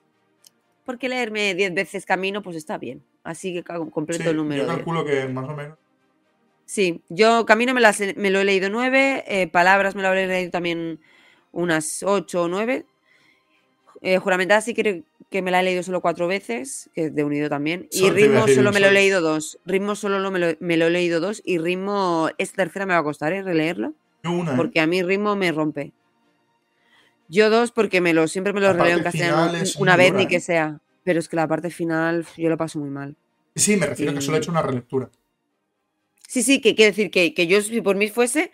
Porque 0.84 1.09
leerme 1.09 1.55
10 1.55 1.74
veces 1.74 2.07
camino, 2.07 2.42
pues 2.42 2.57
está 2.57 2.78
bien. 2.78 3.03
Así 3.24 3.53
que 3.53 3.62
completo 3.90 4.22
Sí, 4.24 4.28
el 4.30 4.36
número. 4.36 4.62
yo 4.62 4.66
10. 4.68 4.76
calculo 4.76 5.05
que 5.05 5.26
más 5.28 5.49
o 5.49 5.55
menos. 5.55 5.76
Sí, 6.64 7.03
yo 7.09 7.44
camino 7.47 7.74
me, 7.74 7.80
las 7.80 8.01
he- 8.01 8.14
me 8.14 8.30
lo 8.30 8.40
he 8.40 8.44
leído 8.44 8.70
9, 8.70 9.24
palabras 9.53 9.94
me 9.94 10.03
lo 10.03 10.09
habré 10.09 10.26
leído 10.26 10.51
también 10.51 11.01
unas 11.53 12.03
8 12.03 12.42
o 12.42 12.49
9. 12.49 12.86
Eh, 14.03 14.18
juramentada 14.18 14.61
sí 14.61 14.74
creo 14.74 15.03
que 15.30 15.42
me 15.42 15.51
la 15.51 15.61
he 15.61 15.64
leído 15.64 15.82
solo 15.82 16.01
cuatro 16.01 16.26
veces, 16.28 16.90
que 16.94 17.07
es 17.07 17.14
de 17.14 17.24
unido 17.24 17.49
también. 17.49 17.88
Y 17.90 18.11
ritmo 18.11 18.47
solo 18.47 18.72
me 18.72 18.80
lo 18.80 18.86
he 18.86 18.92
leído 18.92 19.20
dos. 19.20 19.59
Ritmo 19.64 19.94
solo 19.97 20.18
lo- 20.18 20.30
me, 20.30 20.38
lo, 20.38 20.47
me 20.61 20.76
lo 20.76 20.86
he 20.86 20.90
leído 20.90 21.20
dos. 21.20 21.42
Y 21.44 21.59
ritmo, 21.59 22.28
esta 22.38 22.57
tercera 22.64 22.86
me 22.86 22.94
va 22.94 23.01
a 23.01 23.05
costar, 23.05 23.32
¿eh? 23.32 23.42
Releerlo. 23.42 23.94
Yo 24.22 24.32
una, 24.32 24.53
¿eh? 24.53 24.57
Porque 24.57 24.80
a 24.80 24.86
mí 24.86 25.03
ritmo 25.03 25.34
me 25.36 25.51
rompe. 25.53 25.92
Yo 27.28 27.51
dos, 27.51 27.72
porque 27.72 28.01
me 28.01 28.14
lo, 28.14 28.28
siempre 28.28 28.53
me 28.53 28.61
lo 28.61 28.72
releo 28.72 28.99
en 28.99 29.03
castellano 29.03 29.51
una 29.78 29.97
vez 29.97 30.09
dura, 30.12 30.18
ni 30.18 30.28
que 30.28 30.36
¿eh? 30.36 30.40
sea. 30.40 30.80
Pero 31.03 31.18
es 31.18 31.28
que 31.28 31.36
la 31.36 31.49
parte 31.49 31.70
final 31.70 32.24
yo 32.36 32.49
lo 32.49 32.57
paso 32.57 32.78
muy 32.78 32.90
mal. 32.90 33.16
Sí, 33.55 33.76
me 33.76 33.86
refiero 33.86 34.12
a 34.12 34.14
que 34.14 34.20
solo 34.20 34.36
he 34.36 34.40
hecho 34.40 34.51
una 34.51 34.62
relectura. 34.62 35.11
Sí, 36.28 36.42
sí, 36.42 36.61
que 36.61 36.74
quiere 36.74 36.90
decir 36.90 37.11
que, 37.11 37.34
que 37.34 37.47
yo, 37.47 37.61
si 37.62 37.80
por 37.80 37.97
mí 37.97 38.09
fuese, 38.09 38.51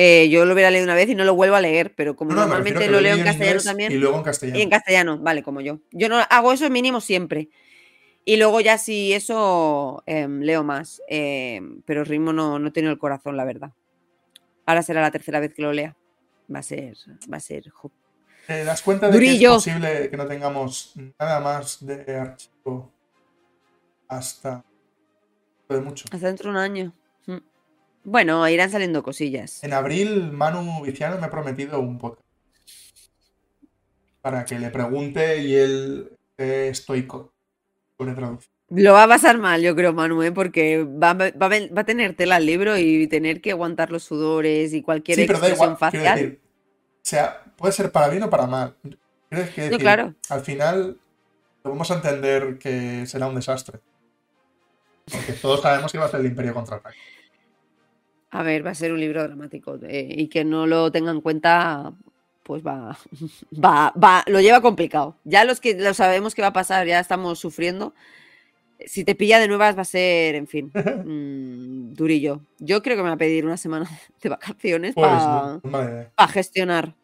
eh, 0.00 0.28
yo 0.28 0.44
lo 0.44 0.54
hubiera 0.54 0.70
leído 0.70 0.84
una 0.84 0.94
vez 0.94 1.08
y 1.08 1.16
no 1.16 1.24
lo 1.24 1.34
vuelvo 1.34 1.56
a 1.56 1.60
leer, 1.60 1.92
pero 1.96 2.14
como 2.14 2.30
No, 2.30 2.42
normalmente 2.42 2.86
lo 2.88 2.98
he 2.98 3.02
leo 3.02 3.16
en 3.16 3.24
castellano 3.24 3.60
también. 3.60 3.90
Y 3.90 3.96
luego 3.96 4.16
en 4.18 4.22
castellano. 4.22 4.56
Y 4.56 4.62
en 4.62 4.70
castellano, 4.70 5.18
vale, 5.18 5.42
como 5.42 5.60
yo. 5.60 5.80
Yo 5.90 6.08
no 6.08 6.18
hago 6.30 6.52
eso 6.52 6.70
mínimo 6.70 7.00
siempre. 7.00 7.48
Y 8.24 8.36
luego 8.36 8.60
ya 8.60 8.78
si 8.78 9.12
eso 9.12 10.04
em, 10.06 10.40
leo 10.42 10.62
más. 10.62 11.02
em, 11.08 11.82
pero 11.82 12.04
ritmo 12.04 12.32
no, 12.32 12.60
no 12.60 12.72
tenido 12.72 12.92
el 12.92 12.98
corazón, 13.00 13.36
la 13.36 13.44
verdad. 13.44 13.72
Ahora 14.66 14.84
será 14.84 15.00
la 15.00 15.10
tercera 15.10 15.40
vez 15.40 15.52
que 15.52 15.62
lo 15.62 15.72
lea. 15.72 15.96
Va 16.54 16.60
a 16.60 16.62
ser, 16.62 16.94
va 17.32 17.38
a 17.38 17.40
ser. 17.40 17.64
¿Te 18.46 18.62
das 18.62 18.82
cuenta 18.82 19.08
de 19.08 19.14
Durillo. 19.14 19.50
que 19.50 19.56
es 19.56 19.64
posible 19.64 20.10
que 20.10 20.16
no 20.16 20.28
tengamos 20.28 20.94
nada 21.18 21.40
más 21.40 21.84
de 21.84 22.16
archivo 22.16 22.92
hasta 24.06 24.64
de 25.68 25.80
mucho? 25.80 26.04
Hasta 26.12 26.28
dentro 26.28 26.50
de 26.50 26.56
un 26.56 26.62
año. 26.62 26.94
Mm. 27.26 27.38
Bueno, 28.08 28.48
irán 28.48 28.70
saliendo 28.70 29.02
cosillas. 29.02 29.62
En 29.62 29.74
abril, 29.74 30.32
Manu 30.32 30.82
Viciano 30.82 31.18
me 31.18 31.26
ha 31.26 31.30
prometido 31.30 31.78
un 31.80 31.98
podcast 31.98 32.26
para 34.22 34.46
que 34.46 34.58
le 34.58 34.70
pregunte 34.70 35.38
y 35.42 35.54
él 35.54 36.12
esté 36.30 36.68
estoico 36.68 37.34
sobre 37.98 38.14
traducción. 38.14 38.50
Lo 38.70 38.94
va 38.94 39.04
a 39.04 39.08
pasar 39.08 39.36
mal, 39.38 39.60
yo 39.62 39.74
creo, 39.76 39.92
Manu, 39.92 40.22
¿eh? 40.22 40.32
porque 40.32 40.84
va, 40.84 41.12
va 41.12 41.30
va 41.30 41.80
a 41.80 41.84
tener 41.84 42.14
tela 42.14 42.36
al 42.36 42.46
libro 42.46 42.78
y 42.78 43.06
tener 43.08 43.42
que 43.42 43.50
aguantar 43.52 43.90
los 43.90 44.04
sudores 44.04 44.72
y 44.72 44.82
cualquier 44.82 45.18
Sí, 45.18 45.24
pero 45.26 45.38
da 45.38 45.48
igual. 45.50 45.76
Quiero 45.76 45.78
facial. 45.78 46.18
decir, 46.18 46.40
o 46.42 47.00
sea, 47.02 47.42
puede 47.56 47.72
ser 47.72 47.92
para 47.92 48.08
bien 48.08 48.22
o 48.22 48.30
para 48.30 48.46
mal. 48.46 48.74
Quiero 48.82 49.44
decir, 49.44 49.70
No, 49.70 49.78
claro. 49.78 50.14
al 50.30 50.40
final 50.42 50.98
lo 51.62 51.70
vamos 51.70 51.90
a 51.90 51.94
entender 51.96 52.58
que 52.58 53.04
será 53.06 53.26
un 53.26 53.34
desastre. 53.34 53.80
Porque 55.10 55.32
todos 55.34 55.60
sabemos 55.62 55.92
que 55.92 55.98
va 55.98 56.06
a 56.06 56.10
ser 56.10 56.20
el 56.20 56.26
Imperio 56.26 56.52
contraataque. 56.54 56.96
A 58.30 58.42
ver, 58.42 58.64
va 58.66 58.70
a 58.70 58.74
ser 58.74 58.92
un 58.92 59.00
libro 59.00 59.22
dramático 59.22 59.78
eh, 59.82 60.06
y 60.10 60.28
que 60.28 60.44
no 60.44 60.66
lo 60.66 60.92
tenga 60.92 61.10
en 61.10 61.20
cuenta, 61.22 61.92
pues 62.42 62.62
va, 62.66 62.98
va, 63.64 63.92
va, 64.02 64.22
lo 64.26 64.40
lleva 64.40 64.60
complicado. 64.60 65.16
Ya 65.24 65.44
los 65.44 65.60
que 65.60 65.74
lo 65.74 65.94
sabemos 65.94 66.34
que 66.34 66.42
va 66.42 66.48
a 66.48 66.52
pasar, 66.52 66.86
ya 66.86 67.00
estamos 67.00 67.38
sufriendo. 67.38 67.94
Si 68.86 69.04
te 69.04 69.14
pilla 69.16 69.40
de 69.40 69.48
nuevas 69.48 69.76
va 69.76 69.82
a 69.82 69.84
ser, 69.84 70.34
en 70.36 70.46
fin, 70.46 70.70
mm, 70.74 71.94
durillo. 71.94 72.42
Yo 72.58 72.82
creo 72.82 72.96
que 72.96 73.02
me 73.02 73.08
va 73.08 73.14
a 73.16 73.18
pedir 73.18 73.44
una 73.46 73.56
semana 73.56 73.88
de 74.22 74.28
vacaciones 74.28 74.94
Pues, 74.94 75.06
para 75.06 75.60
no, 75.64 75.82
idea, 75.82 76.12
gestionar. 76.28 76.94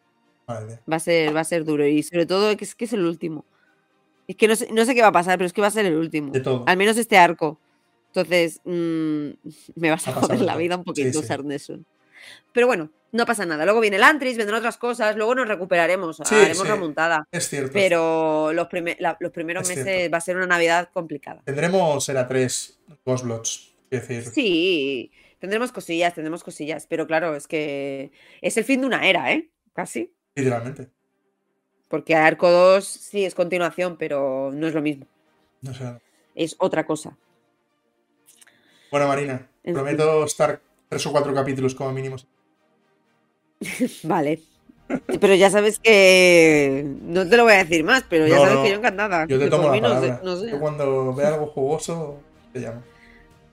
idea. 0.47 0.81
Va 0.91 0.95
a 0.97 0.99
ser, 0.99 1.35
va 1.35 1.41
a 1.41 1.43
ser 1.45 1.65
duro 1.65 1.85
y 1.87 2.03
sobre 2.03 2.25
todo 2.25 2.51
es 2.51 2.75
que 2.75 2.85
es 2.85 2.93
el 2.93 3.05
último. 3.05 3.45
Es 4.27 4.35
que 4.37 4.47
no 4.47 4.55
sé, 4.55 4.69
no 4.71 4.85
sé 4.85 4.95
qué 4.95 5.01
va 5.01 5.09
a 5.09 5.11
pasar, 5.11 5.37
pero 5.37 5.47
es 5.47 5.53
que 5.53 5.61
va 5.61 5.67
a 5.67 5.71
ser 5.71 5.85
el 5.85 5.95
último. 5.95 6.31
De 6.31 6.41
todo. 6.41 6.63
Al 6.67 6.77
menos 6.77 6.97
este 6.97 7.17
arco. 7.17 7.59
Entonces, 8.15 8.61
mm, 8.63 9.29
me 9.75 9.89
vas 9.91 10.07
a 10.07 10.13
joder 10.13 10.41
la 10.41 10.55
vida 10.57 10.77
un 10.77 10.83
poquito 10.83 11.21
Sí, 11.21 11.27
Nessun. 11.43 11.85
Pero 12.53 12.65
bueno, 12.65 12.89
no 13.11 13.25
pasa 13.25 13.45
nada. 13.45 13.65
Luego 13.65 13.81
viene 13.81 13.97
el 13.97 14.03
Antris, 14.03 14.37
vendrán 14.37 14.59
otras 14.59 14.77
cosas, 14.77 15.15
luego 15.15 15.35
nos 15.35 15.47
recuperaremos, 15.47 16.17
Sí, 16.25 16.35
haremos 16.35 16.63
sí. 16.63 16.67
remontada. 16.69 17.27
Es 17.31 17.49
cierto. 17.49 17.71
Pero 17.73 18.51
los, 18.53 18.67
prime- 18.67 18.97
la- 18.99 19.17
los 19.19 19.31
primeros 19.31 19.63
Es 19.63 19.69
meses 19.77 19.83
cierto. 19.93 20.11
va 20.13 20.17
a 20.17 20.21
ser 20.21 20.37
una 20.37 20.47
Navidad 20.47 20.89
complicada. 20.93 21.41
Tendremos 21.45 22.07
era 22.09 22.27
tres. 22.27 22.79
Es 23.05 24.07
decir, 24.07 24.23
Sí, 24.23 25.11
tendremos 25.39 25.71
cosillas, 25.71 26.13
tendremos 26.15 26.43
cosillas. 26.43 26.87
Pero 26.87 27.05
claro, 27.05 27.35
es 27.35 27.47
que 27.47 28.11
es 28.41 28.57
el 28.57 28.63
fin 28.63 28.81
de 28.81 28.87
una 28.87 29.07
era, 29.07 29.31
¿eh? 29.33 29.49
Casi. 29.73 30.11
literalmente. 30.35 30.87
Porque 31.89 32.15
Arco 32.15 32.49
2 32.49 32.83
sí 32.85 33.25
es 33.25 33.35
continuación, 33.35 33.97
pero 33.97 34.51
no 34.53 34.67
es 34.67 34.73
lo 34.73 34.81
mismo. 34.81 35.05
No 35.61 35.73
sé. 35.73 35.99
Es 36.33 36.55
otra 36.57 36.85
cosa. 36.85 37.15
Bueno, 38.95 39.09
Marina, 39.09 39.45
En 39.65 39.73
prometo 39.73 40.23
estar 40.23 40.61
tres 40.87 41.05
o 41.05 41.11
cuatro 41.11 41.33
capítulos 41.33 41.75
como 41.75 41.91
mínimo. 41.91 42.15
Vale. 44.03 44.39
Pero 45.19 45.35
ya 45.35 45.49
sabes 45.49 45.79
que. 45.79 46.85
No 47.01 47.27
te 47.27 47.35
lo 47.35 47.43
voy 47.43 47.55
a 47.55 47.65
decir 47.65 47.83
más, 47.83 48.05
pero 48.09 48.25
ya 48.25 48.35
No, 48.35 48.41
sabes 48.43 48.55
no. 48.55 48.63
que 48.63 48.69
yo 48.69 48.75
encantada. 48.77 49.25
Yo 49.27 49.37
te 49.37 49.49
tomo 49.49 49.75
la 49.75 50.19
no 50.23 50.37
sé- 50.37 50.45
sé. 50.45 50.51
Yo 50.51 50.59
cuando 50.61 51.13
vea 51.13 51.27
algo 51.33 51.47
jugoso, 51.47 52.21
te 52.53 52.59
llamo. 52.61 52.83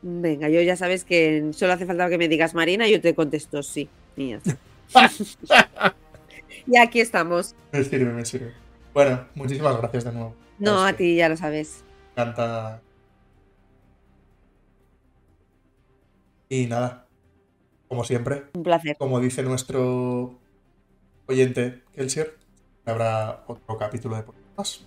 Venga, 0.02 0.48
yo 0.48 0.60
ya 0.60 0.76
sabes 0.76 1.02
que 1.02 1.50
solo 1.52 1.72
hace 1.72 1.86
falta 1.86 2.08
que 2.08 2.18
me 2.18 2.28
digas 2.28 2.54
Marina 2.54 2.86
y 2.86 2.92
yo 2.92 3.00
te 3.00 3.12
contesto 3.12 3.64
sí. 3.64 3.88
Y 4.16 4.36
y 6.68 6.76
aquí 6.78 7.00
estamos. 7.00 7.56
Me 7.72 7.82
sirve, 7.82 8.12
me 8.12 8.24
sirve. 8.24 8.52
Bueno, 8.94 9.26
muchísimas 9.34 9.76
gracias 9.76 10.04
de 10.04 10.12
nuevo. 10.12 10.36
No, 10.60 10.84
a 10.84 10.92
ti 10.92 11.16
ya 11.16 11.28
lo 11.28 11.36
sabes. 11.36 11.82
Me 12.14 12.22
encanta. 12.22 12.80
Y 16.52 16.66
nada, 16.66 17.06
como 17.88 18.04
siempre, 18.04 18.50
Un 18.52 18.62
placer. 18.62 18.98
como 18.98 19.20
dice 19.20 19.42
nuestro 19.42 20.38
oyente 21.24 21.82
Kelsier, 21.94 22.36
habrá 22.84 23.44
otro 23.46 23.78
capítulo 23.78 24.16
de 24.16 24.22
podcast. 24.24 24.82